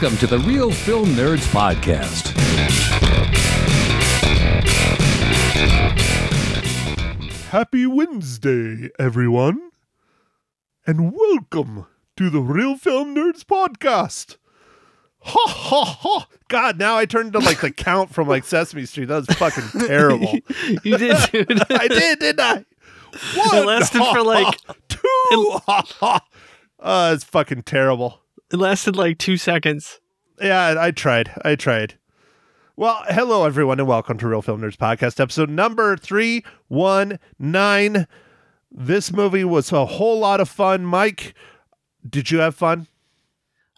Welcome 0.00 0.18
to 0.18 0.26
the 0.28 0.38
Real 0.38 0.70
Film 0.70 1.06
Nerds 1.16 1.44
Podcast. 1.48 2.28
Happy 7.50 7.86
Wednesday, 7.86 8.90
everyone, 8.98 9.70
and 10.86 11.12
welcome 11.12 11.86
to 12.16 12.30
the 12.30 12.40
Real 12.40 12.76
Film 12.76 13.14
Nerds 13.14 13.42
Podcast. 13.42 14.36
Ha 15.20 15.44
ha 15.48 15.84
ha! 15.84 16.28
God, 16.48 16.78
now 16.78 16.96
I 16.96 17.04
turned 17.04 17.32
to 17.32 17.40
like 17.40 17.60
the 17.60 17.70
count 17.76 18.14
from 18.14 18.28
like 18.28 18.44
Sesame 18.44 18.86
Street. 18.86 19.06
That 19.06 19.26
was 19.26 19.36
fucking 19.36 19.80
terrible. 19.88 20.38
You 20.84 20.96
did, 20.96 21.16
dude. 21.32 21.62
I 21.72 21.88
did, 21.88 22.18
didn't 22.20 22.40
I? 22.40 22.54
One, 23.34 23.56
It 23.56 23.66
lasted 23.66 23.98
for, 24.04 24.22
like- 24.22 24.60
two. 24.88 25.00
Ha 25.66 25.82
ha! 25.98 26.20
Uh, 26.78 27.10
it's 27.14 27.24
fucking 27.24 27.62
terrible. 27.62 28.20
It 28.50 28.56
lasted 28.56 28.96
like 28.96 29.18
two 29.18 29.36
seconds. 29.36 30.00
Yeah, 30.40 30.74
I 30.78 30.90
tried. 30.90 31.38
I 31.44 31.54
tried. 31.54 31.98
Well, 32.76 33.04
hello 33.08 33.44
everyone, 33.44 33.78
and 33.78 33.86
welcome 33.86 34.16
to 34.16 34.26
Real 34.26 34.40
Film 34.40 34.62
Nerds 34.62 34.78
Podcast, 34.78 35.20
episode 35.20 35.50
number 35.50 35.98
three 35.98 36.42
one 36.68 37.18
nine. 37.38 38.06
This 38.72 39.12
movie 39.12 39.44
was 39.44 39.70
a 39.70 39.84
whole 39.84 40.18
lot 40.18 40.40
of 40.40 40.48
fun. 40.48 40.86
Mike, 40.86 41.34
did 42.08 42.30
you 42.30 42.38
have 42.38 42.54
fun? 42.54 42.86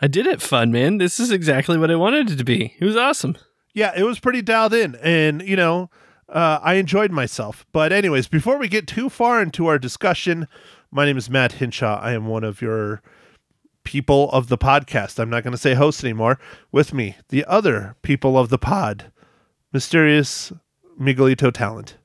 I 0.01 0.06
did 0.06 0.29
it 0.29 0.41
fun, 0.41 0.71
man. 0.71 0.98
This 0.98 1.18
is 1.18 1.32
exactly 1.32 1.77
what 1.77 1.91
I 1.91 1.96
wanted 1.96 2.30
it 2.30 2.37
to 2.37 2.45
be. 2.45 2.77
It 2.79 2.84
was 2.84 2.96
awesome. 2.96 3.37
Yeah, 3.74 3.91
it 3.96 4.05
was 4.05 4.21
pretty 4.21 4.41
dialed 4.41 4.73
in, 4.73 4.95
and 5.02 5.43
you 5.43 5.57
know, 5.57 5.91
uh, 6.29 6.60
I 6.62 6.74
enjoyed 6.74 7.10
myself. 7.10 7.66
But 7.73 7.90
anyways, 7.90 8.29
before 8.29 8.57
we 8.57 8.68
get 8.68 8.87
too 8.87 9.09
far 9.09 9.43
into 9.43 9.66
our 9.66 9.80
discussion, 9.80 10.46
my 10.93 11.07
name 11.07 11.16
is 11.16 11.29
Matt 11.29 11.55
Hinshaw. 11.55 11.99
I 12.01 12.12
am 12.12 12.27
one 12.27 12.45
of 12.45 12.62
your 12.62 13.02
people 13.91 14.30
of 14.30 14.46
the 14.46 14.57
podcast. 14.57 15.19
I'm 15.19 15.29
not 15.30 15.43
going 15.43 15.51
to 15.51 15.59
say 15.59 15.74
host 15.74 16.05
anymore. 16.05 16.38
With 16.71 16.95
me, 16.95 17.16
the 17.30 17.45
other 17.46 17.96
people 18.02 18.38
of 18.38 18.49
the 18.49 18.57
pod, 18.57 19.10
mysterious 19.73 20.52
Miguelito 21.01 21.52
Talent. 21.52 21.96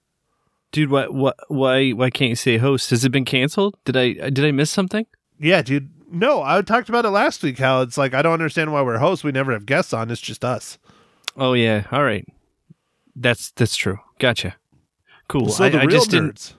Dude, 0.72 0.89
what 0.89 1.13
what 1.13 1.36
why 1.47 1.91
why 1.91 2.09
can't 2.09 2.30
you 2.30 2.36
say 2.36 2.58
host? 2.58 2.89
Has 2.89 3.06
it 3.06 3.11
been 3.11 3.23
canceled? 3.23 3.78
Did 3.86 3.95
I 3.95 4.13
did 4.13 4.44
I 4.44 4.50
miss 4.50 4.72
something? 4.72 5.06
Yeah, 5.39 5.61
dude. 5.61 5.91
No, 6.11 6.41
I 6.41 6.59
talked 6.63 6.89
about 6.89 7.06
it 7.06 7.11
last 7.11 7.44
week. 7.44 7.59
How 7.59 7.81
it's 7.81 8.00
like 8.00 8.16
I 8.16 8.23
don't 8.23 8.33
understand 8.33 8.73
why 8.73 8.81
we're 8.81 8.97
hosts. 8.97 9.23
We 9.23 9.31
never 9.31 9.53
have 9.53 9.67
guests 9.67 9.94
on. 9.94 10.09
It's 10.09 10.19
just 10.19 10.44
us. 10.44 10.80
Oh 11.38 11.53
yeah. 11.53 11.86
All 11.91 12.03
right. 12.03 12.28
That's 13.16 13.52
that's 13.52 13.75
true. 13.75 14.00
Gotcha. 14.17 14.56
Cool. 15.28 15.50
so 15.50 15.66
I, 15.66 15.69
the 15.69 15.81
I 15.81 15.83
real 15.83 16.00
just 16.00 16.09
didn't 16.09 16.33
nerds. 16.33 16.53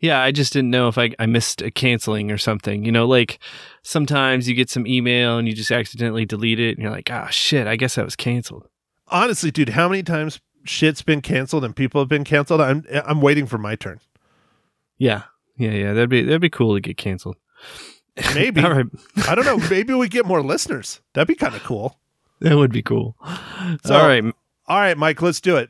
Yeah, 0.00 0.22
I 0.22 0.32
just 0.32 0.52
didn't 0.54 0.70
know 0.70 0.88
if 0.88 0.96
I, 0.96 1.10
I 1.18 1.26
missed 1.26 1.60
a 1.60 1.70
canceling 1.70 2.30
or 2.30 2.38
something. 2.38 2.84
You 2.84 2.90
know, 2.92 3.06
like 3.06 3.38
sometimes 3.82 4.48
you 4.48 4.54
get 4.54 4.70
some 4.70 4.86
email 4.86 5.36
and 5.36 5.46
you 5.46 5.54
just 5.54 5.70
accidentally 5.70 6.24
delete 6.24 6.58
it 6.58 6.70
and 6.76 6.82
you're 6.82 6.90
like, 6.90 7.10
ah, 7.10 7.28
shit, 7.28 7.66
I 7.66 7.76
guess 7.76 7.96
that 7.96 8.04
was 8.06 8.16
canceled. 8.16 8.66
Honestly, 9.08 9.50
dude, 9.50 9.70
how 9.70 9.88
many 9.88 10.02
times 10.02 10.40
shit's 10.64 11.02
been 11.02 11.20
canceled 11.20 11.64
and 11.64 11.76
people 11.76 12.00
have 12.00 12.08
been 12.08 12.24
canceled? 12.24 12.60
I'm 12.62 12.84
I'm 13.04 13.20
waiting 13.20 13.46
for 13.46 13.58
my 13.58 13.76
turn. 13.76 14.00
Yeah. 14.96 15.24
Yeah, 15.58 15.72
yeah. 15.72 15.92
That'd 15.92 16.08
be 16.10 16.22
that'd 16.22 16.40
be 16.40 16.48
cool 16.50 16.74
to 16.74 16.80
get 16.80 16.96
canceled. 16.96 17.36
Maybe. 18.34 18.62
All 18.62 18.72
right. 18.72 18.86
I 19.28 19.34
don't 19.34 19.44
know. 19.44 19.58
Maybe 19.68 19.92
we 19.94 20.08
get 20.08 20.24
more 20.26 20.42
listeners. 20.42 21.00
That'd 21.12 21.28
be 21.28 21.34
kind 21.34 21.54
of 21.54 21.62
cool. 21.62 21.98
That 22.40 22.56
would 22.56 22.72
be 22.72 22.82
cool. 22.82 23.16
So- 23.84 23.94
All 23.94 24.06
right. 24.06 24.24
All 24.66 24.78
right, 24.78 24.96
Mike, 24.96 25.20
let's 25.20 25.40
do 25.40 25.56
it. 25.56 25.68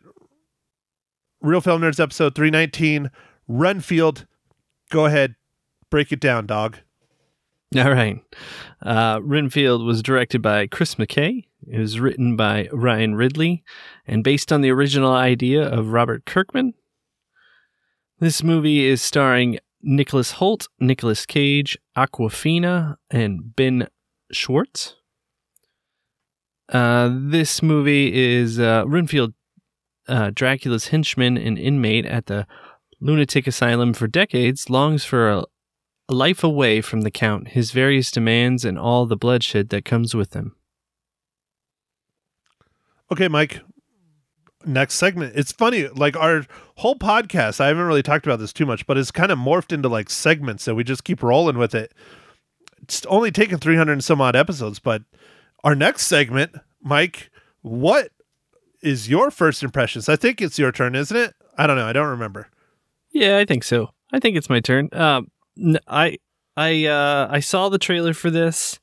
Real 1.41 1.61
Film 1.61 1.81
Nerds 1.83 1.98
episode 1.98 2.34
319, 2.34 3.11
Renfield. 3.51 4.27
Go 4.91 5.06
ahead. 5.06 5.34
Break 5.91 6.12
it 6.12 6.20
down, 6.20 6.47
dog. 6.47 6.78
All 7.77 7.91
right. 7.91 8.21
Uh, 8.81 9.21
Renfield 9.22 9.84
was 9.84 10.03
directed 10.03 10.41
by 10.41 10.69
Chris 10.69 10.94
McKay. 10.94 11.47
It 11.66 11.78
was 11.78 11.99
written 11.99 12.37
by 12.37 12.69
Ryan 12.72 13.16
Ridley 13.16 13.65
and 14.06 14.22
based 14.22 14.53
on 14.53 14.60
the 14.60 14.71
original 14.71 15.12
idea 15.12 15.69
of 15.69 15.93
Robert 15.93 16.25
Kirkman. 16.25 16.75
This 18.21 18.43
movie 18.43 18.87
is 18.87 19.03
starring 19.03 19.59
Nicholas 19.83 20.34
Hoult, 20.34 20.69
Nicolas 20.78 21.27
Cage, 21.27 21.77
Awkwafina, 21.97 22.97
and 23.10 23.56
Ben 23.56 23.89
Schwartz. 24.31 24.94
Uh, 26.69 27.10
this 27.12 27.62
movie 27.62 28.12
is 28.15 28.60
uh, 28.60 28.84
Renfield, 28.87 29.34
uh, 30.06 30.31
Dracula's 30.33 30.89
henchman 30.89 31.37
and 31.37 31.59
inmate 31.59 32.06
at 32.06 32.27
the 32.27 32.47
lunatic 33.00 33.47
asylum 33.47 33.93
for 33.93 34.06
decades, 34.06 34.71
longs 34.71 35.05
for 35.05 35.31
a 35.31 35.44
life 36.09 36.43
away 36.44 36.81
from 36.81 37.03
the 37.03 37.11
Count, 37.11 37.49
his 37.49 37.71
various 37.71 38.11
demands, 38.11 38.65
and 38.65 38.78
all 38.78 39.06
the 39.06 39.16
bloodshed 39.16 39.71
that 39.71 39.84
comes 39.84 40.15
with 40.15 40.31
them. 40.31 40.56
Okay, 43.12 43.28
Mike. 43.28 43.60
Next 44.65 44.94
segment. 44.94 45.37
It's 45.37 45.53
funny, 45.53 45.89
like 45.89 46.16
our 46.16 46.44
whole 46.77 46.97
podcast, 46.97 47.60
I 47.60 47.69
haven't 47.69 47.87
really 47.87 48.03
talked 48.03 48.27
about 48.27 48.39
this 48.39 48.53
too 48.53 48.66
much, 48.66 48.87
but 48.87 48.99
it's 48.99 49.10
kind 49.10 49.33
of 49.33 49.39
morphed 49.39 49.72
into 49.72 49.89
like 49.89 50.10
segments 50.10 50.69
and 50.69 50.77
we 50.77 50.84
just 50.84 51.03
keep 51.03 51.22
rolling 51.22 51.56
with 51.56 51.75
it. 51.75 51.94
It's 52.83 53.06
only 53.06 53.31
taken 53.31 53.59
300 53.59 53.93
and 53.93 54.05
some 54.05 54.21
odd 54.21 54.37
episodes, 54.37 54.78
but 54.78 55.03
our 55.65 55.75
next 55.75 56.06
segment, 56.06 56.55
Mike, 56.83 57.31
what 57.62 58.10
is 58.83 59.09
your 59.09 59.31
first 59.31 59.62
impressions? 59.62 60.09
I 60.09 60.16
think 60.16 60.43
it's 60.43 60.59
your 60.59 60.72
turn, 60.72 60.94
isn't 60.94 61.16
it? 61.16 61.34
I 61.56 61.66
don't 61.66 61.77
know. 61.77 61.87
I 61.87 61.93
don't 61.93 62.09
remember. 62.09 62.50
Yeah, 63.12 63.38
I 63.38 63.44
think 63.44 63.65
so. 63.65 63.91
I 64.12 64.21
think 64.21 64.37
it's 64.37 64.50
my 64.50 64.60
turn. 64.60 64.88
Um, 64.93 65.28
I 65.87 66.19
I 66.56 66.87
uh, 66.87 67.28
I 67.31 67.41
saw 67.41 67.69
the 67.69 67.78
trailer 67.78 68.15
for 68.15 68.31
this, 68.31 68.78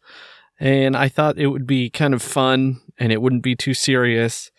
and 0.60 0.96
I 0.96 1.10
thought 1.10 1.38
it 1.38 1.48
would 1.48 1.68
be 1.68 1.90
kind 1.90 2.14
of 2.14 2.22
fun, 2.22 2.82
and 2.98 3.12
it 3.12 3.22
wouldn't 3.22 3.44
be 3.44 3.56
too 3.56 3.74
serious, 3.74 4.52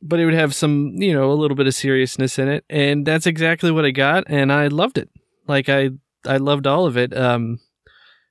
but 0.00 0.18
it 0.20 0.24
would 0.24 0.34
have 0.34 0.54
some, 0.54 0.92
you 0.96 1.12
know, 1.12 1.30
a 1.30 1.34
little 1.34 1.56
bit 1.56 1.66
of 1.66 1.74
seriousness 1.74 2.38
in 2.38 2.48
it, 2.48 2.64
and 2.68 3.06
that's 3.06 3.26
exactly 3.26 3.70
what 3.70 3.84
I 3.84 3.90
got, 3.90 4.24
and 4.26 4.52
I 4.52 4.68
loved 4.68 4.98
it. 4.98 5.10
Like 5.46 5.68
I 5.68 5.90
I 6.26 6.36
loved 6.36 6.66
all 6.66 6.86
of 6.86 6.96
it. 6.96 7.16
Um, 7.16 7.58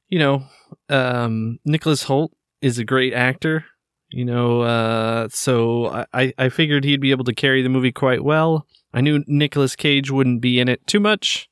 you 0.09 0.19
know, 0.19 0.43
um, 0.89 1.59
Nicholas 1.66 2.03
Hoult 2.05 2.31
is 2.61 2.78
a 2.78 2.85
great 2.85 3.13
actor. 3.13 3.66
You 4.13 4.25
know, 4.25 4.61
uh, 4.61 5.29
so 5.31 6.05
I, 6.13 6.33
I 6.38 6.49
figured 6.49 6.83
he'd 6.83 6.99
be 6.99 7.11
able 7.11 7.23
to 7.23 7.33
carry 7.33 7.61
the 7.61 7.69
movie 7.69 7.93
quite 7.93 8.25
well. 8.25 8.67
I 8.94 9.02
knew 9.02 9.24
Nicolas 9.28 9.75
Cage 9.75 10.12
wouldn't 10.12 10.41
be 10.41 10.59
in 10.59 10.68
it 10.68 10.85
too 10.88 11.00
much. 11.00 11.50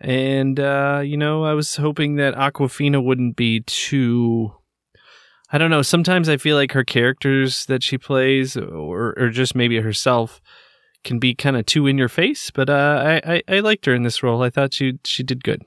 And, 0.00 0.58
uh, 0.58 1.02
you 1.04 1.16
know, 1.16 1.44
I 1.44 1.52
was 1.52 1.76
hoping 1.76 2.16
that 2.16 2.34
Awkwafina 2.34 3.04
wouldn't 3.04 3.36
be 3.36 3.60
too. 3.60 4.54
I 5.52 5.58
don't 5.58 5.70
know. 5.70 5.82
Sometimes 5.82 6.28
I 6.28 6.36
feel 6.36 6.56
like 6.56 6.72
her 6.72 6.84
characters 6.84 7.66
that 7.66 7.82
she 7.82 7.98
plays, 7.98 8.56
or, 8.56 9.14
or 9.18 9.28
just 9.30 9.54
maybe 9.54 9.78
herself, 9.80 10.40
can 11.04 11.18
be 11.18 11.34
kind 11.34 11.56
of 11.56 11.66
too 11.66 11.86
in 11.86 11.98
your 11.98 12.08
face. 12.08 12.50
But 12.50 12.70
uh, 12.70 13.20
I, 13.24 13.34
I, 13.34 13.42
I 13.56 13.60
liked 13.60 13.86
her 13.86 13.94
in 13.94 14.02
this 14.02 14.22
role. 14.22 14.42
I 14.42 14.50
thought 14.50 14.74
she 14.74 14.98
she 15.04 15.22
did 15.22 15.44
good. 15.44 15.62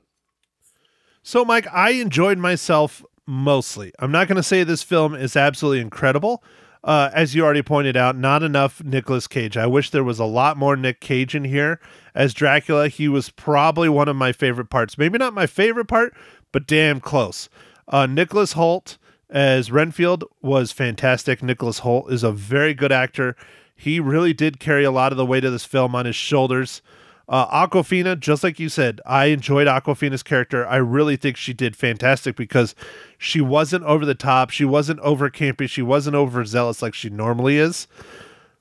So, 1.22 1.46
Mike, 1.46 1.68
I 1.72 1.92
enjoyed 1.92 2.38
myself 2.38 3.04
mostly. 3.26 3.94
I'm 4.00 4.12
not 4.12 4.28
going 4.28 4.36
to 4.38 4.44
say 4.44 4.64
this 4.64 4.84
film 4.84 5.16
is 5.16 5.36
absolutely 5.36 5.80
incredible. 5.80 6.44
Uh, 6.84 7.10
as 7.14 7.34
you 7.34 7.44
already 7.44 7.62
pointed 7.62 7.96
out, 7.96 8.18
not 8.18 8.44
enough 8.44 8.84
Nicolas 8.84 9.28
Cage. 9.28 9.56
I 9.56 9.66
wish 9.66 9.90
there 9.90 10.04
was 10.04 10.20
a 10.20 10.26
lot 10.26 10.58
more 10.58 10.76
Nick 10.76 11.00
Cage 11.00 11.34
in 11.34 11.46
here 11.46 11.80
as 12.14 12.34
Dracula. 12.34 12.90
He 12.90 13.08
was 13.08 13.30
probably 13.30 13.88
one 13.88 14.10
of 14.10 14.18
my 14.18 14.34
favorite 14.34 14.70
parts. 14.70 14.98
Maybe 14.98 15.18
not 15.18 15.34
my 15.34 15.48
favorite 15.48 15.88
part, 15.88 16.14
but 16.52 16.68
damn 16.68 17.00
close. 17.00 17.48
Uh, 17.88 18.06
Nicholas 18.06 18.54
Hoult 18.54 18.98
as 19.30 19.72
Renfield 19.72 20.26
was 20.42 20.72
fantastic. 20.72 21.42
Nicholas 21.42 21.80
Hoult 21.80 22.12
is 22.12 22.24
a 22.24 22.32
very 22.32 22.74
good 22.74 22.92
actor. 22.92 23.36
He 23.76 24.00
really 24.00 24.34
did 24.34 24.60
carry 24.60 24.84
a 24.84 24.92
lot 24.92 25.12
of 25.12 25.18
the 25.18 25.26
weight 25.26 25.46
of 25.46 25.52
this 25.52 25.66
film 25.66 25.96
on 25.96 26.06
his 26.06 26.16
shoulders. 26.16 26.82
Uh, 27.30 27.68
Awkwafina, 27.68 28.20
just 28.20 28.44
like 28.44 28.60
you 28.60 28.68
said, 28.68 29.00
I 29.06 29.26
enjoyed 29.26 29.66
Awkwafina's 29.68 30.24
character. 30.24 30.68
I 30.68 30.76
really 30.76 31.16
think 31.16 31.38
she 31.38 31.54
did 31.54 31.76
fantastic 31.76 32.36
because 32.36 32.76
she 33.18 33.40
wasn't 33.40 33.86
over 33.86 34.06
the 34.06 34.16
top. 34.16 34.50
She 34.50 34.66
wasn't 34.66 35.00
over 35.00 35.30
campy. 35.30 35.70
She 35.70 35.82
wasn't 35.82 36.18
overzealous 36.18 36.82
like 36.82 36.94
she 36.94 37.10
normally 37.10 37.58
is. 37.58 37.88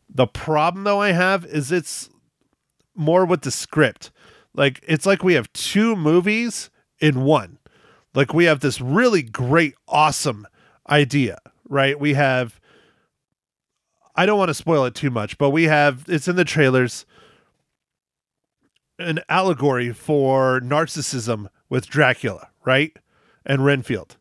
The 0.08 0.28
problem, 0.28 0.84
though, 0.84 1.00
I 1.00 1.12
have 1.12 1.44
is 1.44 1.72
it's 1.72 2.08
more 2.94 3.24
with 3.24 3.42
the 3.42 3.50
script. 3.50 4.12
Like, 4.54 4.80
it's 4.86 5.06
like 5.06 5.24
we 5.24 5.34
have 5.34 5.52
two 5.52 5.96
movies 5.96 6.70
in 7.00 7.24
one. 7.24 7.58
Like, 8.14 8.32
we 8.32 8.44
have 8.44 8.60
this 8.60 8.80
really 8.80 9.22
great, 9.22 9.74
awesome 9.88 10.46
idea, 10.88 11.38
right? 11.68 11.98
We 11.98 12.14
have, 12.14 12.60
I 14.14 14.24
don't 14.24 14.38
want 14.38 14.50
to 14.50 14.54
spoil 14.54 14.84
it 14.84 14.94
too 14.94 15.10
much, 15.10 15.36
but 15.36 15.50
we 15.50 15.64
have, 15.64 16.04
it's 16.06 16.28
in 16.28 16.36
the 16.36 16.44
trailers 16.44 17.06
an 18.98 19.20
allegory 19.28 19.92
for 19.92 20.60
narcissism 20.60 21.48
with 21.68 21.88
Dracula, 21.88 22.48
right? 22.64 22.96
And 23.44 23.64
Renfield. 23.64 24.16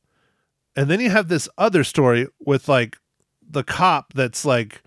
And 0.76 0.90
then 0.90 1.00
you 1.00 1.10
have 1.10 1.28
this 1.28 1.50
other 1.58 1.84
story 1.84 2.28
with 2.40 2.70
like 2.70 2.98
the 3.48 3.64
cop 3.64 4.14
that's 4.14 4.46
like 4.46 4.82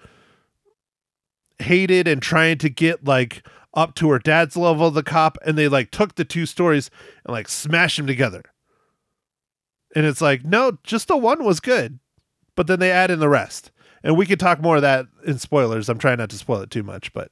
hated 1.58 2.08
and 2.08 2.22
trying 2.22 2.58
to 2.58 2.69
get 2.70 3.04
like 3.04 3.46
up 3.75 3.94
to 3.96 4.10
her 4.10 4.19
dad's 4.19 4.56
level 4.56 4.90
the 4.90 5.02
cop 5.02 5.36
and 5.44 5.58
they 5.58 5.69
like 5.69 5.90
took 5.90 6.14
the 6.14 6.25
two 6.25 6.46
stories 6.46 6.90
and 7.25 7.32
like 7.32 7.48
smashed 7.48 7.96
them 7.98 8.06
together. 8.06 8.42
And 9.94 10.06
it's 10.06 10.20
like, 10.20 10.44
no, 10.44 10.78
just 10.82 11.08
the 11.08 11.16
one 11.16 11.44
was 11.44 11.60
good. 11.60 11.98
but 12.56 12.66
then 12.66 12.78
they 12.78 12.90
add 12.90 13.10
in 13.10 13.19
the 13.20 13.28
rest. 13.28 13.70
And 14.02 14.16
we 14.16 14.26
could 14.26 14.40
talk 14.40 14.60
more 14.60 14.76
of 14.76 14.82
that 14.82 15.06
in 15.26 15.38
spoilers. 15.38 15.88
I'm 15.88 15.98
trying 15.98 16.19
not 16.19 16.30
to 16.30 16.37
spoil 16.37 16.60
it 16.60 16.70
too 16.70 16.82
much, 16.82 17.12
but 17.12 17.30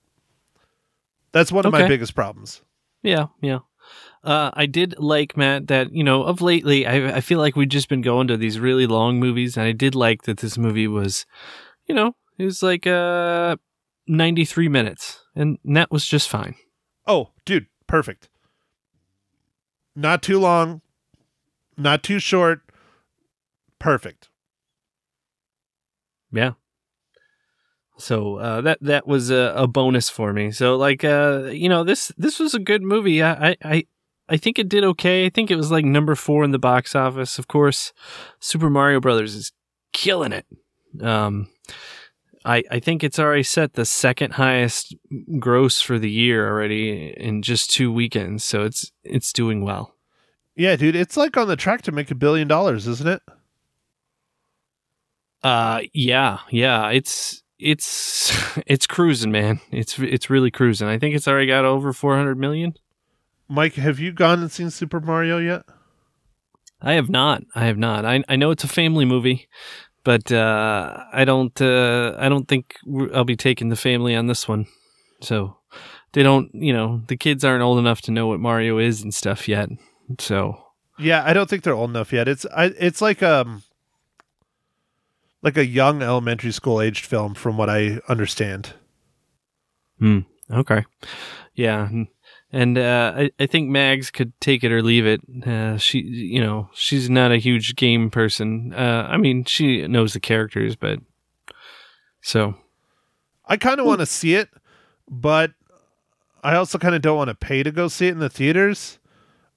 that's 1.33 1.53
one 1.53 1.67
of 1.67 1.73
my 1.73 1.87
biggest 1.89 2.15
problems. 2.15 2.63
Yeah, 3.03 3.27
yeah. 3.41 3.61
Uh, 4.23 4.51
I 4.55 4.67
did 4.67 4.95
like 4.99 5.37
Matt 5.37 5.67
that 5.67 5.93
you 5.93 6.05
know 6.05 6.23
of 6.23 6.41
lately. 6.41 6.87
I 6.87 7.17
I 7.17 7.21
feel 7.21 7.39
like 7.41 7.57
we've 7.57 7.69
just 7.69 7.89
been 7.89 8.03
going 8.03 8.29
to 8.29 8.37
these 8.37 8.61
really 8.61 8.87
long 8.87 9.19
movies, 9.19 9.57
and 9.57 9.67
I 9.67 9.73
did 9.73 9.95
like 9.95 10.23
that 10.23 10.39
this 10.39 10.57
movie 10.57 10.87
was, 10.87 11.27
you 11.87 11.95
know, 11.95 12.15
it 12.39 12.45
was 12.45 12.63
like 12.63 12.87
uh 12.87 13.57
ninety 14.07 14.45
three 14.45 14.69
minutes, 14.69 15.25
and 15.35 15.59
that 15.65 15.91
was 15.91 16.07
just 16.07 16.29
fine. 16.29 16.55
Oh, 17.07 17.31
dude, 17.45 17.67
perfect. 17.89 18.29
Not 19.97 20.23
too 20.23 20.39
long, 20.39 20.81
not 21.77 22.03
too 22.03 22.21
short. 22.21 22.63
Perfect. 23.81 24.29
Yeah. 26.31 26.53
So 27.99 28.37
uh, 28.37 28.61
that 28.63 28.79
that 28.81 29.07
was 29.07 29.31
a, 29.31 29.53
a 29.57 29.67
bonus 29.67 30.09
for 30.09 30.33
me. 30.33 30.51
So 30.51 30.77
like 30.77 31.05
uh, 31.05 31.51
you 31.53 31.69
know 31.69 31.85
this 31.85 32.13
this 32.17 32.39
was 32.39 32.55
a 32.55 32.59
good 32.59 32.83
movie. 32.83 33.23
I, 33.23 33.57
I 33.65 33.87
I 34.29 34.37
think 34.37 34.59
it 34.59 34.69
did 34.69 34.85
okay. 34.85 35.27
I 35.27 35.29
think 35.31 35.51
it 35.51 35.57
was 35.57 35.71
like 35.71 35.85
number 35.85 36.15
four 36.15 36.43
in 36.45 36.53
the 36.53 36.59
box 36.59 36.95
office. 36.95 37.39
Of 37.39 37.49
course, 37.49 37.93
Super 38.41 38.71
Mario 38.71 39.01
Brothers 39.01 39.35
is 39.35 39.53
killing 39.93 40.33
it. 40.33 40.47
Um, 41.01 41.49
I 42.45 42.65
I 42.71 42.81
think 42.81 43.05
it's 43.05 43.19
already 43.19 43.43
set 43.43 43.75
the 43.75 43.85
second 43.85 44.33
highest 44.33 44.97
gross 45.39 45.81
for 45.81 45.99
the 45.99 46.11
year 46.11 46.49
already 46.49 47.15
in 47.17 47.43
just 47.43 47.71
two 47.71 47.93
weekends. 47.93 48.45
So 48.45 48.65
it's 48.65 48.91
it's 49.05 49.33
doing 49.33 49.63
well. 49.63 49.97
Yeah, 50.57 50.77
dude, 50.77 50.97
it's 50.97 51.17
like 51.17 51.37
on 51.37 51.49
the 51.49 51.57
track 51.57 51.83
to 51.83 51.93
make 51.93 52.11
a 52.11 52.15
billion 52.15 52.49
dollars, 52.49 52.87
isn't 52.87 53.09
it? 53.09 53.23
Uh 55.43 55.83
yeah, 55.93 56.39
yeah. 56.51 56.89
It's 56.91 57.42
it's 57.63 58.33
it's 58.67 58.87
cruising, 58.87 59.33
man. 59.33 59.61
It's 59.71 59.99
it's 59.99 60.31
really 60.31 60.51
cruising. 60.51 60.89
I 60.89 60.99
think 60.99 61.15
it's 61.15 61.29
already 61.29 61.47
got 61.47 61.65
over 61.65 61.93
400 61.93 62.37
million. 62.39 62.75
Mike, 63.49 63.75
have 63.75 63.99
you 63.99 64.13
gone 64.13 64.41
and 64.41 64.51
seen 64.51 64.71
Super 64.71 65.01
Mario 65.01 65.39
yet? 65.39 65.63
I 66.81 66.95
have 66.95 67.09
not. 67.11 67.43
I 67.55 67.67
have 67.67 67.79
not. 67.79 68.05
I 68.05 68.25
I 68.29 68.37
know 68.37 68.51
it's 68.51 68.65
a 68.65 68.69
family 68.69 69.05
movie, 69.05 69.49
but 70.05 70.33
uh 70.33 71.05
I 71.13 71.25
don't 71.25 71.61
uh 71.61 72.17
I 72.19 72.29
don't 72.29 72.49
think 72.49 72.77
I'll 73.15 73.25
be 73.25 73.37
taking 73.37 73.69
the 73.69 73.77
family 73.77 74.15
on 74.15 74.27
this 74.27 74.49
one. 74.49 74.67
So 75.21 75.57
they 76.13 76.23
don't, 76.23 76.51
you 76.53 76.73
know, 76.73 77.03
the 77.07 77.17
kids 77.17 77.45
aren't 77.45 77.63
old 77.63 77.79
enough 77.79 78.03
to 78.03 78.11
know 78.11 78.27
what 78.27 78.41
Mario 78.41 78.79
is 78.79 79.03
and 79.03 79.15
stuff 79.15 79.49
yet. 79.49 79.69
So 80.19 80.61
Yeah, 80.99 81.23
I 81.25 81.33
don't 81.33 81.49
think 81.49 81.63
they're 81.63 81.75
old 81.75 81.91
enough 81.91 82.13
yet. 82.13 82.29
It's 82.29 82.45
I, 82.47 82.67
it's 82.79 83.01
like 83.01 83.23
um 83.23 83.63
like 85.43 85.57
a 85.57 85.67
young 85.67 86.03
elementary 86.03 86.53
school 86.53 86.81
aged 86.81 87.05
film 87.05 87.35
from 87.35 87.57
what 87.57 87.69
I 87.69 88.01
understand. 88.09 88.75
Hmm. 89.99 90.21
Okay. 90.51 90.85
Yeah. 91.55 91.89
and- 92.53 92.77
uh, 92.79 93.13
I, 93.17 93.31
I 93.41 93.47
think 93.47 93.71
Mags 93.71 94.11
could 94.11 94.39
take 94.41 94.63
it 94.63 94.71
or 94.73 94.83
leave 94.83 95.07
it. 95.07 95.21
Uh, 95.47 95.79
she, 95.79 96.01
you 96.01 96.41
know, 96.41 96.69
she's 96.75 97.09
not 97.09 97.33
a 97.33 97.39
huge 97.39 97.77
game 97.77 98.11
person. 98.11 98.75
Uh, 98.75 99.07
I 99.09 99.17
mean, 99.17 99.45
she 99.45 99.87
knows 99.89 100.13
the 100.13 100.21
characters, 100.21 100.77
but 100.77 100.99
so 102.21 102.55
I 103.47 103.57
kind 103.57 103.81
of 103.81 103.87
want 103.87 104.01
to 104.01 104.07
see 104.07 104.35
it, 104.35 104.51
but 105.09 105.53
I 106.45 106.57
also 106.57 106.79
kind 106.79 106.95
of 106.95 107.01
don't 107.03 107.17
want 107.17 107.29
to 107.29 107.35
pay 107.35 107.63
to 107.63 107.71
go 107.71 107.89
see 107.89 108.09
it 108.09 108.13
in 108.13 108.19
the 108.19 108.29
theaters. 108.29 108.99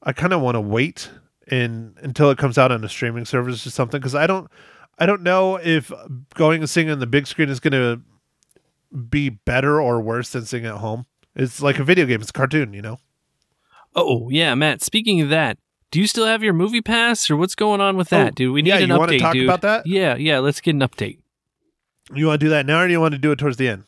I 0.01 0.13
kind 0.13 0.33
of 0.33 0.41
want 0.41 0.55
to 0.55 0.61
wait 0.61 1.09
and 1.47 1.95
until 2.01 2.31
it 2.31 2.37
comes 2.37 2.57
out 2.57 2.71
on 2.71 2.83
a 2.83 2.89
streaming 2.89 3.25
service 3.25 3.67
or 3.67 3.71
something 3.71 3.99
because 3.99 4.15
I 4.15 4.25
don't 4.25 4.49
I 4.97 5.05
don't 5.05 5.21
know 5.23 5.57
if 5.57 5.91
going 6.35 6.61
and 6.61 6.69
seeing 6.69 6.87
it 6.87 6.91
on 6.91 6.99
the 6.99 7.07
big 7.07 7.27
screen 7.27 7.49
is 7.49 7.59
going 7.59 7.73
to 7.73 8.01
be 9.09 9.29
better 9.29 9.81
or 9.81 9.99
worse 10.01 10.29
than 10.29 10.45
seeing 10.45 10.63
it 10.65 10.69
at 10.69 10.77
home. 10.77 11.05
It's 11.35 11.61
like 11.61 11.79
a 11.79 11.83
video 11.83 12.05
game. 12.05 12.21
It's 12.21 12.29
a 12.29 12.33
cartoon, 12.33 12.73
you 12.73 12.81
know. 12.81 12.97
Oh 13.95 14.29
yeah, 14.29 14.53
Matt. 14.55 14.81
Speaking 14.81 15.21
of 15.21 15.29
that, 15.29 15.57
do 15.91 15.99
you 15.99 16.07
still 16.07 16.25
have 16.25 16.43
your 16.43 16.53
movie 16.53 16.81
pass, 16.81 17.29
or 17.29 17.37
what's 17.37 17.55
going 17.55 17.81
on 17.81 17.97
with 17.97 18.09
that, 18.09 18.27
Oh, 18.27 18.31
dude? 18.31 18.53
We 18.53 18.61
need 18.61 18.69
yeah, 18.69 18.77
an 18.79 18.89
you 18.89 18.95
update, 18.95 19.19
talk 19.19 19.33
dude. 19.33 19.45
about 19.45 19.61
that? 19.61 19.85
Yeah, 19.87 20.15
yeah. 20.15 20.39
Let's 20.39 20.59
get 20.61 20.75
an 20.75 20.81
update. 20.81 21.19
You 22.13 22.27
want 22.27 22.39
to 22.39 22.45
do 22.45 22.49
that 22.49 22.65
now, 22.65 22.81
or 22.81 22.87
do 22.87 22.91
you 22.93 22.99
want 23.01 23.13
to 23.13 23.17
do 23.17 23.31
it 23.31 23.37
towards 23.39 23.57
the 23.57 23.67
end? 23.67 23.83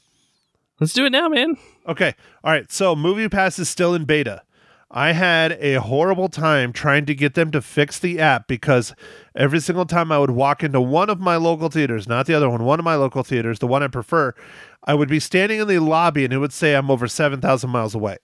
Let's 0.79 0.93
do 0.93 1.05
it 1.05 1.11
now, 1.11 1.27
man. 1.29 1.57
Okay. 1.87 2.15
All 2.43 2.51
right. 2.51 2.71
So 2.71 2.95
MoviePass 2.95 3.59
is 3.59 3.69
still 3.69 3.93
in 3.93 4.05
beta. 4.05 4.43
I 4.89 5.11
had 5.11 5.51
a 5.59 5.75
horrible 5.75 6.29
time 6.29 6.71
trying 6.71 7.05
to 7.07 7.15
get 7.15 7.33
them 7.33 7.51
to 7.51 7.61
fix 7.61 7.99
the 7.99 8.19
app 8.19 8.47
because 8.47 8.95
every 9.35 9.59
single 9.59 9.85
time 9.85 10.13
I 10.13 10.17
would 10.17 10.31
walk 10.31 10.63
into 10.63 10.79
one 10.79 11.09
of 11.09 11.19
my 11.19 11.35
local 11.35 11.69
theaters, 11.69 12.07
not 12.07 12.25
the 12.25 12.33
other 12.33 12.49
one, 12.49 12.63
one 12.63 12.79
of 12.79 12.85
my 12.85 12.95
local 12.95 13.23
theaters, 13.23 13.59
the 13.59 13.67
one 13.67 13.83
I 13.83 13.87
prefer, 13.87 14.33
I 14.85 14.93
would 14.93 15.09
be 15.09 15.19
standing 15.19 15.59
in 15.59 15.67
the 15.67 15.79
lobby 15.79 16.23
and 16.23 16.33
it 16.33 16.37
would 16.37 16.53
say 16.53 16.73
I'm 16.73 16.89
over 16.89 17.07
7,000 17.07 17.69
miles 17.69 17.95
away. 17.95 18.17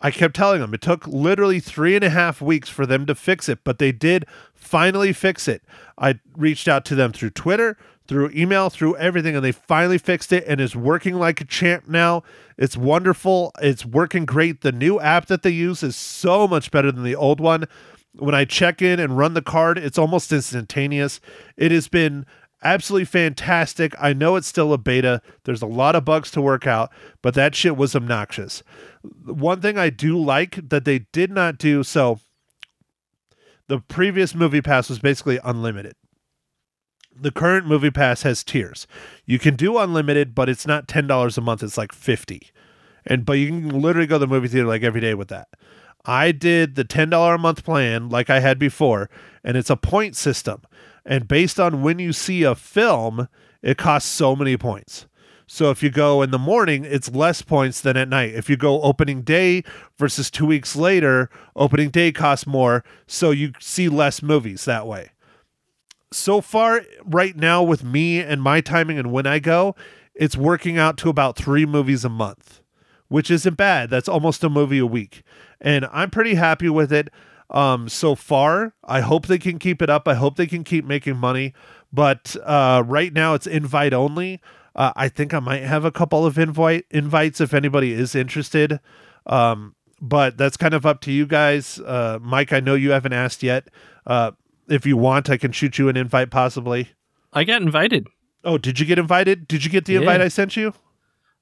I 0.00 0.10
kept 0.10 0.36
telling 0.36 0.60
them 0.60 0.74
it 0.74 0.82
took 0.82 1.06
literally 1.06 1.58
three 1.60 1.96
and 1.96 2.04
a 2.04 2.10
half 2.10 2.40
weeks 2.40 2.68
for 2.68 2.86
them 2.86 3.06
to 3.06 3.14
fix 3.14 3.48
it, 3.48 3.60
but 3.64 3.78
they 3.78 3.90
did 3.90 4.26
finally 4.54 5.12
fix 5.12 5.48
it. 5.48 5.62
I 5.98 6.20
reached 6.36 6.68
out 6.68 6.84
to 6.86 6.94
them 6.94 7.10
through 7.12 7.30
Twitter, 7.30 7.76
through 8.06 8.30
email, 8.34 8.70
through 8.70 8.96
everything, 8.96 9.34
and 9.34 9.44
they 9.44 9.52
finally 9.52 9.98
fixed 9.98 10.32
it 10.32 10.44
and 10.46 10.60
is 10.60 10.76
working 10.76 11.14
like 11.14 11.40
a 11.40 11.44
champ 11.44 11.88
now. 11.88 12.22
It's 12.58 12.76
wonderful. 12.76 13.52
It's 13.60 13.84
working 13.84 14.24
great. 14.24 14.60
The 14.60 14.72
new 14.72 15.00
app 15.00 15.26
that 15.26 15.42
they 15.42 15.50
use 15.50 15.82
is 15.82 15.96
so 15.96 16.46
much 16.46 16.70
better 16.70 16.92
than 16.92 17.04
the 17.04 17.16
old 17.16 17.40
one. 17.40 17.64
When 18.16 18.34
I 18.34 18.44
check 18.44 18.80
in 18.82 19.00
and 19.00 19.18
run 19.18 19.34
the 19.34 19.42
card, 19.42 19.78
it's 19.78 19.98
almost 19.98 20.32
instantaneous. 20.32 21.20
It 21.56 21.72
has 21.72 21.88
been 21.88 22.26
absolutely 22.62 23.06
fantastic. 23.06 23.94
I 23.98 24.12
know 24.12 24.36
it's 24.36 24.46
still 24.46 24.72
a 24.72 24.78
beta. 24.78 25.20
There's 25.44 25.62
a 25.62 25.66
lot 25.66 25.96
of 25.96 26.04
bugs 26.04 26.30
to 26.32 26.42
work 26.42 26.66
out, 26.66 26.92
but 27.22 27.34
that 27.34 27.54
shit 27.54 27.76
was 27.76 27.96
obnoxious. 27.96 28.62
One 29.24 29.60
thing 29.60 29.78
I 29.78 29.90
do 29.90 30.18
like 30.18 30.68
that 30.68 30.84
they 30.84 31.00
did 31.12 31.30
not 31.30 31.58
do 31.58 31.82
so 31.82 32.20
the 33.66 33.80
previous 33.80 34.34
movie 34.34 34.60
pass 34.60 34.88
was 34.88 34.98
basically 34.98 35.38
unlimited. 35.42 35.94
The 37.16 37.30
current 37.30 37.66
movie 37.66 37.90
pass 37.90 38.22
has 38.22 38.42
tiers. 38.42 38.86
You 39.24 39.38
can 39.38 39.56
do 39.56 39.78
unlimited, 39.78 40.34
but 40.34 40.48
it's 40.48 40.66
not 40.66 40.88
$10 40.88 41.38
a 41.38 41.40
month, 41.40 41.62
it's 41.62 41.78
like 41.78 41.92
50. 41.92 42.50
And 43.06 43.24
but 43.24 43.34
you 43.34 43.48
can 43.48 43.68
literally 43.80 44.06
go 44.06 44.16
to 44.16 44.20
the 44.20 44.26
movie 44.26 44.48
theater 44.48 44.66
like 44.66 44.82
every 44.82 45.00
day 45.00 45.14
with 45.14 45.28
that. 45.28 45.48
I 46.04 46.32
did 46.32 46.74
the 46.74 46.84
$10 46.84 47.34
a 47.34 47.38
month 47.38 47.64
plan 47.64 48.08
like 48.08 48.28
I 48.28 48.40
had 48.40 48.58
before, 48.58 49.08
and 49.42 49.56
it's 49.56 49.70
a 49.70 49.76
point 49.76 50.16
system. 50.16 50.62
And 51.06 51.28
based 51.28 51.60
on 51.60 51.82
when 51.82 51.98
you 51.98 52.12
see 52.12 52.42
a 52.42 52.54
film, 52.54 53.28
it 53.62 53.78
costs 53.78 54.10
so 54.10 54.34
many 54.36 54.56
points. 54.56 55.06
So 55.46 55.70
if 55.70 55.82
you 55.82 55.90
go 55.90 56.22
in 56.22 56.30
the 56.30 56.38
morning, 56.38 56.84
it's 56.84 57.10
less 57.10 57.42
points 57.42 57.80
than 57.80 57.96
at 57.96 58.08
night. 58.08 58.34
If 58.34 58.48
you 58.48 58.56
go 58.56 58.80
opening 58.82 59.22
day 59.22 59.62
versus 59.98 60.30
two 60.30 60.46
weeks 60.46 60.74
later, 60.74 61.28
opening 61.54 61.90
day 61.90 62.12
costs 62.12 62.46
more. 62.46 62.82
So 63.06 63.30
you 63.30 63.52
see 63.60 63.88
less 63.88 64.22
movies 64.22 64.64
that 64.64 64.86
way. 64.86 65.10
So 66.14 66.40
far, 66.40 66.82
right 67.04 67.36
now, 67.36 67.62
with 67.62 67.82
me 67.82 68.20
and 68.20 68.40
my 68.40 68.60
timing 68.60 68.98
and 68.98 69.10
when 69.10 69.26
I 69.26 69.40
go, 69.40 69.74
it's 70.14 70.36
working 70.36 70.78
out 70.78 70.96
to 70.98 71.08
about 71.08 71.36
three 71.36 71.66
movies 71.66 72.04
a 72.04 72.08
month, 72.08 72.60
which 73.08 73.32
isn't 73.32 73.56
bad. 73.56 73.90
That's 73.90 74.08
almost 74.08 74.44
a 74.44 74.48
movie 74.48 74.78
a 74.78 74.86
week. 74.86 75.24
And 75.60 75.86
I'm 75.92 76.10
pretty 76.10 76.34
happy 76.34 76.68
with 76.68 76.92
it 76.92 77.10
um, 77.50 77.88
so 77.88 78.14
far. 78.14 78.74
I 78.84 79.00
hope 79.00 79.26
they 79.26 79.38
can 79.38 79.58
keep 79.58 79.82
it 79.82 79.90
up. 79.90 80.06
I 80.06 80.14
hope 80.14 80.36
they 80.36 80.46
can 80.46 80.62
keep 80.62 80.84
making 80.84 81.16
money. 81.16 81.52
But 81.92 82.36
uh, 82.44 82.84
right 82.86 83.12
now, 83.12 83.34
it's 83.34 83.48
invite 83.48 83.92
only. 83.92 84.40
Uh, 84.76 84.92
I 84.94 85.08
think 85.08 85.34
I 85.34 85.40
might 85.40 85.62
have 85.62 85.84
a 85.84 85.92
couple 85.92 86.24
of 86.24 86.38
invite 86.38 86.86
invites 86.90 87.40
if 87.40 87.52
anybody 87.52 87.92
is 87.92 88.14
interested. 88.14 88.78
Um, 89.26 89.74
but 90.00 90.36
that's 90.36 90.56
kind 90.56 90.74
of 90.74 90.86
up 90.86 91.00
to 91.02 91.12
you 91.12 91.26
guys. 91.26 91.80
Uh, 91.80 92.18
Mike, 92.22 92.52
I 92.52 92.60
know 92.60 92.74
you 92.74 92.92
haven't 92.92 93.14
asked 93.14 93.42
yet. 93.42 93.68
Uh, 94.06 94.32
if 94.68 94.86
you 94.86 94.96
want, 94.96 95.30
I 95.30 95.36
can 95.36 95.52
shoot 95.52 95.78
you 95.78 95.88
an 95.88 95.96
invite 95.96 96.30
possibly. 96.30 96.90
I 97.32 97.44
got 97.44 97.62
invited. 97.62 98.06
Oh, 98.44 98.58
did 98.58 98.78
you 98.78 98.86
get 98.86 98.98
invited? 98.98 99.48
Did 99.48 99.64
you 99.64 99.70
get 99.70 99.86
the 99.86 99.96
invite 99.96 100.20
I 100.20 100.28
sent 100.28 100.56
you? 100.56 100.74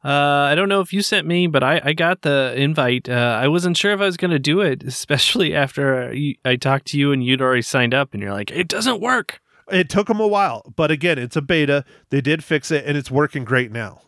Uh, 0.04 0.48
I 0.50 0.54
don't 0.54 0.68
know 0.68 0.80
if 0.80 0.92
you 0.92 1.00
sent 1.00 1.28
me, 1.28 1.46
but 1.46 1.62
I, 1.62 1.80
I 1.84 1.92
got 1.92 2.22
the 2.22 2.54
invite. 2.56 3.08
Uh, 3.08 3.38
I 3.40 3.46
wasn't 3.48 3.76
sure 3.76 3.92
if 3.92 4.00
I 4.00 4.04
was 4.04 4.16
going 4.16 4.32
to 4.32 4.38
do 4.38 4.60
it, 4.60 4.82
especially 4.82 5.54
after 5.54 6.14
I 6.44 6.56
talked 6.56 6.86
to 6.88 6.98
you 6.98 7.12
and 7.12 7.24
you'd 7.24 7.42
already 7.42 7.62
signed 7.62 7.94
up, 7.94 8.12
and 8.12 8.22
you're 8.22 8.32
like, 8.32 8.50
it 8.50 8.68
doesn't 8.68 9.00
work. 9.00 9.40
It 9.70 9.88
took 9.88 10.08
them 10.08 10.20
a 10.20 10.26
while, 10.26 10.72
but 10.76 10.90
again, 10.90 11.18
it's 11.18 11.36
a 11.36 11.42
beta. 11.42 11.84
They 12.10 12.20
did 12.20 12.42
fix 12.42 12.70
it 12.70 12.84
and 12.84 12.96
it's 12.96 13.10
working 13.10 13.44
great 13.44 13.70
now. 13.70 14.00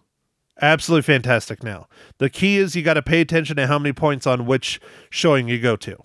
Absolutely 0.61 1.02
fantastic 1.02 1.62
now. 1.62 1.88
The 2.18 2.28
key 2.28 2.59
is 2.59 2.76
you 2.76 2.83
got 2.83 2.94
to 2.94 3.02
pay 3.02 3.21
attention 3.21 3.56
to 3.56 3.66
how 3.66 3.78
many 3.78 3.92
points 3.92 4.26
on 4.26 4.47
which 4.47 4.80
showing 5.11 5.49
you 5.49 5.61
go 5.61 5.76
to. 5.76 5.97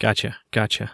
Gotcha, 0.00 0.36
gotcha. 0.52 0.92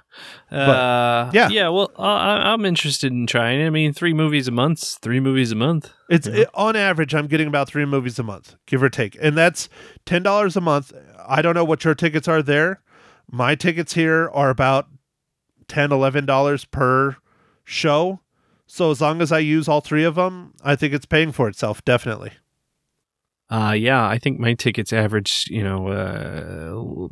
Uh, 0.50 1.30
yeah. 1.34 1.48
yeah. 1.50 1.68
Well, 1.68 1.90
I, 1.98 2.52
I'm 2.52 2.64
interested 2.64 3.12
in 3.12 3.26
trying. 3.26 3.60
it. 3.60 3.66
I 3.66 3.70
mean, 3.70 3.92
three 3.92 4.14
movies 4.14 4.48
a 4.48 4.50
month. 4.50 4.82
Three 5.02 5.20
movies 5.20 5.52
a 5.52 5.54
month. 5.56 5.92
It's 6.08 6.26
it- 6.26 6.48
on 6.54 6.74
average, 6.74 7.14
I'm 7.14 7.26
getting 7.26 7.46
about 7.46 7.68
three 7.68 7.84
movies 7.84 8.18
a 8.18 8.22
month, 8.22 8.56
give 8.66 8.82
or 8.82 8.88
take, 8.88 9.16
and 9.20 9.36
that's 9.36 9.68
ten 10.06 10.22
dollars 10.22 10.56
a 10.56 10.62
month. 10.62 10.92
I 11.26 11.42
don't 11.42 11.54
know 11.54 11.64
what 11.64 11.84
your 11.84 11.94
tickets 11.94 12.28
are 12.28 12.42
there. 12.42 12.80
My 13.30 13.54
tickets 13.54 13.92
here 13.94 14.30
are 14.32 14.48
about 14.50 14.88
10 15.68 15.92
11 15.92 16.24
dollars 16.26 16.64
per 16.64 17.16
show. 17.64 18.20
So 18.66 18.90
as 18.90 19.00
long 19.00 19.20
as 19.22 19.32
I 19.32 19.38
use 19.38 19.68
all 19.68 19.80
three 19.80 20.04
of 20.04 20.14
them, 20.14 20.52
I 20.62 20.76
think 20.76 20.92
it's 20.94 21.06
paying 21.06 21.32
for 21.32 21.48
itself. 21.48 21.84
Definitely. 21.84 22.32
Uh 23.50 23.74
yeah, 23.76 24.06
I 24.06 24.18
think 24.18 24.38
my 24.38 24.54
tickets 24.54 24.92
average, 24.92 25.46
you 25.50 25.62
know, 25.62 25.88
uh 25.88 27.08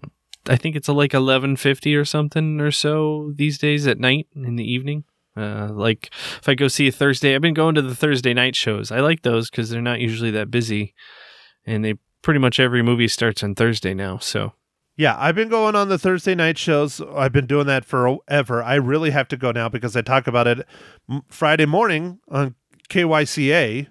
I 0.49 0.57
think 0.57 0.77
it's 0.77 0.89
like 0.89 1.13
1150 1.13 1.95
or 1.97 2.05
something 2.05 2.61
or 2.61 2.71
so 2.71 3.33
these 3.35 3.59
days 3.59 3.87
at 3.87 3.99
night 3.99 4.27
in 4.35 4.57
the 4.57 4.71
evening. 4.71 5.05
Uh 5.37 5.69
like 5.73 6.11
if 6.39 6.49
I 6.49 6.55
go 6.55 6.69
see 6.69 6.89
a 6.89 6.93
Thursday, 6.93 7.35
I've 7.35 7.41
been 7.41 7.55
going 7.55 7.75
to 7.77 7.83
the 7.83 7.95
Thursday 7.95 8.35
night 8.35 8.57
shows. 8.57 8.91
I 8.91 9.01
like 9.01 9.23
those 9.23 9.51
cuz 9.51 9.71
they're 9.71 9.81
not 9.81 10.01
usually 10.01 10.31
that 10.33 10.51
busy 10.51 10.95
and 11.65 11.85
they 11.85 11.95
pretty 12.23 12.41
much 12.41 12.61
every 12.61 12.83
movie 12.83 13.09
starts 13.09 13.43
on 13.43 13.55
Thursday 13.55 13.95
now, 13.95 14.19
so 14.19 14.53
Yeah, 14.97 15.17
I've 15.19 15.35
been 15.35 15.49
going 15.49 15.75
on 15.75 15.89
the 15.89 15.99
Thursday 15.99 16.35
night 16.35 16.59
shows. 16.59 17.01
I've 17.01 17.33
been 17.33 17.47
doing 17.47 17.67
that 17.67 17.85
forever. 17.85 18.63
I 18.63 18.75
really 18.75 19.11
have 19.11 19.29
to 19.29 19.37
go 19.37 19.51
now 19.53 19.69
because 19.69 19.97
I 19.97 20.03
talk 20.03 20.27
about 20.27 20.47
it 20.47 20.67
Friday 21.29 21.67
morning 21.67 22.21
on 22.29 22.55
KYCA 22.91 23.87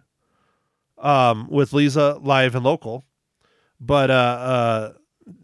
um, 0.99 1.47
with 1.49 1.73
Lisa 1.73 2.19
live 2.21 2.55
and 2.55 2.63
local. 2.63 3.05
But 3.79 4.11
uh, 4.11 4.13
uh, 4.13 4.93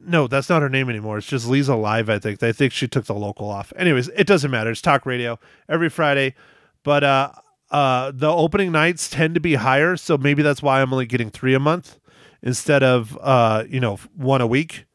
no, 0.05 0.27
that's 0.27 0.49
not 0.49 0.61
her 0.61 0.69
name 0.69 0.89
anymore. 0.89 1.17
It's 1.17 1.27
just 1.27 1.47
Lisa 1.47 1.75
live. 1.75 2.09
I 2.09 2.19
think. 2.19 2.41
I 2.43 2.51
think 2.51 2.73
she 2.73 2.87
took 2.87 3.05
the 3.05 3.13
local 3.15 3.49
off. 3.49 3.71
Anyways, 3.75 4.07
it 4.09 4.27
doesn't 4.27 4.51
matter. 4.51 4.69
It's 4.71 4.81
talk 4.81 5.05
radio 5.05 5.39
every 5.69 5.89
Friday. 5.89 6.35
But 6.83 7.03
uh, 7.03 7.31
uh, 7.71 8.11
the 8.15 8.29
opening 8.31 8.71
nights 8.71 9.09
tend 9.09 9.33
to 9.35 9.41
be 9.41 9.55
higher, 9.55 9.97
so 9.97 10.17
maybe 10.17 10.41
that's 10.43 10.61
why 10.61 10.81
I'm 10.81 10.93
only 10.93 11.05
getting 11.05 11.29
three 11.29 11.53
a 11.53 11.59
month 11.59 11.99
instead 12.41 12.83
of 12.83 13.17
uh, 13.21 13.63
you 13.69 13.79
know 13.79 13.97
one 14.15 14.41
a 14.41 14.47
week 14.47 14.85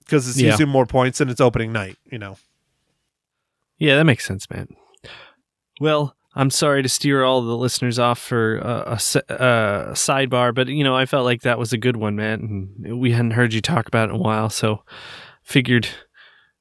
because 0.00 0.28
it's 0.28 0.38
Yeah. 0.40 0.50
usually 0.50 0.66
more 0.66 0.86
points 0.86 1.20
and 1.20 1.30
it's 1.30 1.40
opening 1.40 1.72
night. 1.72 1.96
You 2.10 2.18
know. 2.18 2.36
Yeah, 3.78 3.96
that 3.96 4.04
makes 4.04 4.24
sense, 4.24 4.48
man. 4.50 4.68
Well, 5.80 6.14
I'm 6.36 6.50
sorry 6.50 6.82
to 6.82 6.88
steer 6.88 7.22
all 7.22 7.42
the 7.42 7.56
listeners 7.56 7.98
off 7.98 8.18
for 8.18 8.56
a, 8.58 8.98
se- 8.98 9.22
uh, 9.28 9.92
sidebar, 9.92 10.52
but 10.54 10.66
you 10.68 10.82
know, 10.82 10.96
I 10.96 11.06
felt 11.06 11.24
like 11.24 11.42
that 11.42 11.58
was 11.58 11.72
a 11.72 11.78
good 11.78 11.96
one, 11.96 12.16
man. 12.16 12.74
And 12.84 13.00
we 13.00 13.12
hadn't 13.12 13.32
heard 13.32 13.52
you 13.54 13.60
talk 13.60 13.86
about 13.86 14.08
it 14.08 14.14
in 14.14 14.16
a 14.16 14.22
while, 14.22 14.50
so 14.50 14.82
figured, 15.42 15.88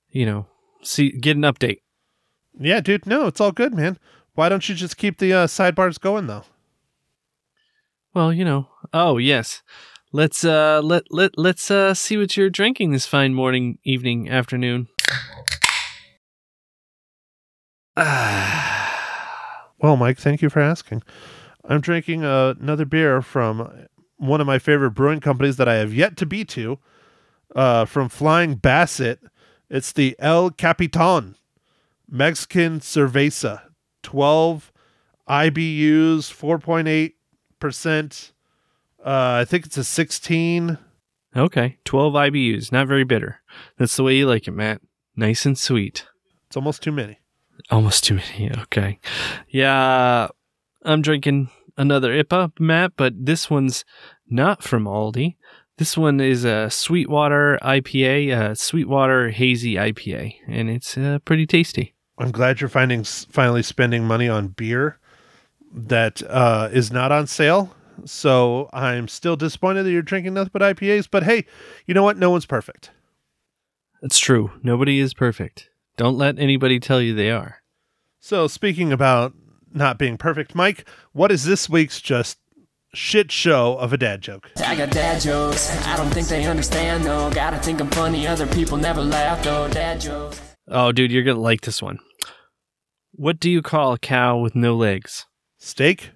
you 0.09 0.25
know, 0.25 0.45
see, 0.83 1.11
get 1.11 1.35
an 1.35 1.41
update. 1.43 1.79
Yeah, 2.59 2.81
dude. 2.81 3.07
No, 3.07 3.25
it's 3.25 3.41
all 3.41 3.51
good, 3.51 3.73
man. 3.73 3.97
Why 4.35 4.47
don't 4.47 4.67
you 4.69 4.75
just 4.75 4.97
keep 4.97 5.17
the 5.17 5.33
uh, 5.33 5.47
sidebars 5.47 5.99
going 5.99 6.27
though? 6.27 6.43
Well, 8.13 8.31
you 8.31 8.45
know. 8.45 8.67
Oh 8.93 9.17
yes, 9.17 9.63
let's 10.11 10.45
uh 10.45 10.81
let 10.83 11.05
let 11.09 11.31
let's 11.35 11.71
uh 11.71 11.95
see 11.95 12.15
what 12.15 12.37
you're 12.37 12.51
drinking 12.51 12.91
this 12.91 13.07
fine 13.07 13.33
morning, 13.33 13.79
evening, 13.83 14.29
afternoon. 14.29 14.87
Ah. 17.95 18.82
Well, 19.83 19.97
Mike, 19.97 20.17
thank 20.17 20.41
you 20.41 20.49
for 20.49 20.61
asking. 20.61 21.03
I'm 21.65 21.81
drinking 21.81 22.23
uh, 22.23 22.53
another 22.57 22.85
beer 22.85 23.21
from 23.21 23.87
one 24.15 24.39
of 24.39 24.47
my 24.47 24.57
favorite 24.57 24.91
brewing 24.91 25.19
companies 25.19 25.57
that 25.57 25.67
I 25.67 25.75
have 25.75 25.93
yet 25.93 26.15
to 26.17 26.25
be 26.25 26.45
to, 26.45 26.79
uh, 27.53 27.83
from 27.83 28.07
Flying 28.07 28.55
Basset. 28.55 29.19
It's 29.69 29.91
the 29.91 30.15
El 30.19 30.51
Capitan 30.51 31.35
Mexican 32.09 32.79
Cerveza, 32.79 33.63
12 34.03 34.71
IBUs, 35.27 37.11
4.8%. 37.59 38.31
Uh, 38.99 39.03
I 39.05 39.43
think 39.43 39.65
it's 39.65 39.77
a 39.77 39.83
16. 39.83 40.77
Okay, 41.35 41.77
twelve 41.83 42.13
IBUs, 42.13 42.71
not 42.71 42.87
very 42.87 43.03
bitter. 43.03 43.41
That's 43.77 43.97
the 43.97 44.03
way 44.03 44.15
you 44.15 44.27
like 44.27 44.47
it, 44.47 44.51
Matt. 44.51 44.81
Nice 45.15 45.45
and 45.45 45.57
sweet. 45.57 46.05
It's 46.47 46.55
almost 46.55 46.83
too 46.83 46.91
many. 46.91 47.19
Almost 47.71 48.03
too 48.03 48.15
many. 48.15 48.51
Okay. 48.61 48.99
Yeah, 49.49 50.27
I'm 50.83 51.01
drinking 51.01 51.49
another 51.77 52.11
IPA, 52.23 52.59
Matt, 52.59 52.93
but 52.97 53.13
this 53.17 53.49
one's 53.49 53.85
not 54.29 54.63
from 54.63 54.85
Aldi. 54.85 55.35
This 55.77 55.97
one 55.97 56.19
is 56.19 56.45
a 56.45 56.69
Sweetwater 56.69 57.57
IPA, 57.63 58.51
a 58.51 58.55
Sweetwater 58.55 59.29
Hazy 59.29 59.75
IPA, 59.75 60.35
and 60.47 60.69
it's 60.69 60.97
uh, 60.97 61.17
pretty 61.25 61.47
tasty. 61.47 61.95
I'm 62.19 62.31
glad 62.31 62.61
you're 62.61 62.69
finding 62.69 63.03
finally 63.03 63.63
spending 63.63 64.05
money 64.05 64.29
on 64.29 64.49
beer 64.49 64.99
that 65.73 66.21
uh, 66.29 66.69
is 66.71 66.91
not 66.91 67.11
on 67.11 67.25
sale. 67.25 67.75
So 68.05 68.69
I'm 68.71 69.07
still 69.07 69.35
disappointed 69.35 69.83
that 69.83 69.91
you're 69.91 70.01
drinking 70.03 70.35
nothing 70.35 70.51
but 70.53 70.61
IPAs. 70.61 71.07
But 71.09 71.23
hey, 71.23 71.45
you 71.87 71.93
know 71.93 72.03
what? 72.03 72.17
No 72.17 72.29
one's 72.29 72.45
perfect. 72.45 72.91
It's 74.03 74.19
true. 74.19 74.51
Nobody 74.61 74.99
is 74.99 75.13
perfect. 75.13 75.69
Don't 75.97 76.17
let 76.17 76.39
anybody 76.39 76.79
tell 76.79 77.01
you 77.01 77.13
they 77.13 77.31
are. 77.31 77.57
So 78.19 78.47
speaking 78.47 78.91
about 78.91 79.33
not 79.73 79.97
being 79.97 80.17
perfect, 80.17 80.55
Mike, 80.55 80.87
what 81.11 81.31
is 81.31 81.43
this 81.45 81.69
week's 81.69 82.01
just 82.01 82.39
shit 82.93 83.31
show 83.31 83.75
of 83.77 83.93
a 83.93 83.97
dad 83.97 84.21
joke? 84.21 84.51
I 84.65 84.75
got 84.75 84.91
dad 84.91 85.21
jokes. 85.21 85.75
I 85.85 85.97
don't 85.97 86.09
think 86.09 86.27
they 86.27 86.45
understand 86.45 87.03
though. 87.03 87.29
Gotta 87.31 87.57
think 87.57 87.81
I'm 87.81 87.89
funny. 87.91 88.25
Other 88.27 88.47
people 88.47 88.77
never 88.77 89.01
laugh 89.01 89.43
though. 89.43 89.67
Dad 89.67 90.01
jokes. 90.01 90.41
Oh, 90.67 90.91
dude, 90.91 91.11
you're 91.11 91.23
going 91.23 91.35
to 91.35 91.41
like 91.41 91.61
this 91.61 91.81
one. 91.81 91.99
What 93.11 93.39
do 93.39 93.49
you 93.49 93.61
call 93.61 93.91
a 93.93 93.99
cow 93.99 94.37
with 94.37 94.55
no 94.55 94.75
legs? 94.75 95.25
Steak? 95.57 96.11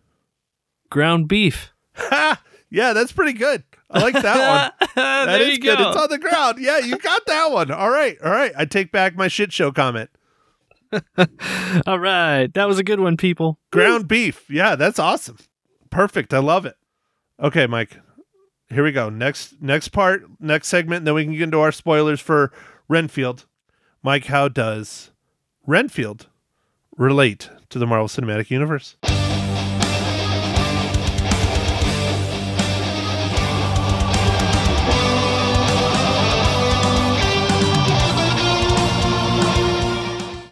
Ground 0.89 1.27
beef. 1.27 1.71
Ha! 1.99 2.41
Yeah, 2.69 2.93
that's 2.93 3.11
pretty 3.11 3.33
good. 3.33 3.63
I 3.89 4.01
like 4.01 4.13
that 4.15 4.73
one. 4.79 4.89
That 4.95 5.41
is 5.41 5.59
good. 5.59 5.77
go. 5.77 5.89
It's 5.89 5.97
on 5.97 6.09
the 6.09 6.17
ground. 6.17 6.57
Yeah, 6.59 6.79
you 6.79 6.97
got 6.97 7.25
that 7.27 7.51
one. 7.51 7.71
All 7.71 7.89
right. 7.89 8.17
All 8.23 8.31
right. 8.31 8.51
I 8.57 8.65
take 8.65 8.91
back 8.91 9.15
my 9.15 9.27
shit 9.27 9.53
show 9.53 9.71
comment. 9.71 10.09
All 11.85 11.99
right. 11.99 12.51
That 12.53 12.67
was 12.67 12.79
a 12.79 12.83
good 12.83 12.99
one, 12.99 13.17
people. 13.17 13.59
Ground 13.71 14.07
beef. 14.07 14.49
Yeah, 14.49 14.75
that's 14.75 14.99
awesome. 14.99 15.37
Perfect. 15.89 16.33
I 16.33 16.39
love 16.39 16.65
it. 16.65 16.75
Okay, 17.39 17.67
Mike. 17.67 17.99
Here 18.69 18.83
we 18.83 18.91
go. 18.91 19.09
Next 19.09 19.61
next 19.61 19.89
part, 19.89 20.23
next 20.39 20.67
segment, 20.67 21.05
then 21.05 21.13
we 21.13 21.23
can 21.23 21.33
get 21.33 21.43
into 21.43 21.59
our 21.59 21.71
spoilers 21.71 22.19
for 22.19 22.51
Renfield. 22.89 23.45
Mike, 24.03 24.25
how 24.25 24.47
does 24.49 25.11
Renfield 25.65 26.27
relate 26.97 27.49
to 27.69 27.79
the 27.79 27.87
Marvel 27.87 28.07
Cinematic 28.07 28.49
Universe? 28.49 28.97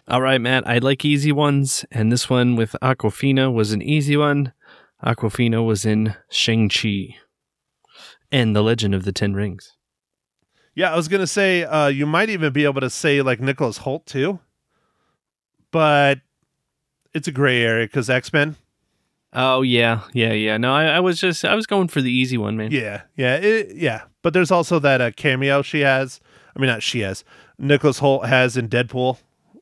All 0.08 0.22
right, 0.22 0.40
Matt. 0.40 0.68
I 0.68 0.78
like 0.78 1.04
easy 1.04 1.32
ones, 1.32 1.84
and 1.90 2.12
this 2.12 2.30
one 2.30 2.54
with 2.54 2.76
Awkwafina 2.80 3.52
was 3.52 3.72
an 3.72 3.82
easy 3.82 4.16
one. 4.16 4.52
Awkwafina 5.04 5.66
was 5.66 5.84
in 5.84 6.14
Shang-Chi 6.30 7.16
and 8.30 8.54
The 8.54 8.62
Legend 8.62 8.94
of 8.94 9.04
the 9.04 9.12
Ten 9.12 9.34
Rings. 9.34 9.72
Yeah, 10.76 10.92
I 10.92 10.96
was 10.96 11.08
gonna 11.08 11.26
say 11.26 11.64
uh, 11.64 11.88
you 11.88 12.06
might 12.06 12.28
even 12.28 12.52
be 12.52 12.64
able 12.64 12.82
to 12.82 12.90
say 12.90 13.20
like 13.20 13.40
Nicholas 13.40 13.78
Hoult 13.78 14.06
too, 14.06 14.38
but 15.72 16.20
it's 17.12 17.26
a 17.26 17.32
gray 17.32 17.62
area 17.62 17.86
because 17.86 18.08
X 18.08 18.32
Men. 18.32 18.56
Oh, 19.32 19.62
yeah. 19.62 20.02
Yeah, 20.12 20.32
yeah. 20.32 20.56
No, 20.56 20.72
I, 20.72 20.84
I 20.84 21.00
was 21.00 21.20
just, 21.20 21.44
I 21.44 21.54
was 21.54 21.66
going 21.66 21.88
for 21.88 22.00
the 22.00 22.10
easy 22.10 22.38
one, 22.38 22.56
man. 22.56 22.70
Yeah, 22.70 23.02
yeah, 23.16 23.36
it, 23.36 23.76
yeah. 23.76 24.02
But 24.22 24.32
there's 24.32 24.50
also 24.50 24.78
that 24.78 25.00
uh, 25.00 25.10
cameo 25.10 25.62
she 25.62 25.80
has. 25.80 26.20
I 26.54 26.60
mean, 26.60 26.68
not 26.68 26.82
she 26.82 27.00
has. 27.00 27.24
Nicholas 27.58 28.00
Hoult 28.00 28.26
has 28.26 28.56
in 28.56 28.68
Deadpool, 28.68 29.18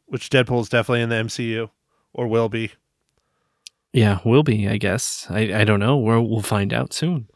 which 0.06 0.30
Deadpool 0.30 0.60
is 0.60 0.68
definitely 0.68 1.02
in 1.02 1.08
the 1.08 1.16
MCU 1.16 1.70
or 2.12 2.26
will 2.26 2.48
be. 2.48 2.72
Yeah, 3.92 4.18
will 4.24 4.42
be, 4.42 4.68
I 4.68 4.76
guess. 4.76 5.26
I, 5.30 5.60
I 5.60 5.64
don't 5.64 5.80
know. 5.80 5.96
We'll, 5.96 6.22
we'll 6.28 6.42
find 6.42 6.72
out 6.72 6.92
soon. 6.92 7.28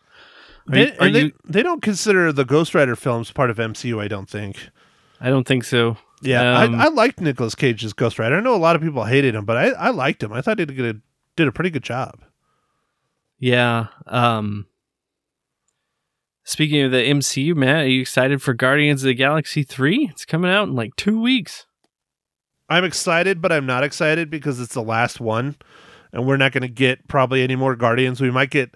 Are 0.69 0.73
They, 0.75 0.87
you- 0.87 1.13
they, 1.13 1.21
you- 1.23 1.33
they 1.45 1.63
don't 1.63 1.83
consider 1.83 2.33
the 2.33 2.45
Ghost 2.45 2.75
Rider 2.75 2.97
films 2.97 3.31
part 3.31 3.51
of 3.51 3.59
MCU. 3.59 4.01
I 4.03 4.09
don't 4.09 4.29
think. 4.29 4.69
I 5.21 5.31
don't 5.31 5.47
think 5.47 5.65
so. 5.65 5.97
Yeah, 6.21 6.59
Um, 6.63 6.75
I, 6.75 6.87
I 6.87 6.89
liked 6.89 7.21
Nicolas 7.21 7.55
Cage's 7.55 7.93
Ghost 7.93 8.19
Rider. 8.19 8.37
I 8.37 8.41
know 8.41 8.55
a 8.55 8.57
lot 8.57 8.75
of 8.77 8.83
people 8.83 9.05
hated 9.05 9.35
him, 9.37 9.45
but 9.45 9.57
I, 9.57 9.69
I 9.71 9.91
liked 9.91 10.23
him. 10.23 10.33
I 10.33 10.41
thought 10.41 10.59
he 10.59 10.65
did 10.65 10.97
a, 10.97 11.01
did 11.37 11.47
a 11.49 11.53
pretty 11.53 11.71
good 11.71 11.85
job. 11.85 12.25
Yeah. 13.39 13.87
Um 14.07 14.67
Speaking 16.43 16.83
of 16.83 16.91
the 16.93 16.99
MCU, 16.99 17.55
Matt, 17.55 17.85
are 17.85 17.89
you 17.89 18.01
excited 18.01 18.41
for 18.43 18.55
Guardians 18.55 19.03
of 19.03 19.09
the 19.09 19.15
Galaxy 19.15 19.63
3? 19.63 20.09
It's 20.11 20.25
coming 20.25 20.51
out 20.51 20.67
in 20.69 20.75
like 20.75 20.97
2 20.97 21.21
weeks. 21.21 21.67
I'm 22.69 22.85
excited, 22.85 23.41
but 23.41 23.53
I'm 23.53 23.67
not 23.67 23.85
excited 23.85 24.31
because 24.31 24.61
it's 24.61 24.75
the 24.75 24.83
last 24.83 25.21
one, 25.21 25.57
and 26.13 26.27
we're 26.27 26.37
not 26.37 26.53
going 26.53 26.63
to 26.63 26.69
get 26.69 27.09
probably 27.09 27.43
any 27.43 27.57
more 27.57 27.75
Guardians. 27.75 28.21
We 28.21 28.31
might 28.31 28.51
get 28.51 28.75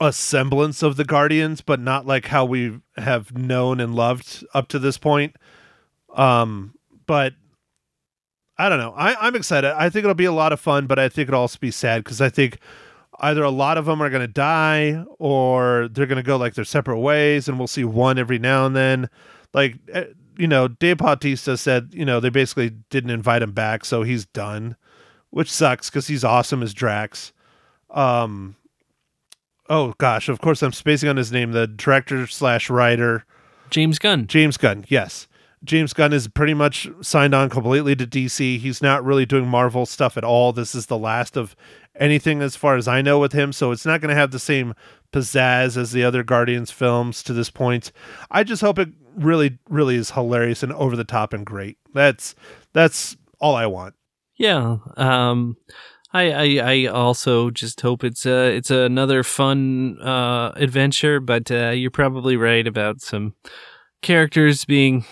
a 0.00 0.12
semblance 0.12 0.82
of 0.82 0.96
the 0.96 1.04
Guardians, 1.04 1.60
but 1.60 1.80
not 1.80 2.06
like 2.06 2.26
how 2.26 2.44
we 2.44 2.80
have 2.96 3.36
known 3.36 3.80
and 3.80 3.94
loved 3.94 4.44
up 4.52 4.68
to 4.68 4.78
this 4.78 4.98
point. 4.98 5.36
Um, 6.14 6.74
but 7.06 7.34
I 8.58 8.68
don't 8.68 8.78
know. 8.78 8.94
I, 8.96 9.14
I'm 9.26 9.36
excited. 9.36 9.72
I 9.72 9.90
think 9.90 10.04
it'll 10.04 10.14
be 10.14 10.24
a 10.24 10.32
lot 10.32 10.52
of 10.52 10.60
fun, 10.60 10.86
but 10.86 10.98
I 10.98 11.08
think 11.08 11.28
it'll 11.28 11.40
also 11.40 11.58
be 11.58 11.70
sad 11.70 12.04
because 12.04 12.20
I 12.20 12.28
think 12.28 12.58
either 13.20 13.42
a 13.42 13.50
lot 13.50 13.78
of 13.78 13.86
them 13.86 14.02
are 14.02 14.10
going 14.10 14.22
to 14.22 14.26
die 14.26 15.04
or 15.18 15.88
they're 15.90 16.06
going 16.06 16.16
to 16.16 16.22
go 16.22 16.36
like 16.36 16.54
their 16.54 16.64
separate 16.64 17.00
ways, 17.00 17.48
and 17.48 17.58
we'll 17.58 17.68
see 17.68 17.84
one 17.84 18.18
every 18.18 18.38
now 18.38 18.66
and 18.66 18.74
then. 18.74 19.08
Like 19.54 19.76
eh, 19.92 20.06
you 20.36 20.46
know, 20.46 20.68
Dave 20.68 20.98
Bautista 20.98 21.56
said, 21.56 21.90
you 21.92 22.04
know, 22.04 22.20
they 22.20 22.30
basically 22.30 22.70
didn't 22.90 23.10
invite 23.10 23.42
him 23.42 23.52
back, 23.52 23.84
so 23.84 24.02
he's 24.02 24.26
done, 24.26 24.76
which 25.30 25.50
sucks 25.50 25.90
because 25.90 26.06
he's 26.06 26.24
awesome 26.24 26.62
as 26.62 26.74
Drax. 26.74 27.32
Um, 27.90 28.56
oh 29.68 29.94
gosh, 29.98 30.28
of 30.28 30.40
course 30.40 30.62
I'm 30.62 30.72
spacing 30.72 31.08
on 31.08 31.16
his 31.16 31.32
name. 31.32 31.52
The 31.52 31.66
director 31.66 32.26
slash 32.26 32.68
writer, 32.70 33.24
James 33.70 33.98
Gunn. 33.98 34.26
James 34.26 34.56
Gunn. 34.56 34.84
Yes, 34.88 35.28
James 35.64 35.92
Gunn 35.92 36.12
is 36.12 36.28
pretty 36.28 36.54
much 36.54 36.88
signed 37.00 37.34
on 37.34 37.50
completely 37.50 37.96
to 37.96 38.06
DC. 38.06 38.58
He's 38.58 38.82
not 38.82 39.04
really 39.04 39.26
doing 39.26 39.48
Marvel 39.48 39.86
stuff 39.86 40.16
at 40.16 40.24
all. 40.24 40.52
This 40.52 40.74
is 40.74 40.86
the 40.86 40.98
last 40.98 41.36
of 41.36 41.56
anything 41.94 42.42
as 42.42 42.56
far 42.56 42.76
as 42.76 42.86
I 42.86 43.02
know 43.02 43.18
with 43.18 43.32
him, 43.32 43.52
so 43.52 43.72
it's 43.72 43.86
not 43.86 44.00
going 44.00 44.10
to 44.10 44.20
have 44.20 44.30
the 44.30 44.38
same 44.38 44.74
pizzazz 45.12 45.76
as 45.76 45.92
the 45.92 46.04
other 46.04 46.22
Guardians 46.22 46.70
films 46.70 47.22
to 47.22 47.32
this 47.32 47.50
point. 47.50 47.90
I 48.30 48.44
just 48.44 48.62
hope 48.62 48.78
it 48.78 48.90
really 49.16 49.58
really 49.68 49.96
is 49.96 50.10
hilarious 50.12 50.62
and 50.62 50.72
over 50.72 50.96
the 50.96 51.04
top 51.04 51.32
and 51.32 51.44
great. 51.44 51.78
That's 51.94 52.34
that's 52.72 53.16
all 53.40 53.54
I 53.54 53.66
want. 53.66 53.94
Yeah. 54.36 54.78
Um 54.96 55.56
I, 56.12 56.30
I, 56.30 56.72
I 56.72 56.86
also 56.86 57.50
just 57.50 57.80
hope 57.80 58.04
it's 58.04 58.24
uh 58.24 58.50
it's 58.54 58.70
another 58.70 59.22
fun 59.22 59.98
uh 60.00 60.52
adventure, 60.56 61.20
but 61.20 61.50
uh, 61.50 61.70
you're 61.70 61.90
probably 61.90 62.36
right 62.36 62.66
about 62.66 63.00
some 63.00 63.34
characters 64.02 64.64
being 64.64 65.04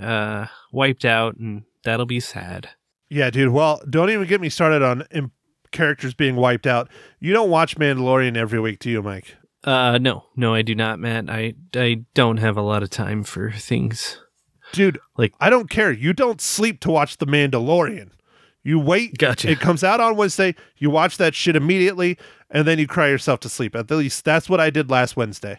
uh 0.00 0.46
wiped 0.72 1.04
out, 1.04 1.36
and 1.36 1.62
that'll 1.84 2.06
be 2.06 2.20
sad. 2.20 2.70
Yeah, 3.08 3.30
dude. 3.30 3.52
Well, 3.52 3.80
don't 3.88 4.10
even 4.10 4.26
get 4.26 4.40
me 4.40 4.48
started 4.48 4.82
on 4.82 5.04
im- 5.12 5.32
characters 5.70 6.14
being 6.14 6.36
wiped 6.36 6.66
out. 6.66 6.88
You 7.20 7.32
don't 7.32 7.50
watch 7.50 7.76
Mandalorian 7.76 8.36
every 8.36 8.60
week, 8.60 8.80
do 8.80 8.90
you, 8.90 9.02
Mike? 9.02 9.36
Uh, 9.64 9.98
no, 9.98 10.26
no, 10.36 10.54
I 10.54 10.62
do 10.62 10.74
not, 10.74 10.98
Matt. 10.98 11.28
I 11.28 11.54
I 11.74 12.04
don't 12.14 12.36
have 12.38 12.56
a 12.56 12.62
lot 12.62 12.82
of 12.82 12.90
time 12.90 13.24
for 13.24 13.50
things. 13.52 14.18
Dude, 14.72 14.98
Like- 15.16 15.32
I 15.40 15.48
don't 15.50 15.70
care. 15.70 15.92
You 15.92 16.12
don't 16.12 16.40
sleep 16.40 16.80
to 16.80 16.90
watch 16.90 17.18
The 17.18 17.26
Mandalorian. 17.26 18.10
You 18.62 18.78
wait. 18.80 19.16
Gotcha. 19.18 19.48
It 19.50 19.60
comes 19.60 19.84
out 19.84 20.00
on 20.00 20.16
Wednesday. 20.16 20.54
You 20.76 20.90
watch 20.90 21.18
that 21.18 21.34
shit 21.36 21.54
immediately, 21.54 22.18
and 22.50 22.66
then 22.66 22.78
you 22.80 22.86
cry 22.88 23.08
yourself 23.08 23.38
to 23.40 23.48
sleep. 23.48 23.76
At 23.76 23.90
least 23.90 24.24
that's 24.24 24.48
what 24.48 24.60
I 24.60 24.70
did 24.70 24.90
last 24.90 25.16
Wednesday. 25.16 25.58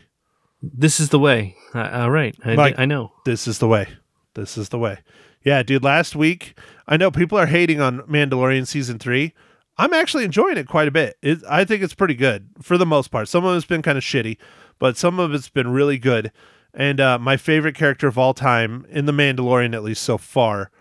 This 0.61 0.99
is 0.99 1.09
the 1.09 1.19
way. 1.19 1.55
Uh, 1.73 1.89
all 1.93 2.11
right, 2.11 2.35
I, 2.43 2.55
Like- 2.55 2.77
I 2.79 2.85
know. 2.85 3.13
This 3.25 3.47
is 3.47 3.59
the 3.59 3.67
way. 3.67 3.87
This 4.33 4.57
is 4.57 4.69
the 4.69 4.77
way. 4.79 4.99
Yeah, 5.43 5.63
dude. 5.63 5.83
Last 5.83 6.15
week, 6.15 6.57
I 6.87 6.97
know 6.97 7.09
people 7.09 7.37
are 7.37 7.45
hating 7.45 7.79
on 7.79 7.99
Mandalorian 8.01 8.67
season 8.67 8.99
three. 8.99 9.33
I'm 9.77 9.93
actually 9.93 10.25
enjoying 10.25 10.57
it 10.57 10.67
quite 10.67 10.87
a 10.87 10.91
bit. 10.91 11.17
It, 11.21 11.39
I 11.49 11.63
think 11.63 11.83
it's 11.83 11.93
pretty 11.93 12.15
good 12.15 12.49
for 12.61 12.77
the 12.77 12.85
most 12.85 13.09
part. 13.09 13.27
Some 13.27 13.45
of 13.45 13.55
it's 13.55 13.65
been 13.65 13.81
kind 13.81 13.97
of 13.97 14.03
shitty, 14.03 14.37
but 14.79 14.97
some 14.97 15.19
of 15.19 15.33
it's 15.33 15.49
been 15.49 15.69
really 15.69 15.97
good. 15.97 16.31
And 16.73 16.99
uh, 16.99 17.19
my 17.19 17.37
favorite 17.37 17.75
character 17.75 18.07
of 18.07 18.17
all 18.17 18.33
time 18.33 18.85
in 18.89 19.05
the 19.05 19.11
Mandalorian, 19.11 19.73
at 19.73 19.83
least 19.83 20.03
so 20.03 20.17
far, 20.17 20.71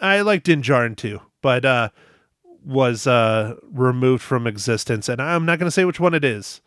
I 0.00 0.20
like 0.20 0.44
Din 0.44 0.62
Djarin 0.62 0.96
too, 0.96 1.20
but 1.42 1.64
uh, 1.64 1.88
was 2.64 3.06
uh, 3.06 3.56
removed 3.70 4.22
from 4.22 4.46
existence. 4.46 5.08
And 5.08 5.20
I'm 5.20 5.44
not 5.44 5.58
going 5.58 5.66
to 5.66 5.72
say 5.72 5.84
which 5.84 6.00
one 6.00 6.14
it 6.14 6.24
is 6.24 6.60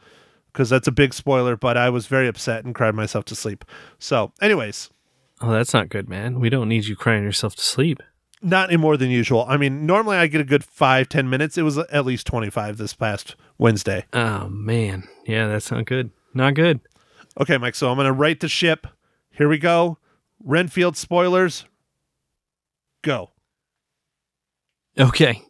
because 0.52 0.70
that's 0.70 0.88
a 0.88 0.92
big 0.92 1.14
spoiler. 1.14 1.56
But 1.56 1.78
I 1.78 1.90
was 1.90 2.08
very 2.08 2.28
upset 2.28 2.66
and 2.66 2.76
cried 2.76 2.96
myself 2.96 3.26
to 3.26 3.36
sleep. 3.36 3.64
So, 4.00 4.34
anyways, 4.42 4.90
Oh, 5.44 5.52
that's 5.52 5.74
not 5.74 5.90
good, 5.90 6.08
man. 6.08 6.40
We 6.40 6.50
don't 6.50 6.70
need 6.70 6.86
you 6.86 6.96
crying 6.96 7.24
yourself 7.24 7.56
to 7.56 7.64
sleep. 7.64 8.04
Not 8.42 8.70
any 8.70 8.78
more 8.78 8.98
than 8.98 9.10
usual. 9.10 9.46
I 9.48 9.58
mean, 9.58 9.86
normally 9.86 10.18
I 10.18 10.28
get 10.28 10.42
a 10.42 10.46
good 10.46 10.64
five, 10.64 11.10
ten 11.10 11.30
minutes. 11.30 11.58
It 11.58 11.64
was 11.64 11.78
at 11.78 12.06
least 12.06 12.28
25 12.28 12.78
this 12.78 12.94
past 12.94 13.36
Wednesday. 13.58 14.06
Oh 14.14 14.50
man, 14.50 15.08
yeah, 15.26 15.48
that's 15.48 15.72
not 15.72 15.86
good. 15.86 16.12
Not 16.34 16.54
good. 16.54 16.80
Okay, 17.40 17.58
Mike, 17.58 17.76
so 17.76 17.90
I'm 17.90 17.98
going 17.98 18.06
to 18.06 18.12
right 18.12 18.40
the 18.40 18.50
ship. 18.50 18.88
Here 19.32 19.48
we 19.48 19.58
go. 19.58 19.98
Renfield 20.44 20.98
spoilers. 20.98 21.66
Go. 23.04 23.32
Okay. 25.00 25.42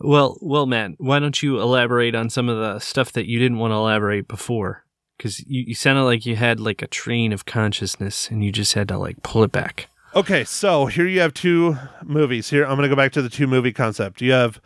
Well, 0.00 0.38
well, 0.40 0.66
Matt, 0.66 0.92
why 0.98 1.18
don't 1.18 1.42
you 1.42 1.60
elaborate 1.60 2.14
on 2.14 2.30
some 2.30 2.48
of 2.48 2.58
the 2.58 2.78
stuff 2.78 3.12
that 3.12 3.26
you 3.26 3.38
didn't 3.38 3.58
want 3.58 3.72
to 3.72 3.76
elaborate 3.76 4.28
before? 4.28 4.84
Because 5.16 5.40
you, 5.40 5.64
you 5.68 5.74
sounded 5.74 6.04
like 6.04 6.24
you 6.24 6.36
had 6.36 6.58
like 6.58 6.80
a 6.80 6.86
train 6.86 7.32
of 7.32 7.44
consciousness 7.44 8.30
and 8.30 8.42
you 8.42 8.50
just 8.50 8.72
had 8.72 8.88
to 8.88 8.96
like 8.96 9.22
pull 9.22 9.42
it 9.42 9.52
back. 9.52 9.88
Okay, 10.12 10.42
so 10.42 10.86
here 10.86 11.06
you 11.06 11.20
have 11.20 11.32
two 11.32 11.78
movies. 12.02 12.50
Here, 12.50 12.64
I'm 12.64 12.70
going 12.76 12.82
to 12.82 12.88
go 12.88 12.96
back 12.96 13.12
to 13.12 13.22
the 13.22 13.28
two 13.28 13.46
movie 13.46 13.72
concept. 13.72 14.20
You 14.20 14.32
have 14.32 14.60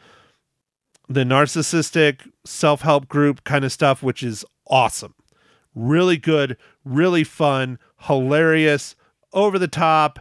the 1.06 1.22
narcissistic 1.22 2.30
self 2.46 2.80
help 2.80 3.08
group 3.08 3.44
kind 3.44 3.62
of 3.62 3.70
stuff, 3.70 4.02
which 4.02 4.22
is 4.22 4.42
awesome. 4.66 5.14
Really 5.74 6.16
good, 6.16 6.56
really 6.82 7.24
fun, 7.24 7.78
hilarious, 8.00 8.96
over 9.34 9.58
the 9.58 9.68
top. 9.68 10.18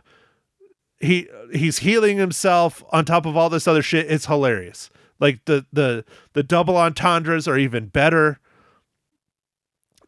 He 1.00 1.30
he's 1.54 1.80
healing 1.80 2.18
himself 2.18 2.84
on 2.92 3.06
top 3.06 3.26
of 3.26 3.38
all 3.38 3.50
this 3.50 3.68
other 3.68 3.82
shit. 3.82 4.12
It's 4.12 4.26
hilarious. 4.26 4.90
Like 5.22 5.46
the 5.46 5.66
the 5.72 6.04
the 6.34 6.44
double 6.44 6.76
entendres 6.76 7.48
are 7.48 7.58
even 7.58 7.88
better. 7.88 8.40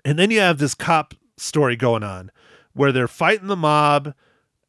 And 0.03 0.19
then 0.19 0.29
you 0.29 0.41
have 0.41 0.57
this 0.57 0.75
cop 0.75 1.13
story 1.37 1.77
going 1.77 2.03
on 2.03 2.31
where 2.73 2.91
they're 2.91 3.07
fighting 3.07 3.47
the 3.47 3.55
mob. 3.55 4.13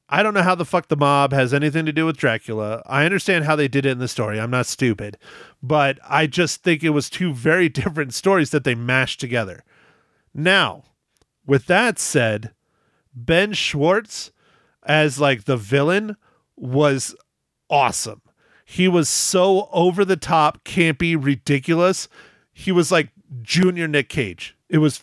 I 0.09 0.23
don't 0.23 0.35
know 0.35 0.43
how 0.43 0.55
the 0.55 0.65
fuck 0.65 0.89
the 0.89 0.97
mob 0.97 1.33
has 1.33 1.53
anything 1.53 1.85
to 1.87 1.93
do 1.93 2.07
with 2.07 2.17
Dracula. 2.17 2.83
I 2.87 3.05
understand 3.05 3.45
how 3.45 3.57
they 3.57 3.67
did 3.67 3.85
it 3.85 3.91
in 3.91 3.99
the 3.99 4.07
story. 4.07 4.39
I'm 4.39 4.51
not 4.51 4.67
stupid. 4.67 5.19
But 5.63 5.99
I 6.09 6.27
just 6.29 6.63
think 6.63 6.85
it 6.85 6.91
was 6.91 7.11
two 7.11 7.33
very 7.35 7.69
different 7.69 8.15
stories 8.15 8.51
that 8.51 8.65
they 8.65 8.75
mashed 8.75 9.19
together. 9.19 9.65
Now, 10.33 10.85
with 11.45 11.67
that 11.67 11.99
said, 11.99 12.53
Ben 13.15 13.53
Schwartz 13.53 14.31
as 14.85 15.19
like 15.19 15.45
the 15.45 15.57
villain 15.57 16.17
was 16.57 17.15
awesome. 17.69 18.23
He 18.65 18.89
was 18.89 19.09
so 19.09 19.69
over 19.73 20.05
the 20.05 20.17
top, 20.17 20.65
campy, 20.65 21.17
ridiculous. 21.19 22.09
He 22.53 22.73
was 22.73 22.93
like 22.93 23.11
junior 23.43 23.89
Nick 23.89 24.09
Cage. 24.09 24.57
It 24.69 24.79
was 24.79 25.03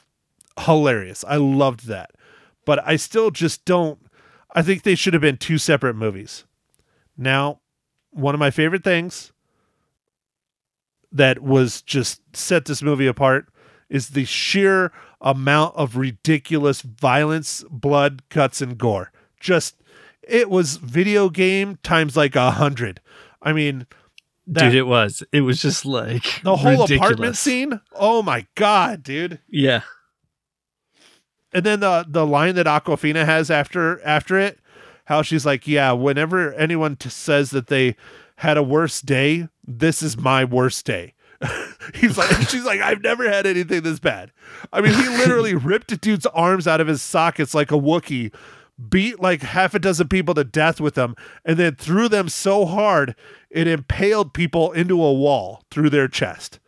hilarious. 0.60 1.24
I 1.28 1.38
loved 1.38 1.88
that. 1.88 2.12
But 2.66 2.86
I 2.86 2.96
still 2.96 3.32
just 3.32 3.66
don't 3.66 4.00
I 4.54 4.62
think 4.62 4.84
they 4.84 4.96
should 4.96 5.14
have 5.14 5.22
been 5.22 5.38
two 5.38 5.58
separate 5.58 5.96
movies. 5.96 6.46
Now, 7.18 7.60
one 8.12 8.36
of 8.36 8.40
my 8.40 8.52
favorite 8.52 8.84
things 8.84 9.32
that 11.12 11.40
was 11.42 11.82
just 11.82 12.22
set 12.36 12.66
this 12.66 12.82
movie 12.82 13.08
apart 13.08 13.48
is 13.90 14.10
the 14.10 14.26
sheer 14.26 14.92
amount 15.22 15.76
of 15.76 15.98
ridiculous 15.98 16.82
violence, 16.82 17.64
blood, 17.70 18.24
cuts, 18.30 18.62
and 18.62 18.78
gore. 18.78 19.12
Just 19.40 19.76
it 20.22 20.50
was 20.50 20.78
video 20.78 21.30
game 21.30 21.78
times 21.84 22.16
like 22.16 22.36
a 22.36 22.52
hundred. 22.52 23.02
I 23.42 23.54
mean, 23.54 23.88
that, 24.48 24.66
dude, 24.66 24.76
it 24.76 24.84
was. 24.84 25.24
It 25.32 25.42
was 25.42 25.62
just 25.62 25.86
like 25.86 26.42
the 26.44 26.56
whole 26.56 26.84
apartment 26.84 27.38
scene. 27.38 27.80
Oh 27.94 28.22
my 28.22 28.46
god, 28.56 29.04
dude! 29.04 29.40
Yeah. 29.48 29.82
And 31.54 31.66
then 31.66 31.80
the 31.82 32.06
the 32.08 32.26
line 32.26 32.56
that 32.56 32.66
Awkwafina 32.66 33.26
has 33.26 33.52
after 33.52 34.04
after 34.06 34.38
it, 34.40 34.60
how 35.06 35.22
she's 35.22 35.46
like, 35.46 35.68
"Yeah, 35.68 35.92
whenever 35.92 36.54
anyone 36.54 36.96
t- 36.96 37.10
says 37.10 37.52
that 37.52 37.68
they 37.68 37.96
had 38.38 38.58
a 38.58 38.64
worse 38.64 39.02
day, 39.02 39.48
this 39.66 40.02
is 40.02 40.18
my 40.18 40.44
worst 40.44 40.86
day." 40.86 41.14
He's 41.94 42.18
like, 42.18 42.32
she's 42.50 42.64
like, 42.64 42.80
"I've 42.80 43.04
never 43.04 43.30
had 43.30 43.46
anything 43.46 43.82
this 43.82 44.00
bad." 44.00 44.32
I 44.72 44.80
mean, 44.82 44.94
he 44.94 45.08
literally 45.10 45.54
ripped 45.70 45.92
a 45.92 45.98
dude's 45.98 46.26
arms 46.28 46.68
out 46.68 46.80
of 46.80 46.88
his 46.88 47.02
sockets 47.02 47.54
like 47.54 47.70
a 47.72 47.76
Wookiee, 47.78 48.34
beat 48.90 49.20
like 49.20 49.42
half 49.42 49.74
a 49.76 49.80
dozen 49.80 50.08
people 50.08 50.34
to 50.36 50.46
death 50.46 50.80
with 50.80 50.96
them, 50.96 51.16
and 51.44 51.58
then 51.58 51.76
threw 51.76 52.08
them 52.08 52.30
so 52.30 52.66
hard 52.66 53.14
it 53.50 53.68
impaled 53.68 54.34
people 54.34 54.72
into 54.72 55.04
a 55.04 55.12
wall 55.14 55.64
through 55.70 55.90
their 55.90 56.08
chest. 56.08 56.60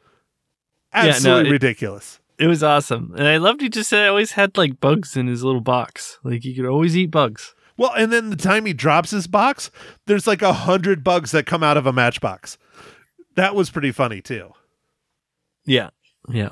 Yeah, 0.93 1.04
no, 1.04 1.10
Absolutely 1.10 1.50
it- 1.50 1.52
ridiculous. 1.54 2.19
It 2.38 2.48
was 2.48 2.63
awesome. 2.63 3.13
And 3.17 3.28
I 3.28 3.38
loved 3.38 3.62
he 3.62 3.69
just 3.69 3.89
said 3.89 4.06
I 4.06 4.10
always 4.10 4.34
had 4.34 4.58
like 4.58 4.80
bugs 4.80 5.15
in 5.15 5.28
his 5.28 5.43
little 5.43 5.62
box. 5.62 6.19
Like 6.24 6.43
he 6.43 6.54
could 6.54 6.65
always 6.65 6.95
eat 6.98 7.12
bugs. 7.12 7.56
Well, 7.78 7.93
and 7.95 8.12
then 8.12 8.30
the 8.30 8.36
time 8.36 8.65
he 8.65 8.74
drops 8.74 9.12
his 9.12 9.28
box, 9.28 9.69
there's 10.06 10.28
like 10.28 10.41
a 10.41 10.54
hundred 10.54 11.04
bugs 11.04 11.32
that 11.32 11.45
come 11.45 11.63
out 11.63 11.78
of 11.78 11.86
a 11.86 11.93
matchbox. 11.93 12.58
That 13.36 13.56
was 13.56 13.69
pretty 13.69 13.91
funny 13.91 14.21
too. 14.21 14.52
Yeah. 15.65 15.89
Yeah. 16.30 16.50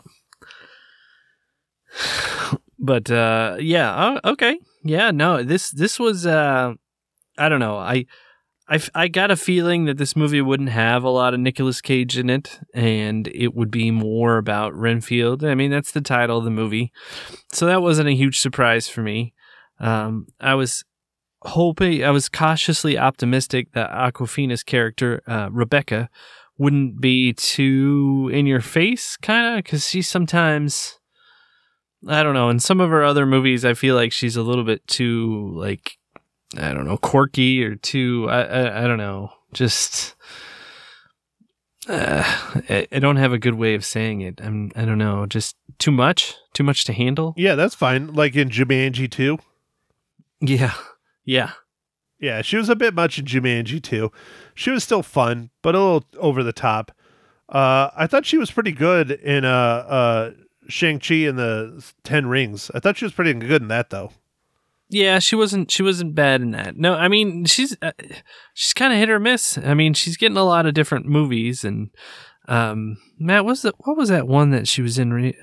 but 2.80 3.12
uh 3.12 3.58
yeah, 3.60 4.20
oh, 4.24 4.32
okay. 4.32 4.60
Yeah, 4.84 5.12
no. 5.12 5.44
This 5.44 5.70
this 5.72 6.00
was 6.00 6.26
uh 6.26 6.74
I 7.38 7.50
don't 7.50 7.60
know. 7.60 7.78
I 7.78 8.06
I, 8.70 8.82
I 8.96 9.08
got 9.10 9.30
a 9.30 9.36
feeling 9.36 9.86
that 9.86 9.98
this 9.98 10.16
movie 10.16 10.42
wouldn't 10.42 10.70
have 10.70 11.04
a 11.04 11.10
lot 11.10 11.34
of 11.34 11.40
Nicolas 11.40 11.82
Cage 11.82 12.18
in 12.18 12.30
it, 12.30 12.60
and 12.74 13.28
it 13.28 13.54
would 13.54 13.70
be 13.70 13.92
more 13.92 14.38
about 14.38 14.74
Renfield. 14.74 15.44
I 15.44 15.54
mean, 15.54 15.70
that's 15.70 15.92
the 15.92 16.02
title 16.02 16.38
of 16.38 16.46
the 16.46 16.50
movie, 16.50 16.92
so 17.52 17.66
that 17.66 17.82
wasn't 17.82 18.10
a 18.10 18.16
huge 18.16 18.40
surprise 18.40 18.88
for 18.88 19.02
me. 19.02 19.34
Um, 19.80 20.28
I 20.40 20.56
was 20.56 20.86
hoping, 21.42 22.06
I 22.06 22.12
was 22.12 22.30
cautiously 22.30 22.98
optimistic 22.98 23.74
that 23.74 23.92
Awkwafina's 23.92 24.64
character, 24.64 25.22
uh, 25.28 25.50
Rebecca, 25.52 26.10
wouldn't 26.58 27.02
be 27.02 27.34
too 27.34 28.30
in 28.32 28.46
your 28.46 28.62
face, 28.62 29.18
kind 29.18 29.58
of, 29.58 29.64
because 29.64 29.90
she 29.90 30.02
sometimes, 30.02 31.00
I 32.08 32.24
don't 32.24 32.34
know, 32.34 32.50
in 32.50 32.60
some 32.60 32.80
of 32.80 32.90
her 32.92 33.04
other 33.04 33.26
movies, 33.26 33.66
I 33.66 33.74
feel 33.74 33.96
like 33.96 34.14
she's 34.14 34.38
a 34.38 34.44
little 34.44 34.64
bit 34.64 34.88
too 34.88 35.52
like 35.54 35.98
I 36.58 36.74
don't 36.74 36.86
know, 36.86 36.98
quirky 36.98 37.64
or 37.64 37.76
too. 37.76 38.28
I 38.30 38.42
I, 38.42 38.84
I 38.84 38.88
don't 38.88 38.98
know. 38.98 39.32
Just 39.54 40.16
uh, 41.88 42.24
I, 42.70 42.88
I 42.92 43.00
don't 43.00 43.18
have 43.18 43.34
a 43.34 43.40
good 43.40 43.56
way 43.56 43.76
of 43.76 43.86
saying 43.86 44.22
it. 44.22 44.40
I'm 44.42 44.72
I 44.76 44.86
don't 44.86 44.98
know. 44.98 45.26
Just 45.26 45.56
too 45.80 45.92
much. 45.92 46.36
Too 46.54 46.64
much 46.64 46.86
to 46.86 46.94
handle. 46.94 47.34
Yeah, 47.36 47.56
that's 47.56 47.76
fine. 47.76 48.14
Like 48.14 48.36
in 48.36 48.50
Jumanji 48.50 49.10
2. 49.10 49.38
Yeah. 50.42 50.74
Yeah. 51.26 51.52
Yeah, 52.20 52.42
she 52.42 52.56
was 52.56 52.70
a 52.70 52.76
bit 52.76 52.94
much 52.94 53.20
in 53.20 53.26
Jumanji 53.26 53.82
2. 53.82 54.12
She 54.56 54.70
was 54.70 54.84
still 54.84 55.04
fun, 55.04 55.50
but 55.62 55.76
a 55.76 55.80
little 55.80 56.06
over 56.20 56.42
the 56.42 56.54
top. 56.54 56.92
Uh, 57.50 57.90
I 57.96 58.08
thought 58.08 58.26
she 58.26 58.38
was 58.38 58.50
pretty 58.50 58.72
good 58.72 59.12
in 59.12 59.44
uh, 59.44 59.50
uh, 59.50 60.32
Shang-Chi 60.70 61.16
and 61.16 61.38
the 61.38 61.84
Ten 62.04 62.28
Rings. 62.28 62.72
I 62.74 62.80
thought 62.80 62.98
she 62.98 63.06
was 63.06 63.14
pretty 63.14 63.34
good 63.34 63.62
in 63.62 63.68
that, 63.68 63.90
though. 63.90 64.12
Yeah, 64.94 65.18
she 65.20 65.36
wasn't. 65.36 65.72
She 65.72 65.82
wasn't 65.82 66.14
bad 66.14 66.42
in 66.42 66.52
that. 66.52 66.78
No, 66.78 66.94
I 66.94 67.08
mean 67.08 67.46
she's 67.46 67.76
uh, 67.82 67.92
she's 68.54 68.74
kind 68.74 68.94
of 68.94 69.00
hit 69.00 69.10
or 69.10 69.20
miss. 69.20 69.58
I 69.58 69.74
mean 69.74 69.94
she's 69.94 70.18
getting 70.18 70.38
a 70.38 70.44
lot 70.44 70.66
of 70.66 70.74
different 70.74 71.06
movies, 71.08 71.64
and 71.64 71.90
um, 72.48 72.98
Matt, 73.20 73.44
was 73.46 73.64
the 73.64 73.74
what 73.80 73.98
was 73.98 74.10
that 74.10 74.28
one 74.28 74.52
that 74.52 74.68
she 74.68 74.82
was 74.82 75.00
in? 75.00 75.12
Re- 75.14 75.38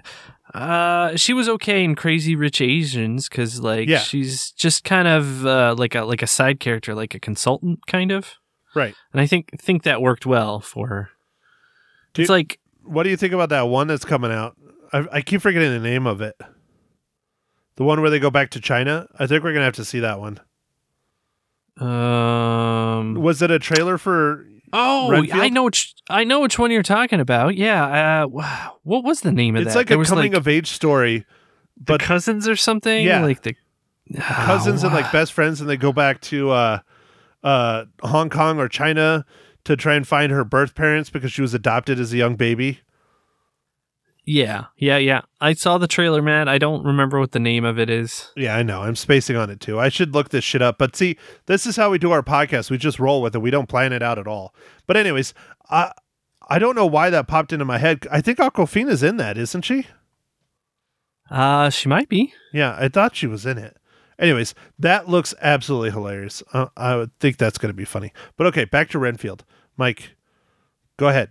uh, 0.55 1.17
she 1.17 1.33
was 1.33 1.49
okay 1.49 1.83
in 1.85 1.95
Crazy 1.95 2.37
Rich 2.37 2.61
Asians 2.61 3.29
because 3.29 3.61
like 3.61 3.89
Yeah. 3.89 3.99
she's 3.99 4.53
just 4.53 4.85
kind 4.85 5.09
of 5.09 5.45
uh, 5.47 5.75
like 5.77 5.95
a 5.95 6.03
like 6.05 6.23
a 6.23 6.27
side 6.29 6.61
character, 6.61 6.95
like 6.95 7.15
a 7.15 7.21
consultant 7.21 7.81
kind 7.87 8.13
of, 8.13 8.35
Right. 8.75 8.95
and 9.13 9.21
I 9.21 9.27
think 9.27 9.51
think 9.61 9.83
that 9.83 10.01
worked 10.03 10.27
well 10.27 10.61
for 10.61 10.87
her. 10.89 11.09
Do 12.15 12.23
it's 12.23 12.29
you- 12.29 12.35
like 12.35 12.59
What 12.85 13.03
do 13.05 13.11
you 13.11 13.17
think 13.17 13.33
about 13.33 13.49
that 13.51 13.69
one 13.69 13.87
that's 13.89 14.05
coming 14.05 14.31
out? 14.33 14.57
I, 14.93 15.07
I 15.13 15.21
keep 15.23 15.41
forgetting 15.41 15.71
the 15.71 15.79
name 15.89 16.07
of 16.07 16.21
it. 16.21 16.35
The 17.77 17.85
one 17.85 18.01
where 18.01 18.11
they 18.11 18.19
go 18.19 18.31
back 18.31 18.51
to 18.51 18.61
China. 18.61 19.07
I 19.19 19.27
think 19.27 19.43
we're 19.43 19.53
gonna 19.53 19.65
have 19.65 19.75
to 19.77 19.85
see 19.85 20.01
that 20.01 20.21
one. 20.21 20.41
um 21.81 23.15
Was 23.15 23.43
it 23.43 23.51
a 23.51 23.59
trailer 23.59 23.99
for? 23.99 24.47
oh 24.73 25.11
Renfield? 25.11 25.41
I 25.41 25.49
know 25.49 25.65
which 25.65 25.95
I 26.09 26.25
know 26.25 26.41
which 26.41 26.59
one 26.59 26.71
you're 26.71 26.83
talking 26.83 27.21
about. 27.21 27.57
Yeah, 27.57 28.25
uh, 28.25 28.73
what 28.83 29.05
was 29.05 29.23
the 29.23 29.33
name 29.33 29.57
of 29.57 29.63
It's 29.63 29.67
that? 29.67 29.71
It's 29.71 29.77
like 29.77 29.89
There 29.89 30.01
a 30.01 30.05
coming 30.05 30.33
like, 30.33 30.39
of 30.41 30.47
age 30.49 30.69
story, 30.71 31.21
the 31.77 31.85
but 31.85 32.01
cousins 32.01 32.47
or 32.47 32.57
something. 32.57 33.05
Yeah. 33.05 33.23
like 33.23 33.43
the 33.43 33.57
cousins 34.21 34.83
and 34.85 34.93
Oh, 34.93 34.97
like 34.97 35.11
best 35.13 35.33
friends, 35.33 35.61
and 35.61 35.69
they 35.71 35.77
go 35.77 35.93
back 35.93 36.21
to 36.23 36.51
uh, 36.51 36.79
uh, 37.43 37.85
Hong 38.03 38.29
Kong 38.31 38.59
or 38.59 38.69
China 38.69 39.25
to 39.65 39.77
try 39.77 39.95
and 39.95 40.07
find 40.07 40.33
her 40.33 40.45
birth 40.45 40.75
parents 40.75 41.11
because 41.11 41.33
she 41.33 41.43
was 41.43 41.55
adopted 41.55 41.99
as 41.99 42.13
a 42.13 42.17
young 42.17 42.37
baby. 42.37 42.81
Yeah, 44.25 44.67
yeah, 44.77 44.99
yeah. 44.99 45.23
I 45.41 45.55
saw 45.55 45.79
the 45.79 45.89
trailer, 45.89 46.23
man. 46.23 46.49
I 46.49 46.59
don't 46.59 46.85
remember 46.85 47.19
what 47.19 47.33
the 47.33 47.41
name 47.41 47.65
of 47.65 47.79
it 47.79 47.89
is. 47.91 48.31
Yeah, 48.37 48.55
I 48.55 48.63
know. 48.63 48.83
I'm 48.83 48.97
spacing 48.97 49.37
on 49.37 49.51
it 49.51 49.61
too. 49.61 49.81
I 49.81 49.89
should 49.89 50.15
look 50.15 50.29
this 50.29 50.45
shit 50.45 50.63
up. 50.63 50.79
But 50.79 50.95
see, 50.95 51.17
this 51.47 51.67
is 51.67 51.77
how 51.77 51.91
we 51.91 51.99
do 51.99 52.13
our 52.13 52.23
podcast. 52.23 52.71
We 52.71 52.79
just 52.79 53.01
roll 53.01 53.23
with 53.23 53.35
it. 53.35 53.41
We 53.41 53.51
don't 53.51 53.69
plan 53.69 53.93
it 53.93 54.03
out 54.03 54.19
at 54.19 54.27
all. 54.27 54.55
But 54.87 54.97
anyways, 54.97 55.35
I 55.71 55.93
I 56.49 56.59
don't 56.59 56.77
know 56.77 56.87
why 56.87 57.11
that 57.11 57.29
popped 57.29 57.53
into 57.53 57.65
my 57.65 57.79
head. 57.79 58.07
I 58.11 58.21
think 58.21 58.39
Awkwafina's 58.39 59.03
in 59.03 59.17
that, 59.17 59.39
isn't 59.39 59.63
she? 59.63 59.87
Uh, 61.31 61.71
she 61.71 61.89
might 61.89 62.09
be. 62.09 62.35
Yeah, 62.53 62.77
I 62.79 62.89
thought 62.89 63.17
she 63.17 63.27
was 63.27 63.47
in 63.47 63.57
it. 63.57 63.77
Anyways, 64.19 64.55
that 64.79 65.09
looks 65.09 65.33
absolutely 65.41 65.93
hilarious. 65.93 66.43
Uh, 66.53 66.67
I 66.77 66.97
would 66.97 67.19
think 67.21 67.39
that's 67.39 67.57
going 67.57 67.71
to 67.71 67.77
be 67.77 67.85
funny. 67.87 68.13
But 68.37 68.49
okay, 68.49 68.65
back 68.65 68.91
to 68.91 68.99
Renfield. 68.99 69.45
Mike, 69.77 70.11
go 70.99 71.09
ahead. 71.09 71.31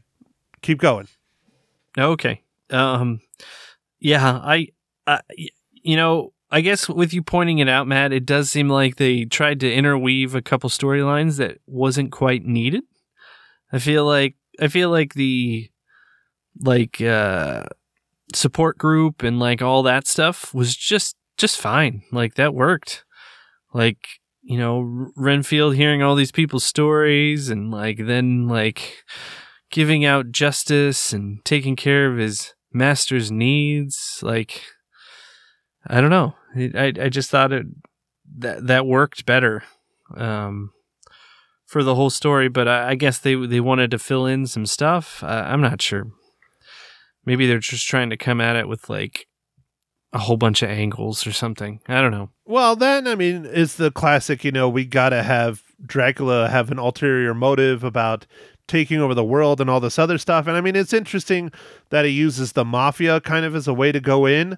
Keep 0.62 0.80
going. 0.80 1.08
Okay. 1.97 2.41
Um, 2.71 3.21
yeah, 3.99 4.39
I, 4.43 4.67
I, 5.08 5.21
you 5.71 5.95
know, 5.95 6.34
I 6.51 6.62
guess 6.62 6.89
with 6.89 7.13
you 7.13 7.21
pointing 7.21 7.60
it 7.60 7.69
out, 7.69 7.88
Matt, 7.88 8.12
it 8.12 8.25
does 8.25 8.49
seem 8.49 8.69
like 8.69 8.95
they 8.95 9.25
tried 9.25 9.60
to 9.60 9.71
interweave 9.71 10.34
a 10.34 10.41
couple 10.41 10.69
storylines 10.69 11.38
that 11.38 11.60
wasn't 11.67 12.12
quite 12.12 12.43
needed. 12.43 12.84
I 13.71 13.79
feel 13.79 14.05
like 14.05 14.36
I 14.60 14.67
feel 14.67 14.89
like 14.89 15.13
the 15.13 15.69
like 16.60 16.99
uh 17.01 17.65
support 18.34 18.77
group 18.77 19.23
and 19.23 19.39
like 19.39 19.62
all 19.62 19.84
that 19.84 20.08
stuff 20.08 20.53
was 20.53 20.75
just 20.75 21.15
just 21.38 21.60
fine. 21.60 22.01
Like 22.12 22.36
that 22.36 22.55
worked. 22.55 23.05
Like 23.73 24.08
you 24.41 24.58
know 24.58 25.12
Renfield 25.15 25.75
hearing 25.75 26.01
all 26.01 26.15
these 26.15 26.32
people's 26.32 26.63
stories 26.63 27.49
and 27.49 27.69
like 27.69 28.05
then 28.08 28.47
like 28.47 29.03
giving 29.69 30.03
out 30.03 30.32
justice 30.32 31.13
and 31.13 31.45
taking 31.45 31.75
care 31.75 32.12
of 32.12 32.17
his 32.17 32.55
master's 32.73 33.32
needs. 33.32 34.19
Like 34.21 34.63
I 35.88 36.01
don't 36.01 36.10
know. 36.10 36.36
I 36.55 36.93
I 36.99 37.10
just 37.10 37.29
thought 37.29 37.51
it 37.51 37.65
that 38.38 38.67
that 38.67 38.86
worked 38.86 39.25
better. 39.25 39.63
Um, 40.15 40.71
for 41.69 41.84
the 41.84 41.93
whole 41.93 42.10
story, 42.10 42.49
but 42.49 42.67
I, 42.67 42.89
I 42.89 42.95
guess 42.95 43.19
they 43.19 43.36
they 43.36 43.60
wanted 43.60 43.91
to 43.91 43.99
fill 43.99 44.25
in 44.25 44.47
some 44.47 44.65
stuff. 44.65 45.23
Uh, 45.23 45.45
I'm 45.45 45.62
not 45.62 45.84
sure. 45.84 46.08
Maybe 47.25 47.45
they're 47.45 47.60
just 47.60 47.88
trying 47.88 48.10
to 48.10 48.17
come 48.17 48.41
at 48.41 48.55
it 48.55 48.67
with 48.67 48.89
like 48.89 49.27
a 50.12 50.17
whole 50.17 50.38
bunch 50.38 50.63
of 50.63 50.69
angles 50.71 51.27
or 51.27 51.32
something. 51.32 51.79
I 51.88 52.01
don't 52.01 52.12
know. 52.12 52.32
Well, 52.45 52.75
then, 52.75 53.08
I 53.08 53.13
mean, 53.13 53.47
it's 53.47 53.75
the 53.75 53.91
classic, 53.91 54.43
you 54.43 54.51
know, 54.51 54.67
we 54.67 54.84
got 54.84 55.10
to 55.10 55.21
have 55.21 55.62
Dracula 55.86 56.49
have 56.49 56.71
an 56.71 56.79
ulterior 56.79 57.36
motive 57.36 57.84
about 57.84 58.25
taking 58.69 59.01
over 59.01 59.13
the 59.13 59.23
world 59.23 59.60
and 59.60 59.69
all 59.69 59.82
this 59.82 59.99
other 59.99 60.17
stuff. 60.17 60.47
And 60.47 60.55
I 60.55 60.62
mean, 60.62 60.75
it's 60.75 60.93
interesting 60.93 61.51
that 61.89 62.05
he 62.05 62.12
uses 62.12 62.53
the 62.53 62.63
mafia 62.63 63.19
kind 63.19 63.43
of 63.45 63.55
as 63.55 63.67
a 63.67 63.73
way 63.73 63.91
to 63.91 63.99
go 63.99 64.25
in. 64.25 64.58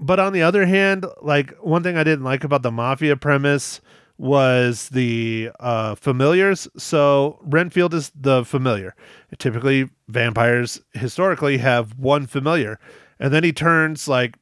But 0.00 0.20
on 0.20 0.32
the 0.32 0.42
other 0.42 0.66
hand, 0.66 1.06
like 1.22 1.56
one 1.58 1.82
thing 1.82 1.96
I 1.96 2.04
didn't 2.04 2.24
like 2.24 2.44
about 2.44 2.62
the 2.62 2.70
mafia 2.70 3.16
premise 3.16 3.80
was 4.18 4.90
the 4.90 5.50
uh, 5.60 5.94
familiars. 5.94 6.68
So 6.76 7.38
Renfield 7.42 7.94
is 7.94 8.10
the 8.14 8.44
familiar. 8.44 8.94
Typically, 9.38 9.88
vampires 10.08 10.80
historically 10.92 11.58
have 11.58 11.98
one 11.98 12.26
familiar. 12.26 12.78
And 13.20 13.32
then 13.32 13.44
he 13.44 13.52
turns 13.52 14.08
like 14.08 14.36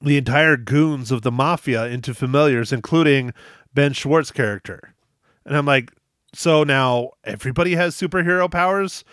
the 0.00 0.16
entire 0.16 0.56
goons 0.56 1.12
of 1.12 1.22
the 1.22 1.30
mafia 1.30 1.86
into 1.86 2.14
familiars, 2.14 2.72
including 2.72 3.32
Ben 3.72 3.92
Schwartz 3.92 4.32
character. 4.32 4.94
And 5.46 5.56
I'm 5.56 5.66
like, 5.66 5.92
so 6.32 6.64
now 6.64 7.10
everybody 7.24 7.74
has 7.74 7.94
superhero 7.94 8.50
powers 8.50 9.04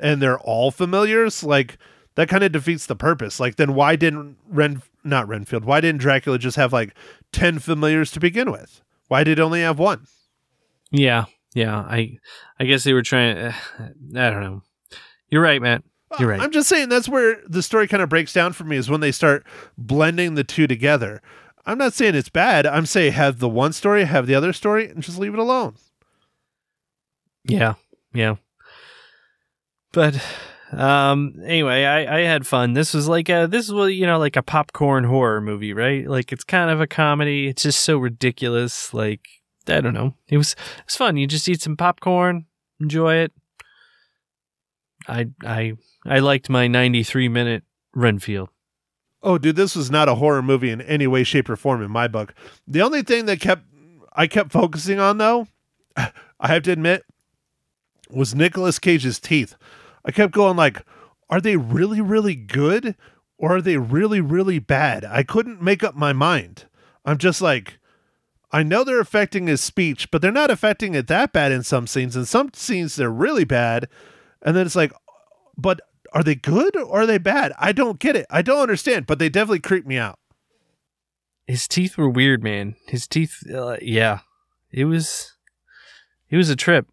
and 0.00 0.20
they're 0.20 0.38
all 0.38 0.70
familiars? 0.70 1.42
Like 1.42 1.78
that 2.16 2.28
kind 2.28 2.44
of 2.44 2.52
defeats 2.52 2.86
the 2.86 2.96
purpose. 2.96 3.40
Like 3.40 3.56
then 3.56 3.74
why 3.74 3.96
didn't 3.96 4.36
Ren 4.48 4.82
not 5.04 5.28
Renfield, 5.28 5.64
why 5.64 5.80
didn't 5.80 6.00
Dracula 6.00 6.38
just 6.38 6.56
have 6.56 6.72
like 6.72 6.94
10 7.32 7.58
familiars 7.58 8.10
to 8.12 8.20
begin 8.20 8.50
with? 8.50 8.82
Why 9.08 9.22
did 9.22 9.38
it 9.38 9.42
only 9.42 9.60
have 9.60 9.78
one? 9.78 10.06
Yeah, 10.90 11.26
yeah. 11.54 11.76
I 11.76 12.18
I 12.58 12.64
guess 12.64 12.84
they 12.84 12.92
were 12.92 13.02
trying. 13.02 13.36
Uh, 13.36 13.52
I 14.16 14.30
don't 14.30 14.42
know. 14.42 14.62
You're 15.28 15.42
right, 15.42 15.60
Matt. 15.60 15.82
You're 16.18 16.28
right. 16.28 16.40
I'm 16.40 16.52
just 16.52 16.68
saying 16.68 16.88
that's 16.88 17.08
where 17.08 17.40
the 17.46 17.62
story 17.62 17.88
kind 17.88 18.02
of 18.02 18.08
breaks 18.08 18.32
down 18.32 18.52
for 18.52 18.64
me 18.64 18.76
is 18.76 18.88
when 18.88 19.00
they 19.00 19.10
start 19.10 19.44
blending 19.76 20.34
the 20.34 20.44
two 20.44 20.66
together. 20.66 21.20
I'm 21.66 21.78
not 21.78 21.92
saying 21.92 22.14
it's 22.14 22.28
bad. 22.28 22.66
I'm 22.66 22.86
saying 22.86 23.14
have 23.14 23.40
the 23.40 23.48
one 23.48 23.72
story, 23.72 24.04
have 24.04 24.26
the 24.26 24.34
other 24.34 24.52
story, 24.52 24.88
and 24.88 25.02
just 25.02 25.18
leave 25.18 25.34
it 25.34 25.40
alone. 25.40 25.74
Yeah, 27.44 27.74
yeah. 28.12 28.36
But 29.92 30.20
um 30.72 31.34
anyway, 31.44 31.84
I 31.84 32.18
I 32.18 32.20
had 32.22 32.46
fun. 32.46 32.72
This 32.72 32.94
was 32.94 33.08
like 33.08 33.28
a 33.28 33.46
this 33.46 33.70
was 33.70 33.92
you 33.92 34.06
know 34.06 34.18
like 34.18 34.36
a 34.36 34.42
popcorn 34.42 35.04
horror 35.04 35.40
movie, 35.40 35.72
right? 35.72 36.06
Like 36.08 36.32
it's 36.32 36.44
kind 36.44 36.70
of 36.70 36.80
a 36.80 36.86
comedy. 36.86 37.48
It's 37.48 37.62
just 37.62 37.80
so 37.80 37.98
ridiculous. 37.98 38.92
Like 38.92 39.26
I 39.68 39.80
don't 39.80 39.94
know. 39.94 40.14
It 40.28 40.38
was 40.38 40.56
it's 40.84 40.96
fun. 40.96 41.16
You 41.16 41.26
just 41.26 41.48
eat 41.48 41.62
some 41.62 41.76
popcorn, 41.76 42.46
enjoy 42.80 43.16
it. 43.16 43.32
I 45.06 45.28
I 45.44 45.74
I 46.06 46.18
liked 46.18 46.50
my 46.50 46.66
93 46.66 47.28
minute 47.28 47.62
Renfield. 47.94 48.48
Oh, 49.22 49.38
dude, 49.38 49.56
this 49.56 49.74
was 49.74 49.90
not 49.90 50.08
a 50.08 50.16
horror 50.16 50.42
movie 50.42 50.68
in 50.68 50.82
any 50.82 51.06
way, 51.06 51.24
shape, 51.24 51.48
or 51.48 51.56
form 51.56 51.82
in 51.82 51.90
my 51.90 52.08
book. 52.08 52.34
The 52.68 52.82
only 52.82 53.02
thing 53.02 53.24
that 53.24 53.40
kept 53.40 53.64
I 54.12 54.26
kept 54.26 54.52
focusing 54.52 55.00
on, 55.00 55.18
though, 55.18 55.48
I 55.96 56.12
have 56.48 56.62
to 56.64 56.72
admit, 56.72 57.04
was 58.14 58.34
Nicolas 58.34 58.78
Cage's 58.78 59.18
teeth. 59.18 59.56
I 60.04 60.10
kept 60.10 60.32
going 60.32 60.56
like, 60.56 60.84
are 61.30 61.40
they 61.40 61.56
really, 61.56 62.00
really 62.00 62.34
good, 62.34 62.94
or 63.38 63.56
are 63.56 63.62
they 63.62 63.76
really, 63.76 64.20
really 64.20 64.58
bad? 64.58 65.04
I 65.04 65.22
couldn't 65.22 65.62
make 65.62 65.82
up 65.82 65.94
my 65.94 66.12
mind. 66.12 66.66
I'm 67.04 67.18
just 67.18 67.40
like, 67.40 67.78
I 68.52 68.62
know 68.62 68.84
they're 68.84 69.00
affecting 69.00 69.46
his 69.46 69.60
speech, 69.60 70.10
but 70.10 70.22
they're 70.22 70.30
not 70.30 70.50
affecting 70.50 70.94
it 70.94 71.08
that 71.08 71.32
bad 71.32 71.50
in 71.50 71.62
some 71.62 71.86
scenes. 71.86 72.14
In 72.14 72.24
some 72.24 72.50
scenes, 72.54 72.96
they're 72.96 73.10
really 73.10 73.44
bad, 73.44 73.88
and 74.42 74.56
then 74.56 74.66
it's 74.66 74.76
like, 74.76 74.92
but 75.56 75.80
are 76.12 76.22
they 76.22 76.36
good 76.36 76.76
or 76.76 77.00
are 77.00 77.06
they 77.06 77.18
bad? 77.18 77.52
I 77.58 77.72
don't 77.72 77.98
get 77.98 78.14
it. 78.14 78.26
I 78.30 78.42
don't 78.42 78.60
understand, 78.60 79.06
but 79.06 79.18
they 79.18 79.28
definitely 79.28 79.60
creep 79.60 79.86
me 79.86 79.98
out. 79.98 80.18
His 81.46 81.66
teeth 81.66 81.98
were 81.98 82.08
weird, 82.08 82.42
man. 82.42 82.76
His 82.86 83.06
teeth 83.06 83.42
uh, 83.52 83.76
yeah. 83.82 84.20
It 84.70 84.84
was 84.84 85.32
it 86.30 86.36
was 86.36 86.48
a 86.50 86.56
trip. 86.56 86.86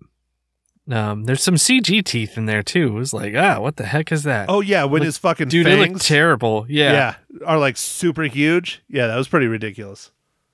Um 0.89 1.25
there's 1.25 1.43
some 1.43 1.55
CG 1.55 2.03
teeth 2.03 2.37
in 2.37 2.45
there 2.45 2.63
too. 2.63 2.87
It 2.87 2.99
was 2.99 3.13
like, 3.13 3.33
ah, 3.35 3.59
what 3.59 3.75
the 3.77 3.85
heck 3.85 4.11
is 4.11 4.23
that? 4.23 4.49
Oh 4.49 4.61
yeah, 4.61 4.83
when 4.83 5.01
Look- 5.01 5.05
his 5.05 5.17
fucking 5.17 5.49
dude, 5.49 5.65
they 5.65 5.77
look 5.77 5.87
fangs, 5.89 6.05
terrible. 6.05 6.65
Yeah. 6.67 6.91
yeah, 6.91 7.15
are 7.45 7.59
like 7.59 7.77
super 7.77 8.23
huge. 8.23 8.81
Yeah, 8.87 9.07
that 9.07 9.15
was 9.17 9.27
pretty 9.27 9.47
ridiculous. 9.47 10.11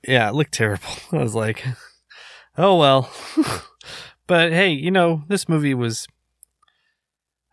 Yeah, 0.08 0.30
it 0.30 0.36
looked 0.36 0.54
terrible. 0.54 0.90
I 1.12 1.18
was 1.18 1.36
like, 1.36 1.66
oh 2.58 2.78
well. 2.78 3.12
but 4.28 4.52
hey, 4.52 4.70
you 4.72 4.92
know, 4.92 5.24
this 5.28 5.48
movie 5.48 5.74
was 5.74 6.08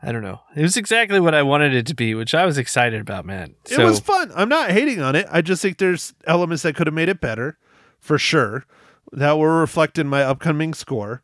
I 0.03 0.13
don't 0.13 0.23
know. 0.23 0.41
It 0.55 0.61
was 0.61 0.77
exactly 0.77 1.19
what 1.19 1.35
I 1.35 1.43
wanted 1.43 1.73
it 1.75 1.87
to 1.87 1.95
be, 1.95 2.15
which 2.15 2.35
I 2.35 2.45
was 2.45 2.59
excited 2.59 3.01
about, 3.01 3.25
man. 3.25 3.55
it 3.71 3.79
was 3.79 4.01
fun. 4.01 4.31
I'm 4.35 4.51
not 4.51 4.71
hating 4.71 5.01
on 5.01 5.17
it. 5.17 5.27
I 5.31 5.41
just 5.41 5.63
think 5.63 5.79
there's 5.79 6.13
elements 6.27 6.63
that 6.65 6.77
could 6.77 6.87
have 6.87 6.93
made 6.95 7.09
it 7.09 7.23
better, 7.23 7.57
for 8.01 8.19
sure. 8.19 8.67
That 9.13 9.33
will 9.39 9.47
reflect 9.47 9.99
in 9.99 10.07
my 10.07 10.23
upcoming 10.23 10.75
score. 10.75 11.23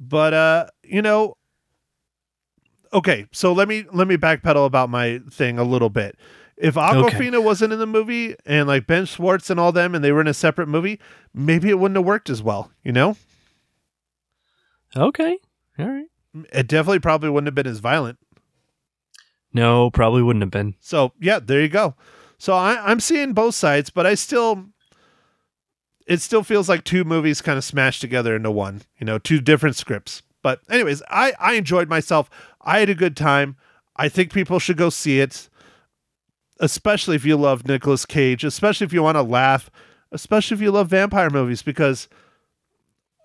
But 0.00 0.34
uh, 0.34 0.66
you 0.82 1.02
know, 1.02 1.34
okay. 2.92 3.26
So 3.32 3.52
let 3.52 3.68
me 3.68 3.84
let 3.92 4.06
me 4.08 4.16
backpedal 4.16 4.66
about 4.66 4.90
my 4.90 5.20
thing 5.30 5.58
a 5.58 5.64
little 5.64 5.90
bit. 5.90 6.16
If 6.56 6.74
Awkwafina 6.74 7.42
wasn't 7.42 7.72
in 7.72 7.78
the 7.78 7.86
movie 7.86 8.34
and 8.44 8.66
like 8.66 8.86
Ben 8.86 9.04
Schwartz 9.06 9.48
and 9.50 9.60
all 9.60 9.70
them, 9.72 9.94
and 9.94 10.02
they 10.04 10.10
were 10.12 10.20
in 10.20 10.26
a 10.26 10.34
separate 10.34 10.68
movie, 10.68 10.98
maybe 11.32 11.68
it 11.68 11.78
wouldn't 11.78 11.96
have 11.96 12.04
worked 12.06 12.28
as 12.30 12.42
well. 12.42 12.72
You 12.82 12.92
know, 12.92 13.16
Okay. 14.96 15.38
All 15.78 15.86
right. 15.86 16.06
it 16.52 16.66
definitely 16.66 16.98
probably 16.98 17.30
wouldn't 17.30 17.46
have 17.46 17.54
been 17.54 17.66
as 17.66 17.78
violent. 17.78 18.18
No, 19.52 19.90
probably 19.90 20.22
wouldn't 20.22 20.42
have 20.42 20.50
been. 20.50 20.74
So 20.80 21.12
yeah, 21.20 21.38
there 21.38 21.60
you 21.60 21.68
go. 21.68 21.94
So 22.38 22.54
I, 22.54 22.90
I'm 22.90 23.00
seeing 23.00 23.32
both 23.32 23.54
sides, 23.54 23.90
but 23.90 24.06
I 24.06 24.14
still, 24.14 24.66
it 26.08 26.22
still 26.22 26.42
feels 26.42 26.68
like 26.68 26.82
two 26.82 27.04
movies 27.04 27.42
kind 27.42 27.58
of 27.58 27.64
smashed 27.64 28.00
together 28.00 28.34
into 28.34 28.50
one. 28.50 28.82
You 28.98 29.04
know, 29.04 29.18
two 29.18 29.40
different 29.40 29.76
scripts. 29.76 30.22
But 30.42 30.60
anyways, 30.70 31.02
I 31.08 31.34
I 31.38 31.52
enjoyed 31.54 31.88
myself. 31.88 32.30
I 32.62 32.80
had 32.80 32.88
a 32.88 32.94
good 32.94 33.16
time. 33.16 33.56
I 33.94 34.08
think 34.08 34.32
people 34.32 34.58
should 34.58 34.78
go 34.78 34.90
see 34.90 35.20
it, 35.20 35.48
especially 36.60 37.14
if 37.14 37.24
you 37.24 37.36
love 37.36 37.68
Nicolas 37.68 38.06
Cage, 38.06 38.42
especially 38.42 38.86
if 38.86 38.92
you 38.92 39.02
want 39.02 39.16
to 39.16 39.22
laugh, 39.22 39.70
especially 40.10 40.54
if 40.54 40.60
you 40.62 40.70
love 40.70 40.88
vampire 40.88 41.30
movies, 41.30 41.62
because 41.62 42.08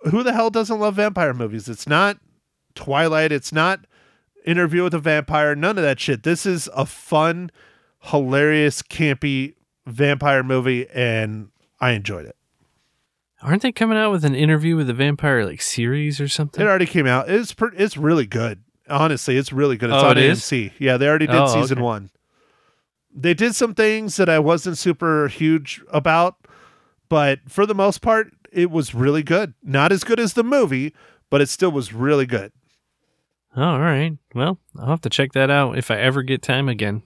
who 0.10 0.22
the 0.22 0.34
hell 0.34 0.50
doesn't 0.50 0.80
love 0.80 0.96
vampire 0.96 1.34
movies? 1.34 1.70
It's 1.70 1.88
not 1.88 2.18
Twilight. 2.76 3.32
It's 3.32 3.54
not 3.54 3.86
Interview 4.46 4.84
with 4.84 4.94
a 4.94 5.00
Vampire. 5.00 5.56
None 5.56 5.78
of 5.78 5.84
that 5.86 6.02
shit. 6.02 6.24
This 6.24 6.46
is 6.46 6.70
a 6.76 6.86
fun, 6.86 7.50
hilarious, 8.02 8.82
campy 8.82 9.56
vampire 9.86 10.44
movie, 10.44 10.90
and 10.90 11.50
I 11.80 11.92
enjoyed 11.92 12.26
it. 12.26 12.36
Aren't 13.44 13.62
they 13.62 13.72
coming 13.72 13.98
out 13.98 14.12
with 14.12 14.24
an 14.26 14.36
interview 14.36 14.76
with 14.76 14.88
the 14.88 14.94
vampire 14.94 15.46
like 15.46 15.62
series 15.62 16.22
or 16.22 16.28
something? 16.28 16.64
It 16.64 16.68
already 16.68 16.86
came 16.86 17.06
out. 17.08 17.30
It's 17.30 17.54
per- 17.54 17.74
it's 17.76 17.98
really 17.98 18.26
good. 18.26 18.64
Honestly, 18.90 19.38
it's 19.38 19.52
really 19.54 19.78
good. 19.78 19.90
It's 19.90 20.02
Oh, 20.04 20.08
on 20.10 20.18
it 20.18 20.24
is? 20.24 20.40
AMC. 20.42 20.72
Yeah, 20.80 20.98
they 20.98 21.08
already 21.08 21.28
did 21.28 21.36
Oh, 21.36 21.48
season 21.48 21.78
okay. 21.80 21.84
one. 21.84 22.10
They 23.16 23.34
did 23.34 23.54
some 23.56 23.74
things 23.76 24.16
that 24.16 24.30
I 24.30 24.40
wasn't 24.40 24.78
super 24.78 25.28
huge 25.28 25.82
about, 25.92 26.36
but 27.10 27.40
for 27.48 27.66
the 27.66 27.76
most 27.76 28.02
part, 28.02 28.32
it 28.52 28.72
was 28.72 28.96
really 28.96 29.24
good. 29.24 29.54
Not 29.64 29.92
as 29.92 30.04
good 30.04 30.20
as 30.20 30.34
the 30.34 30.44
movie, 30.44 30.94
but 31.30 31.42
it 31.42 31.50
still 31.50 31.72
was 31.72 31.94
really 31.94 32.26
good. 32.26 32.52
All 33.56 33.80
right. 33.80 34.18
Well, 34.34 34.58
I'll 34.80 34.88
have 34.90 35.02
to 35.02 35.10
check 35.10 35.34
that 35.34 35.50
out 35.52 35.78
if 35.78 35.92
I 35.92 35.98
ever 35.98 36.24
get 36.24 36.42
time 36.42 36.68
again. 36.68 37.04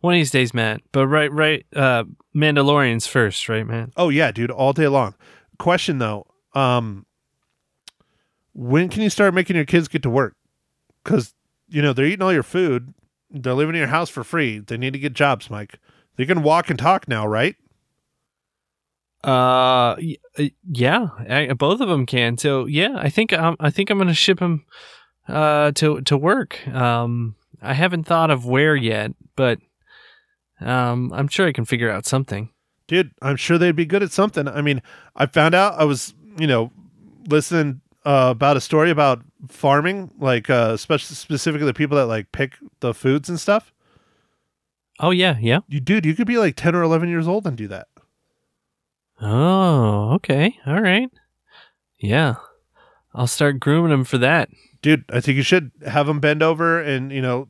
One 0.00 0.14
of 0.14 0.18
these 0.18 0.30
days, 0.30 0.52
Matt. 0.52 0.82
But 0.92 1.06
right, 1.06 1.32
right. 1.32 1.64
Uh, 1.74 2.04
Mandalorian's 2.34 3.06
first, 3.06 3.48
right, 3.48 3.66
Matt? 3.66 3.90
Oh 3.96 4.08
yeah, 4.08 4.32
dude, 4.32 4.50
all 4.50 4.72
day 4.72 4.88
long. 4.88 5.14
Question 5.62 5.98
though, 5.98 6.26
um, 6.56 7.06
when 8.52 8.88
can 8.88 9.00
you 9.00 9.10
start 9.10 9.32
making 9.32 9.54
your 9.54 9.64
kids 9.64 9.86
get 9.86 10.02
to 10.02 10.10
work? 10.10 10.34
Because 11.04 11.34
you 11.68 11.80
know 11.80 11.92
they're 11.92 12.04
eating 12.04 12.20
all 12.20 12.32
your 12.32 12.42
food, 12.42 12.92
they're 13.30 13.54
living 13.54 13.76
in 13.76 13.78
your 13.78 13.86
house 13.86 14.10
for 14.10 14.24
free. 14.24 14.58
They 14.58 14.76
need 14.76 14.92
to 14.94 14.98
get 14.98 15.12
jobs, 15.12 15.50
Mike. 15.50 15.78
They 16.16 16.26
can 16.26 16.42
walk 16.42 16.68
and 16.68 16.76
talk 16.76 17.06
now, 17.06 17.24
right? 17.28 17.54
Uh, 19.22 19.94
uh, 20.36 20.48
yeah, 20.68 21.10
I, 21.30 21.52
both 21.52 21.80
of 21.80 21.88
them 21.88 22.06
can. 22.06 22.38
So 22.38 22.66
yeah, 22.66 22.96
I 22.96 23.08
think 23.08 23.32
um, 23.32 23.54
I 23.60 23.70
think 23.70 23.88
I'm 23.88 23.98
gonna 23.98 24.14
ship 24.14 24.40
them 24.40 24.64
uh 25.28 25.70
to 25.76 26.00
to 26.00 26.16
work. 26.16 26.66
Um, 26.66 27.36
I 27.62 27.74
haven't 27.74 28.02
thought 28.02 28.32
of 28.32 28.44
where 28.44 28.74
yet, 28.74 29.12
but 29.36 29.60
um, 30.60 31.12
I'm 31.12 31.28
sure 31.28 31.46
I 31.46 31.52
can 31.52 31.66
figure 31.66 31.88
out 31.88 32.04
something. 32.04 32.51
Dude, 32.92 33.10
I'm 33.22 33.36
sure 33.36 33.56
they'd 33.56 33.74
be 33.74 33.86
good 33.86 34.02
at 34.02 34.12
something. 34.12 34.46
I 34.46 34.60
mean, 34.60 34.82
I 35.16 35.24
found 35.24 35.54
out 35.54 35.80
I 35.80 35.84
was, 35.84 36.12
you 36.38 36.46
know, 36.46 36.70
listening 37.26 37.80
uh, 38.04 38.28
about 38.32 38.58
a 38.58 38.60
story 38.60 38.90
about 38.90 39.22
farming, 39.48 40.10
like 40.18 40.50
uh, 40.50 40.72
especially 40.74 41.16
specifically 41.16 41.64
the 41.64 41.72
people 41.72 41.96
that 41.96 42.04
like 42.04 42.32
pick 42.32 42.58
the 42.80 42.92
foods 42.92 43.30
and 43.30 43.40
stuff. 43.40 43.72
Oh 45.00 45.08
yeah, 45.10 45.38
yeah. 45.40 45.60
You, 45.68 45.80
dude, 45.80 46.04
you 46.04 46.14
could 46.14 46.26
be 46.26 46.36
like 46.36 46.54
ten 46.54 46.74
or 46.74 46.82
eleven 46.82 47.08
years 47.08 47.26
old 47.26 47.46
and 47.46 47.56
do 47.56 47.66
that. 47.68 47.88
Oh, 49.22 50.12
okay, 50.16 50.58
all 50.66 50.82
right. 50.82 51.08
Yeah, 51.98 52.34
I'll 53.14 53.26
start 53.26 53.58
grooming 53.58 53.90
them 53.90 54.04
for 54.04 54.18
that. 54.18 54.50
dude 54.82 55.04
i 55.10 55.18
think 55.20 55.36
you 55.36 55.42
should 55.42 55.70
have 55.86 56.06
them 56.06 56.20
bend 56.20 56.42
over 56.42 56.78
and 56.82 57.10
you 57.12 57.22
know 57.22 57.46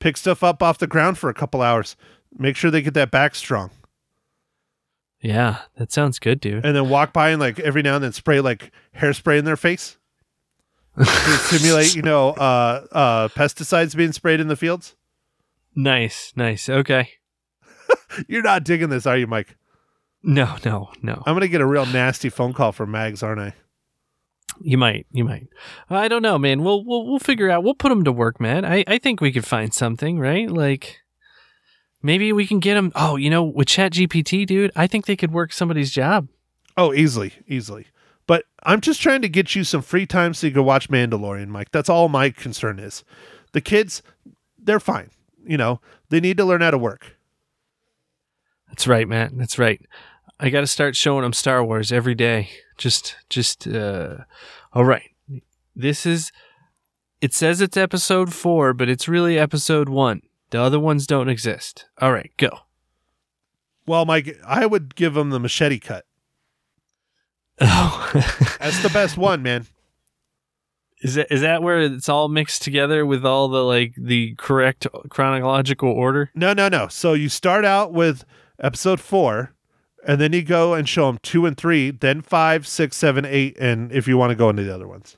pick 0.00 0.18
stuff 0.18 0.42
up 0.44 0.62
off 0.62 0.76
the 0.78 0.86
ground 0.86 1.16
for 1.16 1.30
a 1.30 1.34
couple 1.34 1.62
hours 1.62 1.96
make 2.36 2.56
sure 2.56 2.70
they 2.70 2.82
get 2.82 2.92
that 2.94 3.10
back 3.10 3.34
strong 3.34 3.70
Yeah, 5.24 5.60
that 5.78 5.90
sounds 5.90 6.18
good, 6.18 6.38
dude. 6.38 6.64
and 6.66 6.76
then 6.76 6.88
walk 6.90 7.12
by 7.14 7.30
and 7.30 7.40
like 7.40 7.58
every 7.58 7.80
now 7.82 7.94
and 7.94 8.04
then 8.04 8.12
spray 8.12 8.40
like 8.40 8.70
hairspray 8.96 9.38
in 9.38 9.44
their 9.46 9.56
face 9.56 9.96
to 10.98 11.04
simulate 11.06 11.96
you 11.96 12.02
know 12.02 12.28
uh 12.30 12.86
uh 12.92 13.28
pesticides 13.28 13.96
being 13.96 14.12
sprayed 14.12 14.38
in 14.40 14.48
the 14.48 14.56
fields 14.56 14.94
Nice, 15.74 16.32
nice. 16.36 16.68
Okay. 16.68 17.08
you're 18.28 18.42
not 18.42 18.62
digging 18.64 18.90
this 18.90 19.06
are 19.06 19.16
you 19.16 19.26
mike 19.26 19.56
No, 20.22 20.56
no, 20.64 20.90
no. 21.02 21.22
i'm 21.26 21.34
gonna 21.34 21.48
get 21.48 21.60
a 21.62 21.66
real 21.66 21.86
nasty 21.86 22.28
phone 22.28 22.52
call 22.52 22.70
from 22.72 22.90
mags 22.92 23.22
aren't 23.24 23.40
i 23.40 23.54
You 24.60 24.78
might, 24.78 25.06
you 25.10 25.24
might. 25.24 25.48
I 25.90 26.06
don't 26.06 26.22
know, 26.22 26.38
man. 26.38 26.62
We'll 26.62 26.84
we'll 26.84 27.06
we'll 27.06 27.18
figure 27.18 27.50
out. 27.50 27.64
We'll 27.64 27.74
put 27.74 27.88
them 27.88 28.04
to 28.04 28.12
work, 28.12 28.38
man. 28.40 28.64
I 28.64 28.84
I 28.86 28.98
think 28.98 29.20
we 29.20 29.32
could 29.32 29.44
find 29.44 29.74
something, 29.74 30.20
right? 30.20 30.48
Like 30.48 31.00
maybe 32.04 32.32
we 32.32 32.46
can 32.46 32.60
get 32.60 32.74
them. 32.74 32.92
Oh, 32.94 33.16
you 33.16 33.30
know, 33.30 33.42
with 33.42 33.66
Chat 33.66 33.92
GPT, 33.92 34.46
dude, 34.46 34.70
I 34.76 34.86
think 34.86 35.06
they 35.06 35.16
could 35.16 35.32
work 35.32 35.52
somebody's 35.52 35.90
job. 35.90 36.28
oh 36.76 36.92
easily 36.94 37.32
easily 37.46 37.86
but 38.26 38.44
i'm 38.64 38.80
just 38.80 39.00
trying 39.00 39.22
to 39.22 39.28
get 39.28 39.54
you 39.54 39.62
some 39.64 39.80
free 39.82 40.06
time 40.06 40.34
so 40.34 40.46
you 40.46 40.52
can 40.52 40.64
watch 40.64 40.88
mandalorian 40.90 41.46
mike 41.48 41.70
that's 41.70 41.88
all 41.88 42.08
my 42.08 42.30
concern 42.30 42.78
is 42.80 43.04
the 43.52 43.60
kids 43.60 44.02
they're 44.58 44.80
fine 44.80 45.08
you 45.46 45.56
know 45.56 45.80
they 46.08 46.18
need 46.20 46.36
to 46.36 46.44
learn 46.44 46.60
how 46.62 46.70
to 46.72 46.78
work 46.78 47.16
That's 48.68 48.88
right, 48.88 49.06
man. 49.06 49.36
That's 49.36 49.56
right. 49.58 49.80
I 50.40 50.50
got 50.50 50.62
to 50.62 50.66
start 50.66 50.96
showing 50.96 51.22
them 51.22 51.32
Star 51.32 51.62
Wars 51.64 51.92
every 51.92 52.16
day. 52.16 52.48
Just, 52.76 53.14
just. 53.30 53.68
uh 53.68 54.24
All 54.72 54.84
right. 54.84 55.10
This 55.76 56.04
is. 56.04 56.32
It 57.20 57.32
says 57.32 57.60
it's 57.60 57.76
episode 57.76 58.34
four, 58.34 58.72
but 58.74 58.88
it's 58.88 59.06
really 59.06 59.38
episode 59.38 59.88
one. 59.88 60.22
The 60.54 60.60
other 60.60 60.78
ones 60.78 61.08
don't 61.08 61.28
exist. 61.28 61.86
All 62.00 62.12
right, 62.12 62.30
go. 62.36 62.60
Well, 63.88 64.04
Mike, 64.04 64.38
I 64.46 64.66
would 64.66 64.94
give 64.94 65.16
him 65.16 65.30
the 65.30 65.40
machete 65.40 65.80
cut. 65.80 66.04
Oh. 67.60 68.08
That's 68.60 68.80
the 68.80 68.88
best 68.88 69.16
one, 69.16 69.42
man. 69.42 69.66
Is 71.00 71.16
that 71.16 71.26
is 71.32 71.40
that 71.40 71.60
where 71.60 71.80
it's 71.80 72.08
all 72.08 72.28
mixed 72.28 72.62
together 72.62 73.04
with 73.04 73.26
all 73.26 73.48
the 73.48 73.64
like 73.64 73.94
the 73.98 74.36
correct 74.36 74.86
chronological 75.08 75.90
order? 75.90 76.30
No, 76.36 76.52
no, 76.52 76.68
no. 76.68 76.86
So 76.86 77.14
you 77.14 77.28
start 77.28 77.64
out 77.64 77.92
with 77.92 78.24
episode 78.60 79.00
four, 79.00 79.56
and 80.06 80.20
then 80.20 80.32
you 80.32 80.42
go 80.42 80.72
and 80.72 80.88
show 80.88 81.08
them 81.08 81.18
two 81.20 81.46
and 81.46 81.56
three, 81.56 81.90
then 81.90 82.22
five, 82.22 82.64
six, 82.64 82.96
seven, 82.96 83.24
eight, 83.24 83.56
and 83.58 83.90
if 83.90 84.06
you 84.06 84.16
want 84.16 84.30
to 84.30 84.36
go 84.36 84.50
into 84.50 84.62
the 84.62 84.72
other 84.72 84.86
ones. 84.86 85.16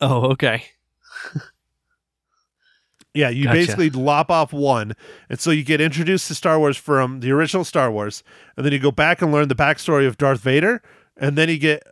Oh, 0.00 0.30
okay. 0.30 0.66
Yeah, 3.18 3.30
you 3.30 3.46
Gotcha. 3.46 3.54
basically 3.56 3.90
lop 3.90 4.30
off 4.30 4.52
one, 4.52 4.94
and 5.28 5.40
so 5.40 5.50
you 5.50 5.64
get 5.64 5.80
introduced 5.80 6.28
to 6.28 6.36
Star 6.36 6.56
Wars 6.56 6.76
from 6.76 7.18
the 7.18 7.32
original 7.32 7.64
Star 7.64 7.90
Wars, 7.90 8.22
and 8.56 8.64
then 8.64 8.72
you 8.72 8.78
go 8.78 8.92
back 8.92 9.20
and 9.20 9.32
learn 9.32 9.48
the 9.48 9.56
backstory 9.56 10.06
of 10.06 10.16
Darth 10.16 10.38
Vader, 10.38 10.80
and 11.16 11.36
then 11.36 11.48
you 11.48 11.58
get 11.58 11.82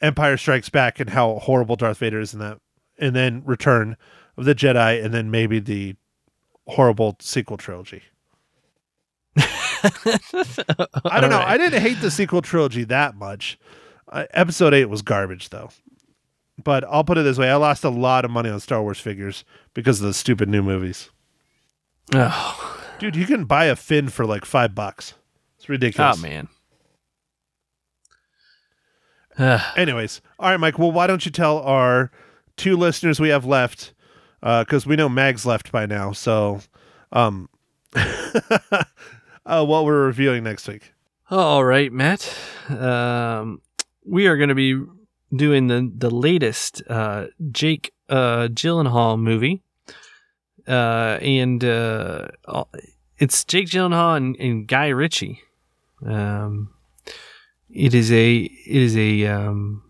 Empire 0.00 0.36
Strikes 0.36 0.68
Back 0.68 1.00
and 1.00 1.10
how 1.10 1.40
horrible 1.40 1.74
Darth 1.74 1.98
Vader 1.98 2.20
is 2.20 2.34
in 2.34 2.38
that, 2.38 2.60
and 3.00 3.16
then 3.16 3.42
Return 3.44 3.96
of 4.36 4.44
the 4.44 4.54
Jedi, 4.54 5.04
and 5.04 5.12
then 5.12 5.28
maybe 5.28 5.58
the 5.58 5.96
horrible 6.68 7.16
sequel 7.18 7.56
trilogy. 7.56 8.04
I 9.36 11.18
don't 11.20 11.30
know. 11.30 11.42
I 11.44 11.58
didn't 11.58 11.82
hate 11.82 12.00
the 12.00 12.12
sequel 12.12 12.42
trilogy 12.42 12.84
that 12.84 13.16
much. 13.16 13.58
Uh, 14.06 14.26
episode 14.30 14.72
eight 14.72 14.84
was 14.84 15.02
garbage, 15.02 15.48
though. 15.48 15.70
But 16.62 16.84
I'll 16.84 17.02
put 17.02 17.18
it 17.18 17.22
this 17.22 17.38
way: 17.38 17.50
I 17.50 17.56
lost 17.56 17.82
a 17.82 17.90
lot 17.90 18.24
of 18.24 18.30
money 18.30 18.50
on 18.50 18.60
Star 18.60 18.80
Wars 18.82 19.00
figures 19.00 19.44
because 19.76 20.00
of 20.00 20.06
the 20.06 20.14
stupid 20.14 20.48
new 20.48 20.62
movies. 20.62 21.10
Oh, 22.14 22.82
Dude, 22.98 23.14
you 23.14 23.26
can 23.26 23.44
buy 23.44 23.66
a 23.66 23.76
Finn 23.76 24.08
for 24.08 24.24
like 24.24 24.46
five 24.46 24.74
bucks. 24.74 25.12
It's 25.58 25.68
ridiculous. 25.68 26.18
oh 26.18 26.22
man. 26.22 26.48
Anyways, 29.76 30.22
all 30.38 30.50
right, 30.50 30.58
Mike. 30.58 30.78
Well, 30.78 30.92
why 30.92 31.06
don't 31.06 31.26
you 31.26 31.30
tell 31.30 31.58
our 31.58 32.10
two 32.56 32.74
listeners 32.74 33.20
we 33.20 33.28
have 33.28 33.44
left? 33.44 33.92
Because 34.40 34.86
we 34.86 34.96
know 34.96 35.10
Mag's 35.10 35.44
left 35.44 35.70
by 35.70 35.84
now. 35.84 36.12
So, 36.12 36.60
um, 37.12 37.50
uh, 37.94 38.84
what 39.44 39.84
we're 39.84 40.06
reviewing 40.06 40.42
next 40.44 40.66
week. 40.66 40.94
All 41.30 41.62
right, 41.64 41.92
Matt. 41.92 42.34
Um, 42.70 43.60
we 44.06 44.26
are 44.26 44.38
going 44.38 44.48
to 44.48 44.54
be 44.54 44.80
doing 45.34 45.66
the 45.66 45.92
the 45.94 46.10
latest 46.10 46.82
uh, 46.88 47.26
Jake 47.50 47.92
uh, 48.08 48.48
Gyllenhaal 48.48 49.18
movie, 49.20 49.62
uh, 50.66 51.18
and 51.20 51.64
uh, 51.64 52.28
it's 53.18 53.44
Jake 53.44 53.68
Gyllenhaal 53.68 54.16
and, 54.16 54.36
and 54.36 54.66
Guy 54.66 54.88
Ritchie. 54.88 55.40
Um, 56.04 56.74
it 57.70 57.94
is 57.94 58.12
a 58.12 58.36
it 58.38 58.82
is 58.82 58.96
a 58.96 59.26
um, 59.26 59.82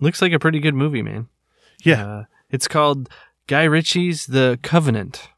looks 0.00 0.22
like 0.22 0.32
a 0.32 0.38
pretty 0.38 0.60
good 0.60 0.74
movie, 0.74 1.02
man. 1.02 1.28
Yeah. 1.82 2.06
Uh, 2.06 2.24
it's 2.50 2.68
called 2.68 3.08
Guy 3.46 3.64
Ritchie's 3.64 4.26
The 4.26 4.58
Covenant. 4.62 5.28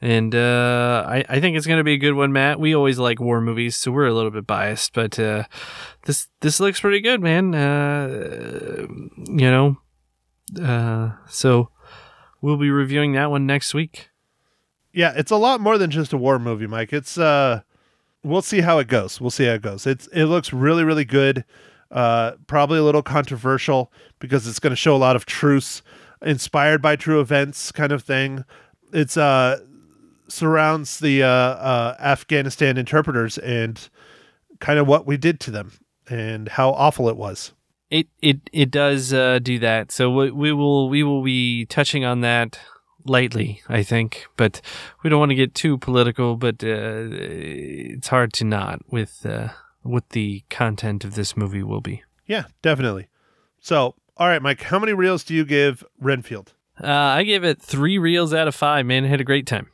And 0.00 0.34
uh, 0.34 1.04
I, 1.08 1.24
I 1.28 1.40
think 1.40 1.56
it's 1.56 1.66
going 1.66 1.78
to 1.78 1.84
be 1.84 1.94
a 1.94 1.98
good 1.98 2.12
one, 2.12 2.32
Matt. 2.32 2.60
We 2.60 2.74
always 2.74 2.98
like 2.98 3.18
war 3.18 3.40
movies, 3.40 3.76
so 3.76 3.90
we're 3.90 4.06
a 4.06 4.12
little 4.12 4.30
bit 4.30 4.46
biased, 4.46 4.92
but 4.92 5.18
uh, 5.18 5.44
this 6.04 6.28
this 6.40 6.60
looks 6.60 6.80
pretty 6.80 7.00
good, 7.00 7.22
man. 7.22 7.54
Uh, 7.54 8.86
you 9.16 9.50
know, 9.50 9.78
uh, 10.62 11.12
so 11.28 11.70
we'll 12.40 12.56
be 12.56 12.70
reviewing 12.70 13.12
that 13.12 13.30
one 13.30 13.46
next 13.46 13.74
week. 13.74 14.10
Yeah, 14.92 15.12
it's 15.16 15.30
a 15.30 15.36
lot 15.36 15.60
more 15.60 15.78
than 15.78 15.90
just 15.90 16.12
a 16.12 16.16
war 16.16 16.38
movie, 16.38 16.66
Mike. 16.66 16.92
It's 16.92 17.18
uh 17.18 17.60
we'll 18.22 18.42
see 18.42 18.60
how 18.60 18.78
it 18.78 18.88
goes. 18.88 19.20
We'll 19.20 19.30
see 19.30 19.44
how 19.44 19.54
it 19.54 19.62
goes. 19.62 19.86
It's 19.86 20.06
it 20.08 20.24
looks 20.24 20.52
really 20.52 20.84
really 20.84 21.04
good. 21.04 21.44
Uh 21.90 22.32
probably 22.46 22.78
a 22.78 22.82
little 22.82 23.02
controversial 23.02 23.92
because 24.18 24.46
it's 24.46 24.58
going 24.58 24.70
to 24.72 24.76
show 24.76 24.96
a 24.96 24.98
lot 24.98 25.16
of 25.16 25.26
truths 25.26 25.82
inspired 26.22 26.80
by 26.80 26.96
true 26.96 27.20
events 27.20 27.70
kind 27.72 27.92
of 27.92 28.02
thing. 28.02 28.44
It's 28.92 29.16
uh 29.16 29.60
surrounds 30.28 30.98
the 30.98 31.22
uh, 31.22 31.28
uh 31.28 31.96
Afghanistan 32.00 32.76
interpreters 32.76 33.38
and 33.38 33.88
kind 34.60 34.78
of 34.78 34.86
what 34.86 35.06
we 35.06 35.16
did 35.16 35.38
to 35.40 35.50
them 35.50 35.72
and 36.08 36.48
how 36.48 36.70
awful 36.70 37.08
it 37.08 37.16
was. 37.16 37.52
It 37.90 38.08
it 38.20 38.38
it 38.52 38.70
does 38.70 39.12
uh, 39.12 39.38
do 39.38 39.58
that. 39.60 39.92
So 39.92 40.10
we, 40.10 40.30
we 40.30 40.52
will 40.52 40.88
we 40.88 41.02
will 41.02 41.22
be 41.22 41.66
touching 41.66 42.04
on 42.04 42.20
that 42.22 42.58
lightly, 43.04 43.62
I 43.68 43.82
think, 43.82 44.26
but 44.36 44.60
we 45.02 45.10
don't 45.10 45.20
want 45.20 45.30
to 45.30 45.36
get 45.36 45.54
too 45.54 45.78
political. 45.78 46.36
But 46.36 46.64
uh, 46.64 47.08
it's 47.12 48.08
hard 48.08 48.32
to 48.34 48.44
not 48.44 48.80
with 48.90 49.24
uh, 49.24 49.48
what 49.82 50.10
the 50.10 50.42
content 50.50 51.04
of 51.04 51.14
this 51.14 51.36
movie 51.36 51.62
will 51.62 51.80
be. 51.80 52.02
Yeah, 52.26 52.44
definitely. 52.62 53.08
So, 53.60 53.94
all 54.16 54.28
right, 54.28 54.42
Mike, 54.42 54.62
how 54.62 54.78
many 54.78 54.92
reels 54.92 55.22
do 55.24 55.34
you 55.34 55.44
give 55.44 55.84
Renfield? 56.00 56.54
Uh, 56.82 56.90
I 56.90 57.22
gave 57.22 57.44
it 57.44 57.62
three 57.62 57.98
reels 57.98 58.34
out 58.34 58.48
of 58.48 58.54
five. 58.54 58.84
Man, 58.84 59.04
I 59.04 59.08
had 59.08 59.20
a 59.20 59.24
great 59.24 59.46
time. 59.46 59.68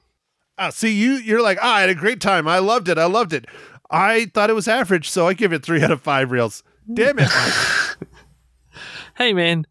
Ah, 0.59 0.71
see, 0.71 0.93
you 0.93 1.13
you're 1.15 1.43
like, 1.43 1.59
ah, 1.61 1.77
I 1.77 1.81
had 1.81 1.91
a 1.91 1.95
great 1.95 2.21
time. 2.21 2.47
I 2.47 2.59
loved 2.59 2.89
it. 2.89 2.99
I 2.99 3.07
loved 3.07 3.33
it. 3.33 3.47
I 3.91 4.27
thought 4.27 4.51
it 4.51 4.55
was 4.55 4.69
average, 4.69 5.11
so 5.11 5.27
I 5.27 5.35
give 5.35 5.53
it 5.53 5.63
three 5.63 5.83
out 5.83 5.91
of 5.91 6.01
five 6.01 6.31
reels. 6.31 6.63
Damn 6.93 7.19
it. 7.19 7.29
hey, 9.23 9.33
man, 9.33 9.67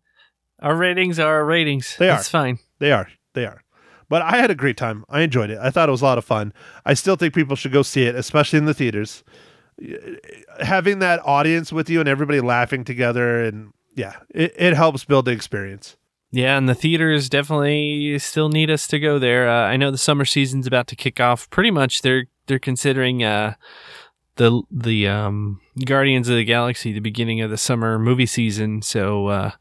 our 0.62 0.76
ratings 0.76 1.20
are 1.20 1.36
our 1.36 1.46
ratings. 1.46 1.98
They 1.98 2.10
are. 2.10 2.20
It's 2.20 2.30
fine. 2.30 2.60
They 2.80 2.92
are. 2.92 3.10
They 3.34 3.46
are. 3.46 3.64
But 4.08 4.22
I 4.22 4.38
had 4.38 4.52
a 4.52 4.56
great 4.56 4.78
time. 4.78 5.06
I 5.10 5.22
enjoyed 5.22 5.50
it. 5.50 5.58
I 5.62 5.70
thought 5.70 5.90
it 5.90 5.92
was 5.92 6.02
a 6.02 6.06
lot 6.06 6.18
of 6.18 6.26
fun. 6.26 6.54
I 6.86 6.94
still 6.94 7.16
think 7.16 7.34
people 7.34 7.56
should 7.56 7.72
go 7.72 7.82
see 7.82 8.04
it, 8.04 8.16
especially 8.16 8.60
in 8.60 8.66
the 8.66 8.74
theaters. 8.74 9.24
Having 10.60 11.00
that 11.00 11.22
audience 11.26 11.72
with 11.72 11.90
you 11.90 12.00
and 12.00 12.10
everybody 12.10 12.42
laughing 12.42 12.84
together, 12.84 13.44
and 13.44 13.74
yeah, 13.96 14.18
it, 14.30 14.54
it 14.58 14.74
helps 14.74 15.06
build 15.06 15.26
the 15.26 15.32
experience. 15.32 15.98
Yeah, 16.32 16.58
and 16.58 16.70
the 16.70 16.76
theaters 16.76 17.30
definitely 17.30 18.18
still 18.20 18.50
need 18.50 18.70
us 18.70 18.88
to 18.88 19.00
go 19.00 19.20
there. 19.20 19.50
Uh, 19.50 19.64
I 19.68 19.76
know 19.76 19.92
the 19.92 19.98
summer 19.98 20.24
season's 20.24 20.68
about 20.68 20.88
to 20.88 20.96
kick 20.96 21.20
off. 21.20 21.50
Pretty 21.50 21.72
much, 21.72 22.02
they're 22.02 22.28
they're 22.48 22.60
considering 22.60 23.24
uh, 23.24 23.56
the 24.36 24.62
the 24.72 25.08
um, 25.08 25.62
Guardians 25.86 26.30
of 26.30 26.36
the 26.36 26.44
Galaxy 26.44 26.94
the 26.94 27.00
beginning 27.00 27.42
of 27.42 27.50
the 27.50 27.58
summer 27.58 28.00
movie 28.00 28.26
season. 28.26 28.82
So 28.82 29.28
uh, 29.28 29.52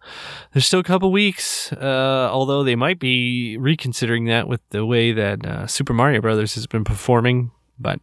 there's 0.53 0.67
still 0.67 0.81
a 0.81 0.85
couple 0.85 1.11
weeks. 1.13 1.73
Uh, 1.73 2.29
although 2.33 2.63
they 2.63 2.77
might 2.77 2.99
be 2.99 3.57
reconsidering 3.59 4.27
that 4.27 4.49
with 4.49 4.61
the 4.71 4.87
way 4.87 5.13
that 5.13 5.45
uh, 5.45 5.67
Super 5.67 5.93
Mario 5.93 6.21
Brothers 6.21 6.55
has 6.55 6.67
been 6.67 6.85
performing. 6.85 7.51
But 7.79 8.01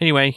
anyway, 0.00 0.36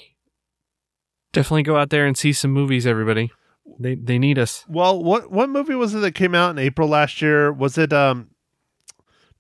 definitely 1.34 1.64
go 1.64 1.78
out 1.78 1.90
there 1.90 2.06
and 2.06 2.18
see 2.18 2.34
some 2.34 2.52
movies, 2.52 2.86
everybody. 2.86 3.32
They 3.80 3.96
they 3.96 4.20
need 4.20 4.38
us. 4.38 4.66
Well, 4.68 5.04
what 5.04 5.32
what 5.32 5.50
movie 5.50 5.76
was 5.76 5.94
it 5.94 6.00
that 6.00 6.16
came 6.16 6.36
out 6.36 6.52
in 6.52 6.60
April 6.60 6.88
last 6.88 7.22
year? 7.22 7.52
Was 7.52 7.78
it 7.78 7.94
um 7.94 8.30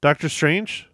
Doctor 0.01 0.29
Strange? 0.29 0.88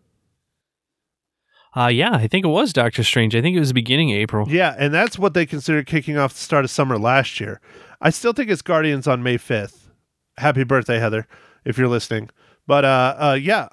Uh 1.75 1.87
yeah, 1.87 2.11
I 2.13 2.27
think 2.27 2.45
it 2.45 2.49
was 2.49 2.71
Doctor 2.71 3.03
Strange. 3.03 3.35
I 3.35 3.41
think 3.41 3.55
it 3.57 3.59
was 3.59 3.73
beginning 3.73 4.11
April. 4.11 4.47
Yeah, 4.49 4.75
and 4.77 4.93
that's 4.93 5.19
what 5.19 5.33
they 5.33 5.45
considered 5.45 5.87
kicking 5.87 6.17
off 6.17 6.33
the 6.33 6.39
start 6.39 6.63
of 6.63 6.71
summer 6.71 6.97
last 6.97 7.39
year. 7.39 7.59
I 8.01 8.11
still 8.11 8.33
think 8.33 8.49
it's 8.49 8.61
Guardians 8.61 9.07
on 9.07 9.23
May 9.23 9.37
5th. 9.37 9.89
Happy 10.37 10.63
birthday, 10.63 10.99
Heather, 10.99 11.27
if 11.65 11.77
you're 11.77 11.87
listening. 11.87 12.29
But 12.65 12.85
uh 12.85 13.15
uh 13.19 13.37
yeah, 13.41 13.67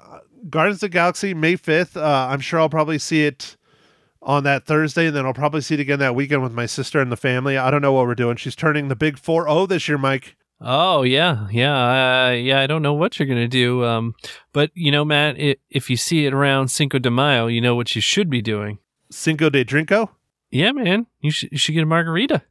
Guardians 0.49 0.77
of 0.77 0.81
the 0.81 0.89
Galaxy 0.89 1.33
May 1.33 1.55
5th. 1.55 1.95
Uh 1.95 2.27
I'm 2.29 2.41
sure 2.41 2.59
I'll 2.59 2.69
probably 2.69 2.99
see 2.99 3.25
it 3.25 3.55
on 4.21 4.43
that 4.43 4.65
Thursday, 4.65 5.07
and 5.07 5.15
then 5.15 5.25
I'll 5.25 5.33
probably 5.33 5.61
see 5.61 5.75
it 5.75 5.79
again 5.79 5.99
that 5.99 6.15
weekend 6.15 6.43
with 6.43 6.53
my 6.53 6.65
sister 6.65 6.99
and 6.99 7.11
the 7.11 7.17
family. 7.17 7.57
I 7.57 7.69
don't 7.71 7.81
know 7.81 7.93
what 7.93 8.05
we're 8.05 8.15
doing. 8.15 8.37
She's 8.37 8.55
turning 8.55 8.87
the 8.87 8.95
big 8.95 9.17
4-0 9.17 9.67
this 9.67 9.87
year, 9.87 9.97
Mike. 9.97 10.35
Oh 10.63 11.03
yeah, 11.03 11.47
yeah, 11.51 12.27
uh, 12.27 12.31
yeah. 12.31 12.61
I 12.61 12.67
don't 12.67 12.81
know 12.81 12.93
what 12.93 13.19
you're 13.19 13.27
gonna 13.27 13.47
do, 13.47 13.83
um, 13.83 14.15
but 14.53 14.71
you 14.73 14.91
know, 14.91 15.03
Matt, 15.03 15.37
it, 15.37 15.59
if 15.69 15.89
you 15.89 15.97
see 15.97 16.25
it 16.25 16.33
around 16.33 16.69
Cinco 16.69 16.99
de 16.99 17.11
Mayo, 17.11 17.47
you 17.47 17.59
know 17.59 17.75
what 17.75 17.95
you 17.95 18.01
should 18.01 18.29
be 18.29 18.41
doing. 18.41 18.79
Cinco 19.11 19.49
de 19.49 19.65
Drinko? 19.65 20.09
Yeah, 20.51 20.71
man, 20.71 21.07
you 21.19 21.31
should 21.31 21.51
you 21.51 21.57
should 21.57 21.73
get 21.73 21.83
a 21.83 21.85
margarita. 21.85 22.43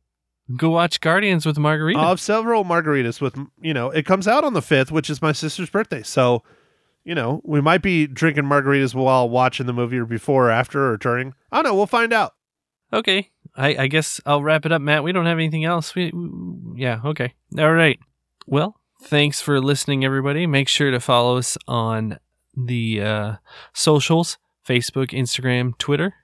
Go 0.57 0.71
watch 0.71 1.01
Guardians 1.01 1.47
with 1.47 1.59
margarita. 1.59 1.99
I'll 1.99 2.09
have 2.09 2.21
several 2.21 2.65
margaritas 2.65 3.21
with, 3.21 3.39
you 3.61 3.73
know, 3.73 3.91
it 3.91 4.05
comes 4.05 4.27
out 4.27 4.45
on 4.45 4.55
the 4.55 4.61
5th, 4.61 4.91
which 4.91 5.09
is 5.09 5.23
my 5.23 5.33
sister's 5.33 5.71
birthday. 5.71 6.03
So, 6.03 6.43
you 7.05 7.15
know, 7.15 7.41
we 7.45 7.61
might 7.61 7.81
be 7.81 8.07
drinking 8.07 8.45
margaritas 8.45 8.95
while 8.95 9.29
watching 9.29 9.67
the 9.67 9.73
movie 9.73 9.99
or 9.99 10.05
before 10.05 10.49
or 10.49 10.51
after 10.51 10.91
or 10.91 10.97
during. 10.97 11.35
I 11.51 11.57
don't 11.57 11.73
know. 11.73 11.75
We'll 11.75 11.87
find 11.87 12.13
out. 12.13 12.35
Okay, 12.93 13.31
I, 13.57 13.77
I 13.85 13.87
guess 13.87 14.21
I'll 14.27 14.43
wrap 14.43 14.67
it 14.67 14.73
up, 14.73 14.83
Matt. 14.83 15.05
We 15.05 15.13
don't 15.13 15.27
have 15.27 15.39
anything 15.39 15.65
else. 15.65 15.95
We, 15.95 16.11
we- 16.13 16.81
yeah, 16.83 17.01
okay, 17.05 17.35
all 17.59 17.73
right. 17.73 17.99
Well, 18.47 18.81
thanks 19.03 19.41
for 19.41 19.61
listening, 19.61 20.05
everybody. 20.05 20.47
Make 20.47 20.69
sure 20.69 20.91
to 20.91 21.01
follow 21.01 21.37
us 21.39 21.57
on 21.69 22.19
the 22.57 23.01
uh, 23.03 23.33
socials: 23.73 24.39
Facebook, 24.67 25.11
Instagram, 25.11 25.77
Twitter. 25.79 26.15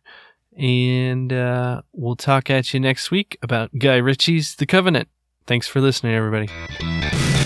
And 0.57 1.33
uh, 1.33 1.83
we'll 1.92 2.16
talk 2.16 2.50
at 2.50 2.74
you 2.74 2.81
next 2.81 3.12
week 3.12 3.38
about 3.42 3.70
Guy 3.78 3.96
Ritchie's 3.96 4.57
The 4.57 4.66
Covenant. 4.66 5.07
Thanks 5.46 5.68
for 5.68 5.81
listening, 5.81 6.14
everybody. 6.16 6.48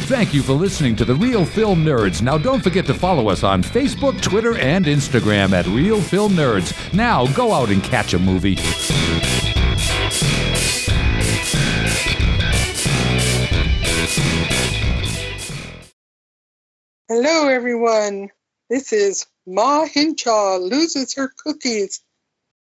Thank 0.05 0.35
you 0.35 0.43
for 0.43 0.53
listening 0.53 0.97
to 0.97 1.05
the 1.05 1.15
Real 1.15 1.47
Film 1.47 1.85
Nerds. 1.85 2.21
Now, 2.21 2.37
don't 2.37 2.62
forget 2.62 2.85
to 2.87 2.95
follow 2.95 3.31
us 3.31 3.43
on 3.43 3.62
Facebook, 3.62 4.21
Twitter, 4.21 4.59
and 4.59 4.85
Instagram 4.85 5.53
at 5.53 5.67
Real 5.67 6.01
Film 6.01 6.33
Nerds. 6.33 6.93
Now, 6.93 7.27
go 7.29 7.53
out 7.53 7.71
and 7.71 7.83
catch 7.83 8.12
a 8.12 8.19
movie. 8.19 8.57
Hello, 17.09 17.49
everyone. 17.49 18.31
This 18.69 18.93
is 18.93 19.27
Ma 19.47 19.87
Hinshaw 19.87 20.59
loses 20.59 21.15
her 21.15 21.33
cookies, 21.45 22.01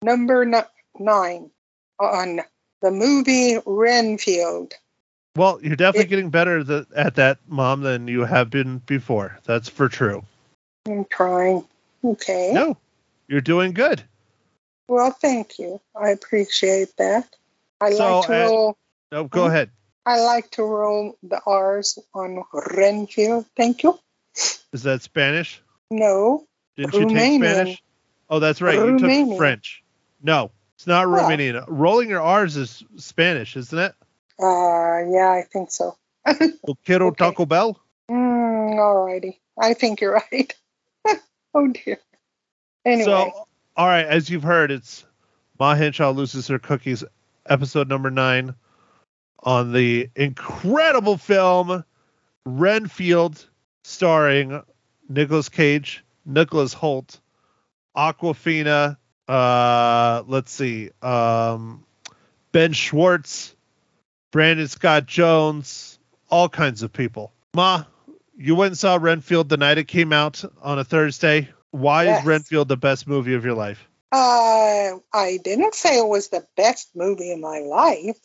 number 0.02 0.44
nine, 0.44 1.50
on 1.98 2.40
the 2.82 2.90
movie 2.90 3.58
Renfield. 3.64 4.74
Well, 5.38 5.60
you're 5.62 5.76
definitely 5.76 6.06
It- 6.06 6.08
getting 6.08 6.30
better 6.30 6.64
th- 6.64 6.86
at 6.94 7.14
that, 7.14 7.38
Mom, 7.46 7.82
than 7.82 8.08
you 8.08 8.24
have 8.24 8.50
been 8.50 8.78
before. 8.78 9.38
That's 9.44 9.68
for 9.68 9.88
true. 9.88 10.24
I'm 10.86 11.04
trying. 11.04 11.64
Okay. 12.04 12.50
No, 12.52 12.76
you're 13.28 13.40
doing 13.40 13.72
good. 13.72 14.02
Well, 14.88 15.10
thank 15.12 15.58
you. 15.58 15.80
I 15.94 16.10
appreciate 16.10 16.96
that. 16.96 17.28
I 17.80 17.92
So, 17.92 18.18
like 18.18 18.26
to 18.26 18.32
uh, 18.44 18.48
roll. 18.48 18.76
No, 19.12 19.24
go 19.24 19.42
Mhm. 19.44 19.48
ahead. 19.48 19.70
I 20.06 20.20
like 20.20 20.50
to 20.52 20.62
roll 20.64 21.16
the 21.22 21.40
R's 21.46 21.98
on 22.14 22.42
Renfield. 22.52 23.46
Thank 23.56 23.82
you. 23.82 23.98
Is 24.72 24.82
that 24.82 25.02
Spanish? 25.02 25.60
No. 25.90 26.46
Didn't 26.76 26.94
you 26.94 27.08
take 27.08 27.40
Spanish? 27.42 27.82
Oh, 28.30 28.38
that's 28.40 28.60
right. 28.60 28.74
You 28.74 28.98
took 28.98 29.36
French. 29.38 29.82
No, 30.22 30.50
it's 30.76 30.86
not 30.86 31.08
Well. 31.08 31.28
Romanian. 31.28 31.64
Rolling 31.68 32.08
your 32.08 32.22
R's 32.22 32.56
is 32.56 32.82
Spanish, 32.96 33.56
isn't 33.56 33.78
it? 33.78 33.94
Uh, 34.40 35.04
yeah, 35.10 35.30
I 35.32 35.44
think 35.50 35.70
so. 35.70 35.96
Well, 36.26 36.76
Okay. 36.78 37.10
Taco 37.16 37.46
Bell? 37.46 37.80
Mm, 38.10 38.74
alrighty. 38.76 39.38
I 39.60 39.74
think 39.74 40.00
you're 40.00 40.22
right. 40.32 40.54
oh 41.54 41.68
dear. 41.68 41.98
Anyway. 42.84 43.04
So, 43.04 43.46
all 43.76 43.86
right, 43.86 44.06
as 44.06 44.30
you've 44.30 44.42
heard, 44.42 44.70
it's 44.70 45.04
Ma 45.58 45.74
Hinshaw 45.74 46.10
loses 46.10 46.46
her 46.48 46.58
cookies, 46.58 47.04
episode 47.48 47.88
number 47.88 48.10
nine, 48.10 48.54
on 49.40 49.72
the 49.72 50.08
incredible 50.14 51.16
film 51.16 51.84
Renfield, 52.44 53.44
starring 53.84 54.62
Nicolas 55.08 55.48
Cage, 55.48 56.04
Nicholas 56.24 56.74
Hoult, 56.74 57.20
Awkwafina. 57.96 58.96
Uh, 59.26 60.22
let's 60.26 60.52
see, 60.52 60.90
um, 61.02 61.84
Ben 62.52 62.72
Schwartz, 62.72 63.54
Brandon 64.30 64.68
Scott 64.68 65.06
Jones, 65.06 65.98
all 66.30 66.48
kinds 66.48 66.82
of 66.82 66.92
people. 66.92 67.32
Ma, 67.54 67.84
you 68.36 68.54
went 68.54 68.72
and 68.72 68.78
saw 68.78 68.96
Renfield 69.00 69.48
the 69.48 69.56
night 69.56 69.78
it 69.78 69.88
came 69.88 70.12
out 70.12 70.44
on 70.62 70.78
a 70.78 70.84
Thursday. 70.84 71.48
Why 71.70 72.04
Yes. 72.04 72.20
is 72.20 72.26
Renfield 72.26 72.68
the 72.68 72.76
best 72.76 73.06
movie 73.06 73.34
of 73.34 73.44
your 73.44 73.54
life? 73.54 73.88
Uh, 74.12 74.96
I 75.12 75.38
didn't 75.42 75.74
say 75.74 75.98
it 75.98 76.08
was 76.08 76.28
the 76.28 76.46
best 76.56 76.94
movie 76.96 77.30
in 77.30 77.40
my 77.40 77.60
life, 77.60 78.18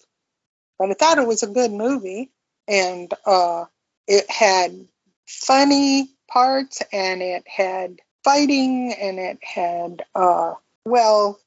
but 0.80 0.90
I 0.90 0.94
thought 0.94 1.18
it 1.18 1.28
was 1.28 1.44
a 1.44 1.48
good 1.48 1.72
movie, 1.72 2.32
and 2.68 3.14
uh, 3.26 3.66
it 4.08 4.30
had 4.30 4.88
funny 5.28 6.10
parts, 6.30 6.82
and 6.94 7.22
it 7.22 7.46
had 7.48 8.00
fighting, 8.24 8.94
and 8.94 9.20
it 9.20 9.40
had 9.44 10.06
uh, 10.16 10.54
well, 10.86 11.40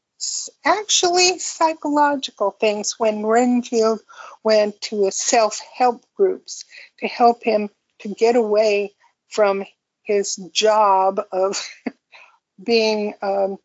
actually 0.65 1.39
psychological 1.39 2.51
things. 2.51 2.95
When 2.99 3.27
Renfield 3.27 4.01
went 4.43 4.81
to 4.83 5.07
a 5.07 5.13
self-help 5.13 6.03
groups 6.17 6.65
to 6.99 7.07
help 7.07 7.43
him 7.43 7.71
to 8.01 8.09
get 8.09 8.37
away 8.37 8.95
from 9.29 9.65
his 10.03 10.37
job 10.53 11.21
of 11.33 11.63
being 12.63 13.15
um, 13.23 13.59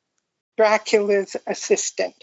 Dracula's 0.57 1.35
assistant 1.47 2.15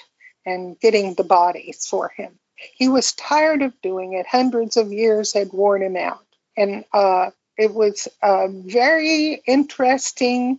and 0.44 0.78
getting 0.78 1.14
the 1.14 1.24
bodies 1.24 1.86
for 1.86 2.08
him. 2.08 2.38
He 2.76 2.88
was 2.88 3.12
tired 3.12 3.62
of 3.62 3.80
doing 3.82 4.14
it. 4.14 4.26
Hundreds 4.26 4.76
of 4.76 4.92
years 4.92 5.32
had 5.32 5.52
worn 5.52 5.82
him 5.82 5.96
out. 5.96 6.24
And 6.56 6.84
uh, 6.92 7.30
it 7.56 7.72
was 7.72 8.08
uh, 8.22 8.48
very 8.48 9.34
interesting 9.46 10.58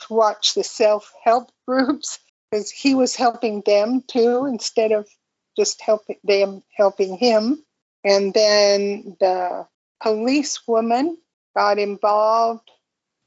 to 0.00 0.14
watch 0.14 0.54
the 0.54 0.64
self 0.64 1.12
help 1.22 1.50
groups 1.66 2.18
because 2.50 2.70
he 2.70 2.94
was 2.94 3.14
helping 3.16 3.62
them 3.62 4.02
too 4.06 4.46
instead 4.46 4.92
of 4.92 5.08
just 5.56 5.80
helping 5.80 6.16
them 6.24 6.62
helping 6.76 7.16
him. 7.16 7.64
And 8.04 8.32
then 8.32 9.16
the 9.20 9.66
police 10.00 10.66
woman 10.66 11.18
got 11.56 11.78
involved, 11.78 12.70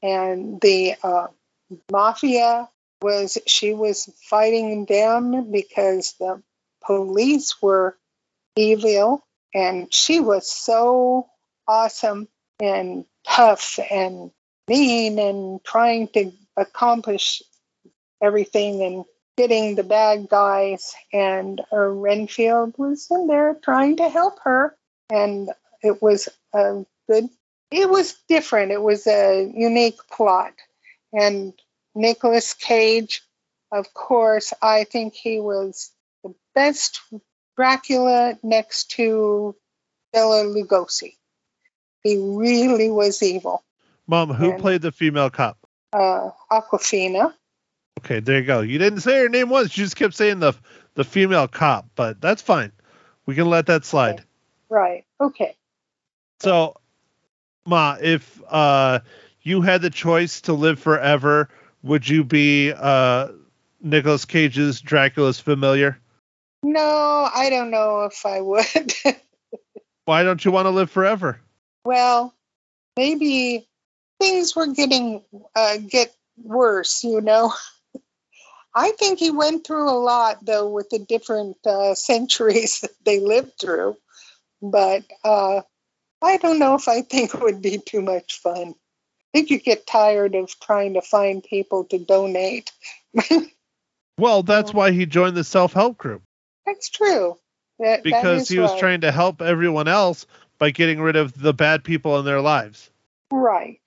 and 0.02 0.60
the 0.60 0.94
uh, 1.02 1.26
mafia 1.90 2.68
was 3.02 3.38
she 3.46 3.74
was 3.74 4.10
fighting 4.22 4.86
them 4.86 5.50
because 5.50 6.14
the 6.18 6.42
police 6.84 7.60
were 7.60 7.96
evil 8.56 9.24
and 9.54 9.92
she 9.92 10.20
was 10.20 10.50
so 10.50 11.28
awesome 11.66 12.28
and 12.60 13.04
tough 13.26 13.78
and 13.90 14.30
mean 14.68 15.18
and 15.18 15.62
trying 15.64 16.08
to 16.08 16.32
accomplish 16.56 17.42
everything 18.22 18.82
and 18.82 19.04
getting 19.36 19.74
the 19.74 19.82
bad 19.82 20.28
guys 20.28 20.94
and 21.12 21.60
uh, 21.72 21.76
renfield 21.78 22.74
was 22.76 23.08
in 23.10 23.26
there 23.26 23.54
trying 23.62 23.96
to 23.96 24.08
help 24.08 24.38
her 24.44 24.76
and 25.10 25.50
it 25.82 26.02
was 26.02 26.28
a 26.54 26.84
good 27.08 27.28
it 27.70 27.88
was 27.88 28.14
different 28.28 28.72
it 28.72 28.82
was 28.82 29.06
a 29.06 29.50
unique 29.54 29.98
plot 30.10 30.52
and 31.12 31.52
Nicolas 31.94 32.54
Cage, 32.54 33.22
of 33.70 33.92
course, 33.92 34.54
I 34.62 34.84
think 34.84 35.14
he 35.14 35.40
was 35.40 35.90
the 36.24 36.34
best 36.54 37.00
Dracula 37.56 38.38
next 38.42 38.92
to 38.92 39.54
Bela 40.12 40.44
Lugosi. 40.44 41.16
He 42.02 42.16
really 42.18 42.90
was 42.90 43.22
evil. 43.22 43.62
Mom, 44.06 44.30
who 44.32 44.52
And- 44.52 44.60
played 44.60 44.80
the 44.82 44.92
female 44.92 45.28
cop? 45.28 45.58
Uh, 45.92 46.30
Awkwafina. 46.50 47.34
Okay, 48.00 48.20
there 48.20 48.40
you 48.40 48.46
go. 48.46 48.60
You 48.60 48.78
didn't 48.78 49.00
say 49.00 49.18
her 49.18 49.28
name 49.28 49.48
once. 49.48 49.76
You 49.76 49.84
just 49.84 49.96
kept 49.96 50.14
saying 50.14 50.40
the 50.40 50.54
the 50.94 51.04
female 51.04 51.48
cop, 51.48 51.86
but 51.94 52.20
that's 52.20 52.42
fine. 52.42 52.72
We 53.26 53.34
can 53.34 53.48
let 53.48 53.66
that 53.66 53.84
slide. 53.84 54.22
Right. 54.68 55.04
Okay. 55.20 55.54
So, 56.40 56.76
Ma, 57.64 57.96
if 58.00 58.42
uh, 58.48 59.00
you 59.42 59.62
had 59.62 59.82
the 59.82 59.90
choice 59.90 60.42
to 60.42 60.52
live 60.52 60.80
forever, 60.80 61.48
would 61.82 62.08
you 62.08 62.24
be 62.24 62.72
uh, 62.72 63.28
Nicolas 63.80 64.24
Cage's 64.24 64.80
Dracula's 64.80 65.38
familiar? 65.38 65.98
No, 66.64 67.28
I 67.32 67.48
don't 67.50 67.70
know 67.70 68.04
if 68.04 68.26
I 68.26 68.40
would. 68.40 68.94
Why 70.04 70.24
don't 70.24 70.44
you 70.44 70.50
want 70.50 70.66
to 70.66 70.70
live 70.70 70.90
forever? 70.90 71.40
well, 71.84 72.34
maybe 72.96 73.68
things 74.20 74.54
were 74.54 74.68
getting 74.68 75.22
uh, 75.54 75.76
get 75.78 76.14
worse, 76.42 77.04
you 77.04 77.20
know. 77.20 77.52
I 78.74 78.92
think 78.92 79.18
he 79.18 79.30
went 79.30 79.66
through 79.66 79.90
a 79.90 79.98
lot 79.98 80.44
though 80.44 80.68
with 80.68 80.90
the 80.90 80.98
different 80.98 81.58
uh, 81.66 81.94
centuries 81.94 82.80
that 82.80 82.92
they 83.04 83.20
lived 83.20 83.52
through, 83.60 83.96
but 84.60 85.04
uh, 85.24 85.62
I 86.22 86.36
don't 86.38 86.58
know 86.58 86.74
if 86.74 86.88
I 86.88 87.02
think 87.02 87.34
it 87.34 87.42
would 87.42 87.62
be 87.62 87.78
too 87.78 88.02
much 88.02 88.40
fun. 88.40 88.74
I 88.74 89.38
think 89.38 89.50
you 89.50 89.58
get 89.58 89.86
tired 89.86 90.34
of 90.34 90.52
trying 90.60 90.94
to 90.94 91.02
find 91.02 91.42
people 91.42 91.84
to 91.84 91.98
donate. 91.98 92.72
Well, 94.18 94.42
that's 94.42 94.74
why 94.74 94.92
he 94.92 95.06
joined 95.06 95.36
the 95.36 95.44
self 95.44 95.72
help 95.72 95.98
group 95.98 96.22
That's 96.66 96.90
true. 96.90 97.38
That, 97.78 97.96
that 97.96 98.02
because 98.04 98.42
is 98.42 98.48
he 98.48 98.58
was 98.58 98.70
right. 98.72 98.80
trying 98.80 99.00
to 99.00 99.10
help 99.10 99.42
everyone 99.42 99.88
else 99.88 100.26
by 100.58 100.70
getting 100.70 101.00
rid 101.00 101.16
of 101.16 101.36
the 101.36 101.54
bad 101.54 101.82
people 101.82 102.18
in 102.18 102.24
their 102.24 102.40
lives. 102.40 102.90
Right. 103.30 103.80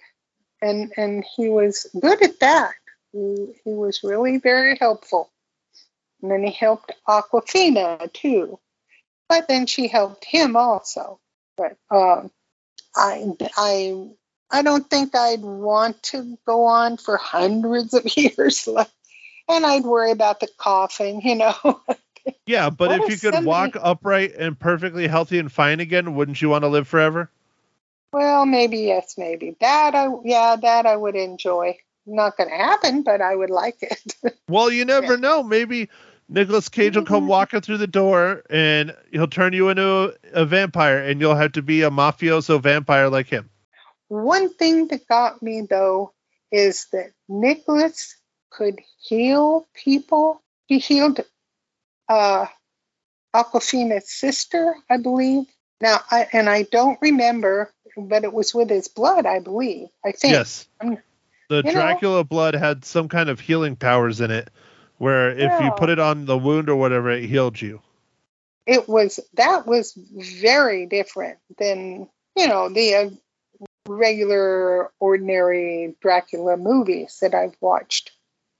And 0.61 0.91
and 0.97 1.23
he 1.35 1.47
was 1.47 1.85
good 1.99 2.21
at 2.21 2.39
that. 2.39 2.73
He, 3.15 3.53
he 3.63 3.73
was 3.73 4.03
really 4.03 4.37
very 4.39 4.77
helpful. 4.77 5.31
And 6.21 6.29
then 6.31 6.43
he 6.43 6.51
helped 6.51 6.91
Awkwafina 7.07 8.11
too. 8.11 8.59
But 9.29 9.47
then 9.47 9.67
she 9.67 9.87
helped 9.87 10.25
him 10.25 10.57
also. 10.57 11.19
But 11.55 11.77
um, 11.89 12.29
I 12.95 13.31
I 13.55 14.09
I 14.51 14.61
don't 14.61 14.89
think 14.89 15.15
I'd 15.15 15.41
want 15.41 16.03
to 16.03 16.37
go 16.45 16.65
on 16.65 16.97
for 16.97 17.15
hundreds 17.15 17.93
of 17.93 18.05
years. 18.17 18.67
Like, 18.67 18.89
and 19.47 19.65
I'd 19.65 19.83
worry 19.85 20.11
about 20.11 20.41
the 20.41 20.49
coughing, 20.57 21.21
you 21.21 21.35
know. 21.35 21.55
Yeah, 22.47 22.71
but 22.71 22.89
What 22.89 23.01
if 23.01 23.09
you 23.09 23.17
could 23.17 23.35
somebody- 23.35 23.45
walk 23.45 23.77
upright 23.79 24.33
and 24.35 24.59
perfectly 24.59 25.07
healthy 25.07 25.37
and 25.37 25.51
fine 25.51 25.79
again, 25.79 26.15
wouldn't 26.15 26.41
you 26.41 26.49
want 26.49 26.63
to 26.63 26.67
live 26.69 26.87
forever? 26.87 27.29
well, 28.11 28.47
maybe 28.47 28.79
yes, 28.79 29.15
maybe 29.17 29.55
that. 29.61 29.93
I 29.93 30.07
yeah, 30.23 30.55
that 30.55 30.85
I 30.87 30.95
would 30.95 31.15
enjoy. 31.15 31.77
Not 32.05 32.37
going 32.37 32.49
to 32.49 32.55
happen, 32.55 33.01
but 33.03 33.21
I 33.21 33.35
would 33.35 33.49
like 33.49 33.77
it. 33.81 34.15
Well, 34.47 34.69
you 34.71 34.85
never 34.85 35.13
Yeah. 35.13 35.19
know. 35.19 35.43
Maybe 35.43 35.89
Nicolas 36.29 36.69
Cage 36.69 36.95
will 36.95 37.05
come 37.05 37.23
Mhm. 37.25 37.27
walking 37.29 37.61
through 37.61 37.77
the 37.79 37.87
door 37.87 38.43
and 38.49 38.95
he'll 39.11 39.27
turn 39.27 39.53
you 39.53 39.69
into 39.69 40.15
a, 40.33 40.41
a 40.41 40.45
vampire 40.45 40.99
and 40.99 41.19
you'll 41.19 41.35
have 41.35 41.53
to 41.53 41.61
be 41.63 41.81
a 41.81 41.89
mafioso 41.89 42.61
vampire 42.61 43.09
like 43.09 43.27
him. 43.27 43.49
One 44.07 44.53
thing 44.53 44.87
that 44.89 45.07
got 45.07 45.41
me 45.41 45.61
though 45.67 46.13
is 46.51 46.85
that 46.91 47.11
Nicholas 47.27 48.15
could 48.51 48.79
heal 48.99 49.67
people. 49.73 50.41
He 50.67 50.77
healed 50.77 51.21
uh, 52.07 52.45
Awkwafina's 53.35 54.09
sister, 54.11 54.75
I 54.89 54.97
believe. 54.97 55.45
Now, 55.81 55.99
I, 56.09 56.27
and 56.31 56.49
I 56.49 56.63
don't 56.63 56.99
remember, 57.01 57.73
but 57.97 58.23
it 58.23 58.31
was 58.31 58.53
with 58.53 58.69
his 58.69 58.87
blood, 58.87 59.25
I 59.25 59.39
believe. 59.39 59.87
I 60.05 60.11
think. 60.11 60.33
Yes. 60.33 60.67
I'm- 60.81 60.97
The 61.49 61.57
you 61.57 61.63
know- 61.63 61.71
Dracula 61.73 62.23
blood 62.23 62.55
had 62.55 62.85
some 62.85 63.07
kind 63.07 63.29
of 63.29 63.39
healing 63.39 63.75
powers 63.75 64.21
in 64.21 64.31
it 64.31 64.49
where 64.97 65.29
if 65.31 65.61
you 65.61 65.71
put 65.71 65.89
it 65.89 65.99
on 65.99 66.25
the 66.25 66.37
wound 66.37 66.69
or 66.69 66.75
whatever, 66.75 67.11
it 67.11 67.25
healed 67.25 67.61
you. 67.61 67.81
It 68.65 68.87
was 68.87 69.19
that 69.33 69.67
was 69.67 69.93
very 69.93 70.85
different 70.85 71.37
than 71.57 72.09
you 72.35 72.47
know 72.47 72.69
the 72.69 72.95
uh, 72.95 73.09
regular, 73.87 74.91
ordinary 74.99 75.95
Dracula 76.01 76.57
movies 76.57 77.17
that 77.21 77.35
I've 77.35 77.55
watched 77.61 78.11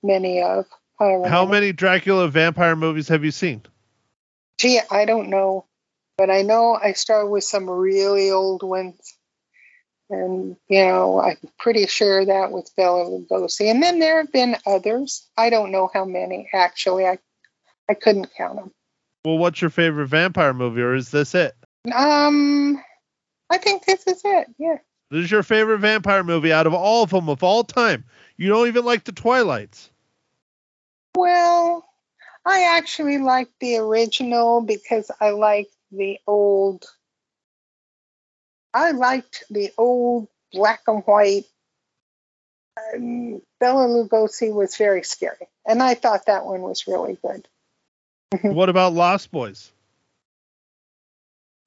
many 0.04 0.42
of. 0.42 0.66
How 1.00 1.46
many 1.46 1.74
Dracula 1.74 2.28
vampire 2.30 2.76
movies 2.76 3.10
have 3.10 3.26
you 3.26 3.32
seen? 3.32 3.64
Gee, 4.58 4.80
I 4.90 5.04
don't 5.04 5.30
know, 5.30 5.66
but 6.18 6.30
I 6.30 6.42
know 6.42 6.80
I 6.82 6.94
started 6.94 7.30
with 7.30 7.44
some 7.44 7.70
really 7.70 8.32
old 8.32 8.64
ones, 8.64 9.15
and 10.10 10.56
you 10.68 10.86
know 10.86 11.20
I'm 11.22 11.38
pretty 11.58 11.88
sure 11.88 12.26
that 12.26 12.52
was 12.52 12.70
Bela 12.76 13.06
Lugosi. 13.06 13.70
And 13.70 13.82
then 13.82 14.00
there 14.00 14.18
have 14.18 14.32
been 14.32 14.58
others. 14.66 15.28
I 15.38 15.50
don't 15.50 15.72
know 15.72 15.90
how 15.94 16.06
many 16.06 16.50
actually. 16.54 17.06
I 17.06 17.20
I 17.90 17.94
couldn't 17.94 18.30
count 18.38 18.56
them. 18.58 18.72
Well, 19.24 19.38
what's 19.38 19.62
your 19.62 19.70
favorite 19.70 20.08
vampire 20.08 20.54
movie 20.54 20.82
or 20.82 20.96
is 20.96 21.10
this 21.10 21.34
it? 21.36 21.56
Um, 21.94 22.82
I 23.50 23.58
think 23.58 23.86
this 23.86 24.06
is 24.08 24.22
it. 24.24 24.48
Yeah. 24.58 24.78
This 25.12 25.26
is 25.26 25.32
your 25.32 25.44
favorite 25.44 25.80
vampire 25.80 26.24
movie 26.24 26.52
out 26.52 26.68
of 26.68 26.74
all 26.74 27.04
of 27.04 27.12
them 27.12 27.30
of 27.30 27.44
all 27.44 27.64
time. 27.64 28.06
You 28.38 28.50
don't 28.50 28.68
even 28.68 28.86
like 28.86 29.04
the 29.04 29.12
Twilights. 29.12 29.92
Well, 31.16 31.86
I 32.46 32.78
actually 32.78 33.20
like 33.20 33.50
the 33.60 33.78
original 33.78 34.62
because 34.62 35.10
I 35.22 35.32
like 35.32 35.70
the 35.92 36.20
old. 36.28 36.86
I 38.76 38.92
liked 38.92 39.46
the 39.50 39.72
old 39.78 40.28
black 40.52 40.82
and 40.88 41.02
white. 41.06 41.46
Um, 42.94 43.42
Bela 43.60 43.88
Lugosi 43.88 44.54
was 44.54 44.76
very 44.76 45.02
scary, 45.04 45.48
and 45.66 45.82
I 45.82 45.94
thought 45.96 46.26
that 46.26 46.46
one 46.46 46.62
was 46.62 46.86
really 46.88 47.18
good. 47.26 47.48
what 48.42 48.68
about 48.70 48.94
Lost 48.94 49.32
Boys? 49.32 49.72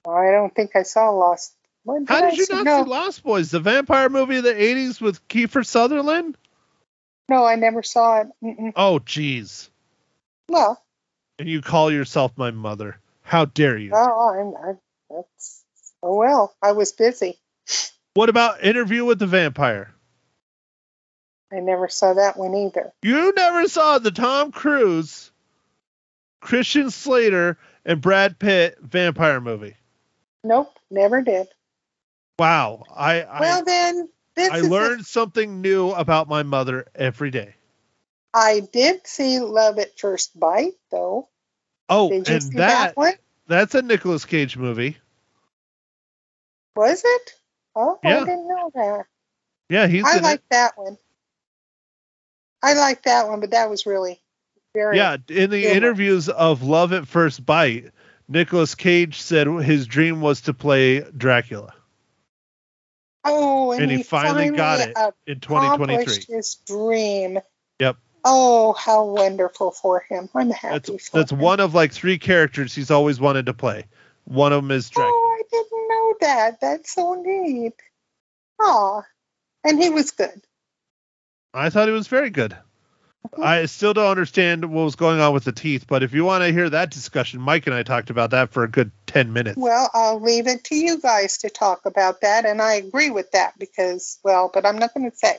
I 0.07 0.31
don't 0.31 0.53
think 0.55 0.75
I 0.75 0.83
saw 0.83 1.09
Lost. 1.09 1.55
What 1.83 2.03
How 2.07 2.17
I 2.25 2.29
did 2.29 2.37
you 2.37 2.45
see? 2.45 2.53
not 2.53 2.65
no, 2.65 2.83
see 2.83 2.89
Lost 2.89 3.23
Boys, 3.23 3.49
the 3.51 3.59
vampire 3.59 4.09
movie 4.09 4.37
of 4.37 4.43
the 4.43 4.53
'80s 4.53 5.01
with 5.01 5.27
Kiefer 5.27 5.65
Sutherland? 5.65 6.37
no, 7.27 7.43
I 7.45 7.55
never 7.55 7.81
saw 7.83 8.21
it. 8.21 8.27
Mm-mm. 8.43 8.73
Oh, 8.75 8.99
jeez. 9.03 9.69
Well, 10.47 10.79
And 11.39 11.47
you 11.49 11.61
call 11.61 11.91
yourself 11.91 12.33
my 12.37 12.51
mother? 12.51 12.99
How 13.23 13.45
dare 13.45 13.77
you? 13.77 13.91
oh, 13.95 14.55
I'm, 14.63 14.69
I, 14.69 14.73
that's 15.15 15.63
oh 16.03 16.15
well. 16.15 16.55
I 16.61 16.71
was 16.73 16.91
busy. 16.91 17.37
What 18.13 18.29
about 18.29 18.63
Interview 18.63 19.05
with 19.05 19.19
the 19.19 19.27
Vampire? 19.27 19.93
I 21.51 21.59
never 21.59 21.87
saw 21.87 22.13
that 22.13 22.37
one 22.37 22.53
either. 22.53 22.91
You 23.01 23.33
never 23.35 23.67
saw 23.67 23.97
the 23.97 24.11
Tom 24.11 24.51
Cruise, 24.51 25.31
Christian 26.41 26.91
Slater, 26.91 27.57
and 27.85 28.01
Brad 28.01 28.37
Pitt 28.37 28.77
vampire 28.81 29.41
movie. 29.41 29.75
Nope, 30.43 30.71
never 30.91 31.21
did. 31.21 31.47
Wow. 32.37 32.83
I 32.95 33.21
I, 33.23 33.39
well, 33.41 33.63
then 33.63 34.09
this 34.35 34.49
I 34.49 34.61
learned 34.61 35.05
something 35.05 35.61
new 35.61 35.91
about 35.91 36.29
my 36.29 36.43
mother 36.43 36.87
every 36.95 37.31
day. 37.31 37.55
I 38.33 38.59
did 38.59 39.07
see 39.07 39.39
Love 39.39 39.79
at 39.79 39.97
First 39.99 40.39
Bite, 40.39 40.75
though. 40.91 41.29
Oh, 41.89 42.09
Did 42.09 42.27
you 42.27 42.33
and 42.35 42.43
see 42.43 42.57
that 42.57 42.95
that 42.95 42.97
one? 42.97 43.13
that's 43.47 43.73
a 43.73 43.81
Nicolas 43.81 44.25
Cage 44.25 44.55
movie. 44.55 44.97
Was 46.79 47.01
it? 47.03 47.33
Oh, 47.75 47.99
Yeah. 48.01 48.21
I 48.21 48.25
didn't 48.25 48.47
know 48.47 48.71
that. 48.73 49.05
Yeah, 49.67 49.87
he's 49.87 50.05
I 50.05 50.19
like 50.19 50.41
that 50.49 50.77
one. 50.77 50.97
I 52.63 52.73
like 52.73 53.03
that 53.03 53.27
one, 53.27 53.41
but 53.41 53.51
that 53.51 53.69
was 53.69 53.85
really 53.85 54.21
very. 54.73 54.95
Yeah, 54.95 55.17
in 55.27 55.49
the 55.49 55.61
good 55.61 55.67
one. 55.67 55.77
interviews 55.77 56.29
of 56.29 56.63
Love 56.63 56.93
at 56.93 57.05
First 57.05 57.45
Bite, 57.45 57.91
Nicolas 58.29 58.75
Cage 58.75 59.19
said 59.21 59.47
his 59.47 59.87
dream 59.87 60.21
was 60.21 60.39
to 60.41 60.53
play 60.53 61.01
Dracula 61.01 61.73
Oh, 63.25 63.73
and, 63.73 63.83
and 63.83 63.91
he 63.91 64.01
finally 64.01 64.49
got 64.49 64.79
it 64.79 64.95
in 65.27 65.41
2023. 65.41 65.95
accomplished 65.95 66.31
his 66.31 66.55
dream. 66.65 67.39
Yep. 67.79 67.97
Oh, 68.23 68.71
how 68.71 69.03
wonderful 69.03 69.71
for 69.71 70.05
him! 70.07 70.29
I'm 70.33 70.49
happy 70.49 70.93
That's 70.93 71.09
that's 71.09 71.31
one 71.33 71.59
of 71.59 71.75
like 71.75 71.91
three 71.91 72.17
characters 72.17 72.73
he's 72.73 72.89
always 72.89 73.19
wanted 73.19 73.47
to 73.47 73.53
play. 73.53 73.85
One 74.23 74.53
of 74.53 74.63
them 74.63 74.71
is 74.71 74.89
Dracula. 74.89 75.11
Oh, 75.13 75.28
I 75.28 75.28
didn't 75.28 75.28
know 75.28 75.28
that. 76.19 76.61
That's 76.61 76.93
so 76.93 77.15
neat. 77.15 77.73
Aw, 78.61 79.01
and 79.63 79.81
he 79.81 79.89
was 79.89 80.11
good. 80.11 80.41
I 81.53 81.69
thought 81.69 81.89
it 81.89 81.93
was 81.93 82.07
very 82.07 82.29
good. 82.29 82.55
I 83.37 83.65
still 83.65 83.93
don't 83.93 84.09
understand 84.09 84.65
what 84.65 84.83
was 84.83 84.95
going 84.95 85.19
on 85.19 85.33
with 85.33 85.43
the 85.43 85.51
teeth, 85.51 85.85
but 85.87 86.03
if 86.03 86.13
you 86.13 86.25
want 86.25 86.43
to 86.43 86.51
hear 86.51 86.69
that 86.69 86.91
discussion, 86.91 87.41
Mike 87.41 87.67
and 87.67 87.75
I 87.75 87.83
talked 87.83 88.09
about 88.09 88.31
that 88.31 88.51
for 88.51 88.63
a 88.63 88.67
good 88.67 88.91
10 89.07 89.33
minutes. 89.33 89.57
Well, 89.57 89.89
I'll 89.93 90.21
leave 90.21 90.47
it 90.47 90.63
to 90.65 90.75
you 90.75 90.99
guys 90.99 91.39
to 91.39 91.49
talk 91.49 91.85
about 91.85 92.21
that, 92.21 92.45
and 92.45 92.61
I 92.61 92.75
agree 92.75 93.09
with 93.09 93.31
that 93.31 93.57
because, 93.59 94.19
well, 94.23 94.49
but 94.53 94.65
I'm 94.65 94.77
not 94.77 94.93
going 94.93 95.09
to 95.09 95.15
say. 95.15 95.37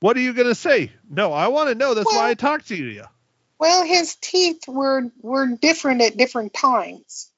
What 0.00 0.16
are 0.16 0.20
you 0.20 0.32
going 0.32 0.48
to 0.48 0.54
say? 0.54 0.90
No, 1.08 1.32
I 1.32 1.48
want 1.48 1.68
to 1.68 1.74
know. 1.74 1.94
That's 1.94 2.12
why 2.12 2.30
I 2.30 2.34
talked 2.34 2.68
to 2.68 2.76
you. 2.76 3.04
Well, 3.58 3.84
his 3.84 4.16
teeth 4.16 4.66
were 4.66 5.10
were 5.20 5.46
different 5.46 6.02
at 6.02 6.16
different 6.16 6.52
times, 6.52 7.30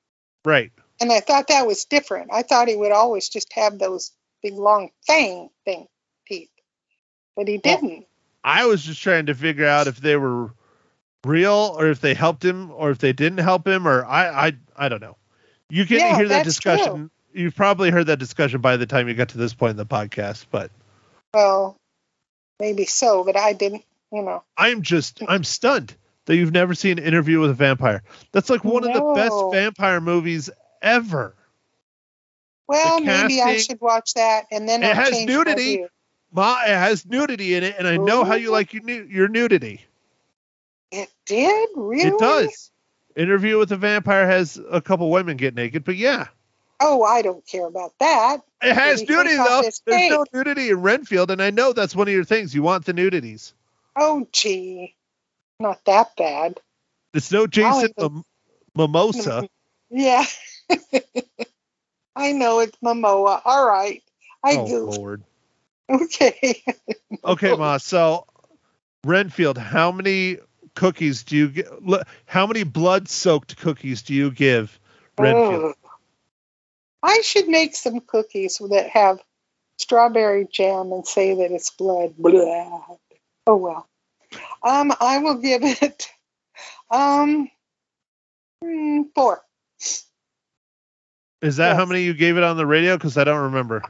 Right. 0.44 0.72
And 1.00 1.12
I 1.12 1.20
thought 1.20 1.48
that 1.48 1.66
was 1.66 1.84
different. 1.84 2.30
I 2.32 2.42
thought 2.42 2.68
he 2.68 2.76
would 2.76 2.92
always 2.92 3.28
just 3.28 3.52
have 3.54 3.78
those 3.78 4.12
big 4.42 4.54
long 4.54 4.90
fang 5.06 5.48
thing 5.64 5.86
teeth, 6.26 6.50
but 7.36 7.48
he 7.48 7.58
didn't. 7.58 8.06
I 8.44 8.66
was 8.66 8.82
just 8.82 9.02
trying 9.02 9.26
to 9.26 9.34
figure 9.34 9.66
out 9.66 9.86
if 9.86 9.98
they 9.98 10.16
were 10.16 10.52
real 11.24 11.74
or 11.78 11.88
if 11.88 12.00
they 12.00 12.14
helped 12.14 12.44
him 12.44 12.70
or 12.70 12.90
if 12.90 12.98
they 12.98 13.12
didn't 13.12 13.38
help 13.38 13.66
him 13.66 13.88
or 13.88 14.04
I 14.04 14.48
I 14.48 14.52
I 14.76 14.88
don't 14.88 15.00
know. 15.00 15.16
You 15.70 15.86
can 15.86 15.98
Yeah, 15.98 16.16
hear 16.16 16.28
that 16.28 16.44
discussion. 16.44 17.10
You've 17.32 17.56
probably 17.56 17.90
heard 17.90 18.06
that 18.06 18.18
discussion 18.18 18.60
by 18.60 18.76
the 18.76 18.86
time 18.86 19.08
you 19.08 19.14
got 19.14 19.30
to 19.30 19.38
this 19.38 19.54
point 19.54 19.72
in 19.72 19.76
the 19.76 19.86
podcast, 19.86 20.46
but 20.50 20.70
Well, 21.32 21.76
maybe 22.60 22.84
so, 22.84 23.24
but 23.24 23.36
I 23.36 23.52
didn't. 23.54 23.84
You 24.12 24.22
know. 24.22 24.44
I'm 24.56 24.82
just 24.82 25.20
I'm 25.26 25.42
stunned 25.42 25.96
that 26.26 26.36
you've 26.36 26.52
never 26.52 26.74
seen 26.74 26.98
an 26.98 27.04
interview 27.04 27.40
with 27.40 27.50
a 27.50 27.54
vampire. 27.54 28.02
That's 28.32 28.50
like 28.50 28.64
one 28.64 28.84
of 28.84 28.92
the 28.92 29.00
best 29.14 29.50
vampire 29.50 30.00
movies 30.00 30.50
ever. 30.84 31.34
Well, 32.68 33.00
maybe 33.00 33.42
I 33.42 33.56
should 33.58 33.80
watch 33.80 34.14
that, 34.14 34.46
and 34.50 34.68
then 34.68 34.82
It 34.82 34.86
I'll 34.86 34.94
has 34.94 35.24
nudity. 35.24 35.84
Ma, 36.32 36.58
it 36.64 36.68
has 36.68 37.04
nudity 37.04 37.54
in 37.54 37.64
it, 37.64 37.76
and 37.78 37.86
I 37.86 37.96
know 37.96 38.24
how 38.24 38.34
you 38.34 38.46
mm-hmm. 38.46 38.52
like 38.52 38.72
your 38.72 39.04
your 39.04 39.28
nudity. 39.28 39.84
It 40.90 41.10
did 41.26 41.68
really. 41.74 42.08
It 42.08 42.18
does. 42.18 42.70
Interview 43.16 43.58
with 43.58 43.70
a 43.72 43.76
vampire 43.76 44.26
has 44.26 44.60
a 44.70 44.80
couple 44.80 45.10
women 45.10 45.36
get 45.36 45.54
naked, 45.54 45.84
but 45.84 45.96
yeah, 45.96 46.26
Oh, 46.80 47.02
I 47.02 47.22
don't 47.22 47.46
care 47.46 47.66
about 47.66 47.92
that. 48.00 48.42
it 48.62 48.74
has 48.74 49.02
nudity 49.08 49.36
though. 49.36 49.62
There's 49.86 50.10
no 50.10 50.24
nudity 50.32 50.70
in 50.70 50.82
Renfield, 50.82 51.30
and 51.30 51.40
I 51.40 51.50
know 51.50 51.72
that's 51.72 51.94
one 51.94 52.08
of 52.08 52.14
your 52.14 52.24
things. 52.24 52.54
You 52.54 52.62
want 52.62 52.84
the 52.84 52.92
nudities. 52.92 53.54
Oh, 53.96 54.26
gee, 54.32 54.94
not 55.60 55.84
that 55.84 56.16
bad. 56.16 56.60
It's 57.12 57.30
no 57.30 57.46
Jason 57.46 57.90
even- 57.98 58.14
Mim- 58.14 58.24
Mimosa. 58.74 59.48
Yeah. 59.90 60.24
I 62.16 62.32
know 62.32 62.60
it's 62.60 62.76
Momoa. 62.84 63.40
All 63.44 63.66
right. 63.66 64.02
I 64.44 64.56
oh 64.56 64.66
goofed. 64.66 64.98
Lord. 64.98 65.24
Okay. 65.90 66.62
Okay, 67.24 67.54
Ma. 67.56 67.76
So 67.78 68.26
Renfield, 69.04 69.58
how 69.58 69.92
many 69.92 70.38
cookies 70.74 71.22
do 71.24 71.36
you 71.36 71.48
get? 71.48 71.68
How 72.26 72.46
many 72.46 72.64
blood-soaked 72.64 73.56
cookies 73.56 74.02
do 74.02 74.14
you 74.14 74.30
give 74.30 74.78
Renfield? 75.18 75.64
Ugh. 75.64 75.74
I 77.02 77.20
should 77.20 77.48
make 77.48 77.76
some 77.76 78.00
cookies 78.00 78.60
that 78.70 78.88
have 78.90 79.20
strawberry 79.78 80.46
jam 80.50 80.92
and 80.92 81.06
say 81.06 81.34
that 81.34 81.52
it's 81.52 81.70
blood. 81.70 82.14
Blah. 82.16 82.82
Oh 83.46 83.56
well. 83.56 83.88
Um, 84.62 84.92
I 85.00 85.18
will 85.18 85.36
give 85.36 85.62
it 85.62 86.10
um 86.90 87.50
hmm, 88.62 89.02
four. 89.14 89.42
Is 91.44 91.56
that 91.56 91.74
how 91.74 91.82
yes. 91.82 91.88
many 91.88 92.02
you 92.04 92.14
gave 92.14 92.38
it 92.38 92.42
on 92.42 92.56
the 92.56 92.66
radio? 92.66 92.96
Because 92.96 93.18
I 93.18 93.24
don't 93.24 93.42
remember. 93.42 93.82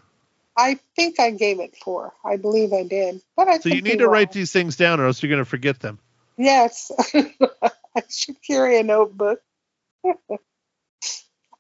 I 0.57 0.79
think 0.97 1.21
I 1.21 1.31
gave 1.31 1.61
it 1.61 1.77
four. 1.77 2.13
I 2.25 2.37
believe 2.37 2.73
I 2.73 2.83
did. 2.83 3.21
But 3.37 3.47
I 3.47 3.59
So 3.59 3.69
you 3.69 3.81
need 3.81 4.01
to 4.01 4.09
write 4.09 4.33
these 4.33 4.53
things 4.53 4.77
down, 4.77 4.99
or 4.99 5.07
else 5.07 5.23
you're 5.23 5.31
going 5.31 5.39
to 5.41 5.45
forget 5.45 5.79
them. 5.79 6.01
Yes. 6.37 6.91
I 7.15 8.03
should 8.09 8.43
carry 8.43 8.81
a 8.81 8.83
notebook. 8.83 9.41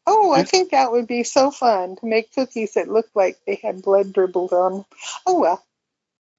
oh, 0.07 0.33
I 0.33 0.43
think 0.43 0.73
that 0.73 0.91
would 0.91 1.07
be 1.07 1.23
so 1.23 1.53
fun 1.53 1.95
to 1.97 2.07
make 2.07 2.35
cookies 2.35 2.75
that 2.75 2.89
look 2.89 3.07
like 3.15 3.39
they 3.47 3.55
had 3.55 3.83
blood 3.83 4.13
dribbled 4.13 4.53
on 4.53 4.73
them. 4.73 4.85
Oh 5.27 5.39
well. 5.39 5.65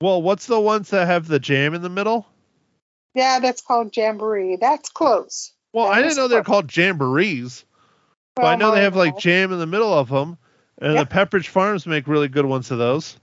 Well, 0.01 0.21
what's 0.21 0.47
the 0.47 0.59
ones 0.59 0.89
that 0.89 1.07
have 1.07 1.27
the 1.27 1.39
jam 1.39 1.73
in 1.73 1.81
the 1.81 1.89
middle? 1.89 2.27
Yeah, 3.13 3.39
that's 3.39 3.61
called 3.61 3.95
jamboree. 3.95 4.57
That's 4.57 4.89
close. 4.89 5.53
Well, 5.71 5.85
That 5.85 5.93
I 5.93 6.01
didn't 6.01 6.17
know 6.17 6.27
they're 6.27 6.43
called 6.43 6.67
jamborees, 6.67 7.63
but 8.35 8.45
I 8.47 8.55
know 8.55 8.71
they 8.71 8.81
have 8.83 8.95
like 8.95 9.17
jam 9.17 9.51
in 9.51 9.59
the 9.59 9.65
middle 9.65 9.93
of 9.93 10.09
them, 10.09 10.37
and 10.79 10.95
Yep. 10.95 11.09
the 11.09 11.13
Pepperidge 11.15 11.47
Farms 11.47 11.85
make 11.87 12.07
really 12.07 12.27
good 12.27 12.45
ones 12.45 12.71
of 12.71 12.77
those. 12.77 13.17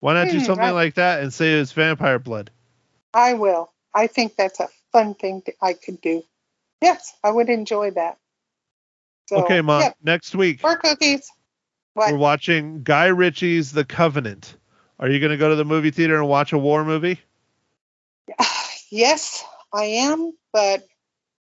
Why 0.00 0.14
not 0.14 0.28
do 0.28 0.38
Hmm, 0.38 0.46
something 0.46 0.64
I- 0.64 0.70
like 0.70 0.94
that 0.94 1.22
and 1.22 1.32
say 1.32 1.52
it's 1.54 1.72
vampire 1.72 2.18
blood? 2.18 2.50
I 3.12 3.34
will. 3.34 3.72
I 3.94 4.06
think 4.06 4.36
that's 4.36 4.60
a 4.60 4.68
fun 4.92 5.14
thing 5.14 5.42
to, 5.42 5.52
I 5.60 5.72
could 5.74 6.00
do. 6.00 6.22
Yes, 6.80 7.12
I 7.24 7.30
would 7.30 7.48
enjoy 7.50 7.90
that. 7.92 8.18
So, 9.28 9.36
okay, 9.40 9.60
Mom. 9.60 9.82
yeah, 9.82 9.92
Next 10.02 10.34
week 10.34 10.62
more 10.62 10.76
cookies. 10.76 11.30
What? 11.94 12.10
we're 12.12 12.18
watching 12.18 12.82
Guy 12.82 13.06
Ritchie's 13.06 13.72
The 13.72 13.84
Covenant. 13.84 14.56
Are 14.98 15.08
you 15.08 15.18
going 15.20 15.30
to 15.32 15.36
go 15.36 15.48
to 15.50 15.56
the 15.56 15.64
movie 15.64 15.90
theater 15.90 16.16
and 16.16 16.28
watch 16.28 16.52
a 16.52 16.58
war 16.58 16.84
movie? 16.84 17.20
Yes, 18.92 19.44
I 19.72 19.84
am, 19.84 20.32
but 20.52 20.84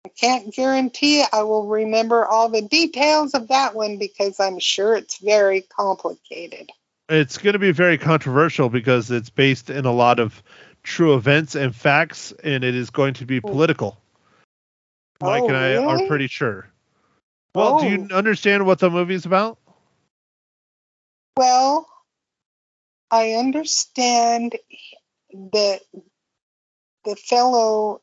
I 0.06 0.10
can't 0.10 0.54
guarantee 0.54 1.26
I 1.34 1.42
will 1.42 1.66
remember 1.66 2.28
all 2.28 2.48
the 2.50 2.62
details 2.62 3.34
of 3.34 3.48
that 3.48 3.74
one 3.74 3.98
because 3.98 4.40
I'm 4.40 4.60
sure 4.60 4.96
it's 4.96 5.18
very 5.18 5.62
complicated. 5.62 6.70
It's 7.10 7.40
going 7.40 7.54
to 7.54 7.60
be 7.60 7.72
very 7.72 7.98
controversial 7.98 8.70
because 8.70 9.10
it's 9.10 9.32
based 9.32 9.72
in 9.72 9.86
a 9.86 9.92
lot 9.92 10.20
of 10.20 10.44
true 10.84 11.16
events 11.16 11.56
and 11.56 11.76
facts, 11.76 12.32
and 12.44 12.64
it 12.64 12.76
is 12.76 12.92
going 12.92 13.16
to 13.16 13.26
be 13.26 13.40
oh. 13.40 13.42
political. 13.42 13.98
Mike 15.22 15.42
Oh, 15.42 15.48
and 15.48 15.58
I 15.58 15.78
are 15.78 16.08
pretty 16.08 16.28
sure. 16.28 16.70
Well, 17.56 17.80
do 17.80 17.90
you 17.90 18.08
Oh. 18.12 18.16
understand 18.16 18.68
what 18.68 18.78
the 18.78 18.92
movie's 18.92 19.26
about? 19.26 19.58
Well, 21.36 21.90
I 23.10 23.32
understand 23.34 24.56
that 25.32 25.82
the 27.06 27.16
fellow 27.16 28.02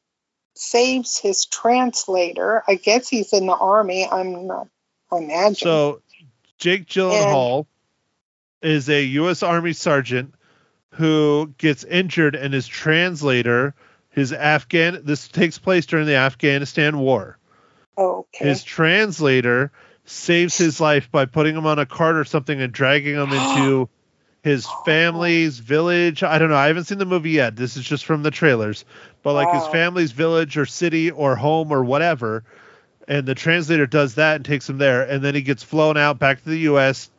saves 0.63 1.19
his 1.19 1.47
translator. 1.47 2.63
I 2.67 2.77
guess 2.77 3.09
he's 3.09 3.33
in 3.33 3.47
the 3.47 3.55
army. 3.55 4.09
I'm 4.09 4.47
not 4.47 4.69
imagining. 5.11 5.55
So, 5.55 6.03
Jake 6.59 6.87
Gyllenhaal 6.87 7.67
is 8.63 8.89
a 8.89 9.03
U.S. 9.03 9.43
Army 9.43 9.73
sergeant 9.73 10.35
who 10.91 11.53
gets 11.59 11.85
injured, 11.85 12.37
and 12.37 12.55
his 12.55 12.67
translator, 12.67 13.75
his 14.11 14.33
Afghan, 14.33 15.01
this 15.05 15.27
takes 15.27 15.59
place 15.59 15.87
during 15.87 16.07
the 16.07 16.17
Afghanistan 16.17 16.99
War. 16.99 17.39
okay. 17.99 18.49
His 18.49 18.63
translator 18.63 19.73
saves 20.05 20.57
his 20.57 20.81
life 20.81 21.11
by 21.11 21.25
putting 21.25 21.57
him 21.57 21.67
on 21.67 21.79
a 21.79 21.87
cart 21.87 22.17
or 22.17 22.25
something 22.25 22.61
and 22.61 22.73
dragging 22.73 23.15
him 23.15 23.33
into 23.33 23.89
his 24.43 24.67
family's 24.85 25.59
village. 25.59 26.23
I 26.23 26.39
don't 26.39 26.51
know. 26.51 26.57
I 26.57 26.67
haven't 26.67 26.85
seen 26.85 26.99
the 26.99 27.05
movie 27.07 27.31
yet. 27.31 27.55
This 27.57 27.77
is 27.77 27.85
just 27.85 28.05
from 28.05 28.23
the 28.23 28.31
trailers. 28.31 28.85
But 29.23 29.35
like 29.35 29.53
his 29.55 29.67
family's 29.69 30.13
village 30.13 30.57
or 30.59 30.67
city 30.67 31.11
or 31.11 31.37
home 31.37 31.71
or 31.73 31.85
whatever. 31.85 32.43
And 33.09 33.27
the 33.27 33.35
translator 33.35 33.87
does 33.87 34.15
that 34.17 34.37
and 34.37 34.45
takes 34.45 34.69
him 34.69 34.79
there. 34.79 35.03
And 35.03 35.23
then 35.25 35.35
he 35.35 35.43
gets 35.43 35.63
flown 35.63 35.97
out 35.97 36.19
back 36.19 36.43
to 36.43 36.49
the 36.51 36.59
U.S. 36.61 37.11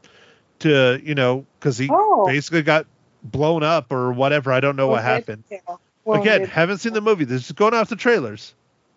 to, 0.59 0.99
you 1.03 1.15
know, 1.15 1.45
because 1.59 1.77
he 1.77 1.89
Oh. 1.91 2.25
basically 2.27 2.61
got 2.61 2.85
blown 3.23 3.63
up 3.63 3.91
or 3.91 4.11
whatever. 4.11 4.51
I 4.51 4.59
don't 4.59 4.75
know 4.75 4.87
what 4.87 5.03
happened. 5.03 5.43
yeah, 5.49 5.59
Again, 6.05 6.31
wounded. 6.41 6.49
haven't 6.49 6.77
seen 6.79 6.91
the 6.93 7.01
movie. 7.01 7.23
This 7.25 7.45
is 7.45 7.51
going 7.53 7.73
off 7.73 7.87
the 7.89 7.95
trailers. 7.95 8.53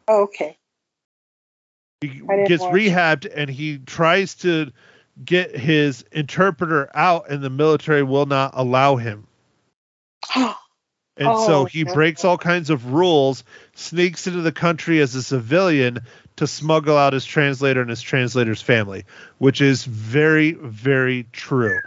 Okay. 0.08 0.56
He 2.00 2.08
gets 2.46 2.62
rehabbed 2.64 3.30
and 3.34 3.48
he 3.48 3.78
tries 3.78 4.34
to 4.36 4.70
get 5.24 5.56
his 5.56 6.04
interpreter 6.12 6.90
out, 6.94 7.30
and 7.30 7.42
the 7.42 7.50
military 7.50 8.02
will 8.02 8.26
not 8.26 8.52
allow 8.54 8.96
him. 8.96 9.26
And 11.18 11.38
so 11.38 11.62
Oh, 11.62 11.64
he 11.64 11.84
no. 11.84 11.94
breaks 11.94 12.26
all 12.26 12.36
kinds 12.36 12.68
of 12.68 12.92
rules, 12.92 13.42
sneaks 13.74 14.26
into 14.26 14.42
the 14.42 14.52
country 14.52 15.00
as 15.00 15.14
a 15.14 15.22
civilian 15.22 16.00
to 16.36 16.46
smuggle 16.46 16.98
out 16.98 17.14
his 17.14 17.24
translator 17.24 17.80
and 17.80 17.88
his 17.88 18.02
translator's 18.02 18.60
family, 18.60 19.06
which 19.38 19.62
is 19.62 19.84
very, 19.86 20.52
very 20.52 21.26
true. 21.32 21.80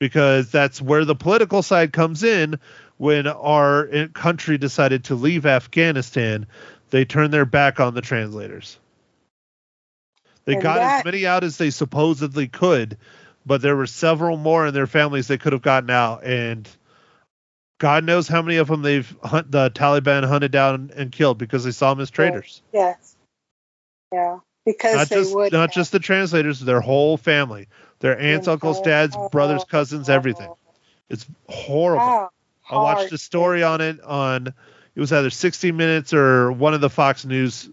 Because 0.00 0.50
that's 0.50 0.82
where 0.82 1.04
the 1.04 1.14
political 1.14 1.62
side 1.62 1.92
comes 1.92 2.24
in 2.24 2.58
when 2.96 3.28
our 3.28 3.88
uh, 3.94 4.08
country 4.08 4.58
decided 4.58 5.04
to 5.04 5.14
leave 5.14 5.46
Afghanistan. 5.46 6.46
They 6.90 7.04
turned 7.04 7.32
their 7.32 7.44
back 7.46 7.78
on 7.78 7.94
the 7.94 8.00
translators. 8.02 8.80
They 10.44 10.54
And 10.54 10.62
got 10.62 10.78
as 10.78 11.04
many 11.04 11.26
out 11.26 11.44
as 11.44 11.56
they 11.56 11.70
supposedly 11.70 12.48
could, 12.48 12.98
but 13.46 13.62
there 13.62 13.76
were 13.76 13.86
several 13.86 14.36
more 14.36 14.66
in 14.66 14.74
their 14.74 14.86
families 14.86 15.26
they 15.28 15.38
could 15.38 15.52
have 15.52 15.62
gotten 15.62 15.90
out. 15.90 16.24
And 16.24 16.68
God 17.78 18.04
knows 18.04 18.28
how 18.28 18.42
many 18.42 18.58
of 18.58 18.68
them 18.68 18.82
they've 18.82 19.16
hunt, 19.22 19.50
the 19.50 19.70
Taliban 19.70 20.24
hunted 20.26 20.52
down 20.52 20.90
and 20.94 21.10
killed 21.10 21.38
because 21.38 21.64
they 21.64 21.70
saw 21.70 21.92
them 21.94 22.00
as 22.00 22.10
traitors. 22.10 22.62
Yes. 22.72 23.16
Yeah. 24.12 24.38
Because 24.66 24.96
Not 24.96 25.08
they 25.08 25.16
just 25.16 25.34
would 25.34 25.52
not 25.52 25.60
have- 25.60 25.72
just 25.72 25.92
the 25.92 25.98
translators, 25.98 26.60
their 26.60 26.80
whole 26.80 27.16
family, 27.16 27.68
their 28.00 28.18
aunts, 28.18 28.48
uncles, 28.48 28.80
dads, 28.80 29.16
brothers, 29.30 29.64
cousins, 29.64 30.08
everything. 30.08 30.50
It's 31.10 31.26
horrible. 31.48 32.06
Wow. 32.06 32.30
I 32.70 32.76
watched 32.76 33.12
a 33.12 33.18
story 33.18 33.62
on 33.62 33.82
it 33.82 34.00
on 34.02 34.54
it 34.94 35.00
was 35.00 35.12
either 35.12 35.28
60 35.28 35.72
Minutes 35.72 36.14
or 36.14 36.50
one 36.52 36.72
of 36.72 36.80
the 36.80 36.88
Fox 36.88 37.24
News, 37.26 37.68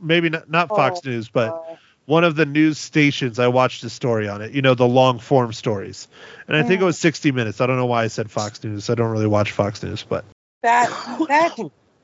maybe 0.00 0.28
not, 0.28 0.48
not 0.48 0.68
Fox 0.68 1.00
Oh, 1.04 1.08
News, 1.08 1.28
but 1.28 1.78
one 2.06 2.24
of 2.24 2.36
the 2.36 2.46
news 2.46 2.78
stations. 2.78 3.38
I 3.38 3.48
watched 3.48 3.84
a 3.84 3.90
story 3.90 4.28
on 4.28 4.40
it. 4.40 4.52
You 4.52 4.62
know, 4.62 4.74
the 4.74 4.88
long 4.88 5.18
form 5.18 5.52
stories, 5.52 6.08
and 6.48 6.56
I 6.56 6.62
think 6.62 6.80
it 6.80 6.84
Mm. 6.84 6.86
was 6.86 6.98
60 6.98 7.32
Minutes. 7.32 7.60
I 7.60 7.66
don't 7.66 7.76
know 7.76 7.86
why 7.86 8.04
I 8.04 8.06
said 8.06 8.30
Fox 8.30 8.62
News. 8.64 8.88
I 8.88 8.94
don't 8.94 9.10
really 9.10 9.26
watch 9.26 9.52
Fox 9.52 9.82
News, 9.82 10.04
but 10.04 10.24
that 10.62 10.88
that 11.28 11.56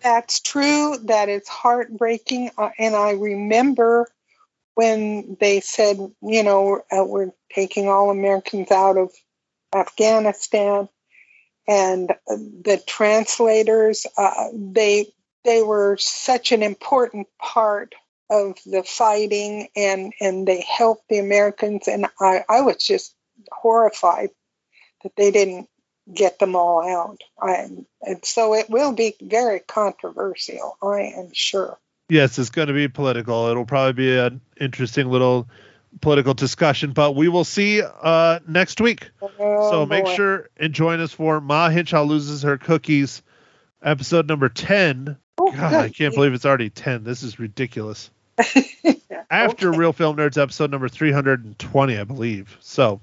that's 0.02 0.40
true. 0.40 0.98
that 1.04 1.28
it's 1.28 1.48
heartbreaking. 1.48 2.50
Uh, 2.58 2.70
and 2.78 2.94
I 2.94 3.12
remember 3.12 4.08
when 4.74 5.36
they 5.40 5.60
said, 5.60 5.98
you 6.22 6.42
know, 6.42 6.82
uh, 6.90 7.04
we're 7.04 7.30
taking 7.52 7.88
all 7.88 8.10
Americans 8.10 8.70
out 8.70 8.96
of 8.96 9.12
Afghanistan, 9.74 10.88
and 11.68 12.10
uh, 12.10 12.36
the 12.36 12.82
translators 12.86 14.06
uh, 14.18 14.48
they 14.52 15.06
they 15.44 15.62
were 15.62 15.96
such 15.98 16.52
an 16.52 16.62
important 16.62 17.28
part 17.38 17.94
of 18.30 18.56
the 18.66 18.82
fighting, 18.82 19.68
and 19.76 20.12
and 20.20 20.46
they 20.46 20.60
helped 20.62 21.08
the 21.08 21.18
Americans. 21.18 21.88
And 21.88 22.06
I 22.20 22.44
I 22.48 22.60
was 22.62 22.76
just 22.76 23.14
horrified 23.50 24.30
that 25.02 25.12
they 25.16 25.30
didn't 25.30 25.68
get 26.12 26.38
them 26.38 26.56
all 26.56 26.82
out. 26.88 27.20
I, 27.40 27.68
and 28.02 28.24
so 28.24 28.54
it 28.54 28.68
will 28.68 28.92
be 28.92 29.14
very 29.22 29.60
controversial, 29.60 30.76
I 30.82 31.12
am 31.16 31.30
sure. 31.32 31.78
yes, 32.08 32.38
it's 32.38 32.50
going 32.50 32.68
to 32.68 32.74
be 32.74 32.88
political. 32.88 33.46
It'll 33.48 33.64
probably 33.64 33.92
be 33.92 34.16
an 34.18 34.40
interesting 34.60 35.08
little 35.08 35.48
political 36.00 36.34
discussion, 36.34 36.92
but 36.92 37.14
we 37.14 37.28
will 37.28 37.44
see 37.44 37.82
uh, 37.82 38.40
next 38.48 38.80
week. 38.80 39.10
so 39.20 39.28
Oh, 39.38 39.86
make 39.86 40.04
boy. 40.06 40.14
sure 40.14 40.50
and 40.56 40.72
join 40.72 41.00
us 41.00 41.12
for 41.12 41.40
Ma 41.40 41.68
Hinshaw 41.68 42.02
loses 42.02 42.42
her 42.42 42.58
cookies, 42.58 43.22
episode 43.82 44.26
number 44.28 44.48
10. 44.48 45.16
Oh, 45.48 45.50
God, 45.52 45.72
I 45.74 45.88
can't 45.88 46.14
believe 46.14 46.32
it's 46.34 46.46
already 46.46 46.70
10. 46.70 47.04
This 47.04 47.22
is 47.22 47.38
ridiculous. 47.38 48.10
After 49.30 49.68
Okay. 49.70 49.78
Real 49.78 49.92
Film 49.92 50.16
Nerds 50.16 50.40
episode 50.40 50.70
number 50.70 50.88
320, 50.88 51.98
I 51.98 52.04
believe. 52.04 52.56
So, 52.60 53.00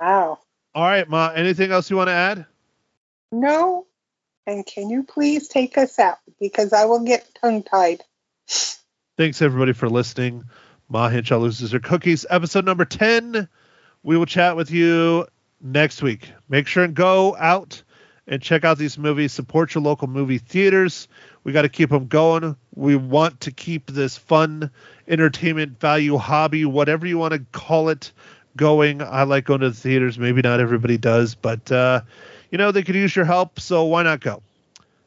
Wow. 0.00 0.38
all 0.74 0.84
right, 0.84 1.08
Ma, 1.08 1.32
anything 1.34 1.70
else 1.72 1.90
you 1.90 1.96
want 1.96 2.08
to 2.08 2.12
add? 2.14 2.46
No. 3.32 3.86
And 4.46 4.64
can 4.64 4.88
you 4.90 5.02
please 5.02 5.48
take 5.48 5.76
us 5.76 5.98
out 5.98 6.18
because 6.40 6.72
I 6.72 6.86
will 6.86 7.04
get 7.04 7.28
tongue 7.40 7.62
tied. 7.62 8.02
Thanks, 9.16 9.42
everybody, 9.42 9.72
for 9.72 9.88
listening. 9.88 10.44
Ma 10.88 11.08
Hinshaw 11.08 11.38
loses 11.38 11.72
her 11.72 11.78
cookies, 11.80 12.24
episode 12.28 12.64
number 12.64 12.84
10. 12.84 13.48
We 14.02 14.16
will 14.16 14.26
chat 14.26 14.56
with 14.56 14.70
you 14.70 15.26
next 15.60 16.00
week. 16.02 16.32
Make 16.48 16.66
sure 16.66 16.84
and 16.84 16.94
go 16.94 17.36
out 17.36 17.82
and 18.30 18.40
check 18.40 18.64
out 18.64 18.78
these 18.78 18.96
movies. 18.96 19.32
Support 19.32 19.74
your 19.74 19.82
local 19.82 20.08
movie 20.08 20.38
theaters. 20.38 21.08
We 21.44 21.52
got 21.52 21.62
to 21.62 21.68
keep 21.68 21.90
them 21.90 22.06
going. 22.06 22.56
We 22.74 22.96
want 22.96 23.40
to 23.40 23.50
keep 23.50 23.90
this 23.90 24.16
fun 24.16 24.70
entertainment 25.08 25.80
value 25.80 26.16
hobby, 26.16 26.64
whatever 26.64 27.06
you 27.06 27.18
want 27.18 27.34
to 27.34 27.40
call 27.52 27.88
it, 27.90 28.12
going. 28.56 29.02
I 29.02 29.24
like 29.24 29.44
going 29.44 29.60
to 29.60 29.70
the 29.70 29.76
theaters. 29.76 30.18
Maybe 30.18 30.40
not 30.40 30.60
everybody 30.60 30.96
does, 30.96 31.34
but 31.34 31.70
uh, 31.70 32.02
you 32.50 32.56
know 32.56 32.70
they 32.72 32.84
could 32.84 32.94
use 32.94 33.14
your 33.14 33.24
help. 33.24 33.60
So 33.60 33.84
why 33.84 34.04
not 34.04 34.20
go? 34.20 34.42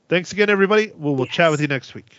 Thanks 0.10 0.34
again, 0.34 0.50
everybody. 0.50 0.92
We 0.96 1.14
will 1.14 1.26
chat 1.26 1.50
with 1.50 1.62
you 1.62 1.68
next 1.68 1.96
week. 1.96 2.18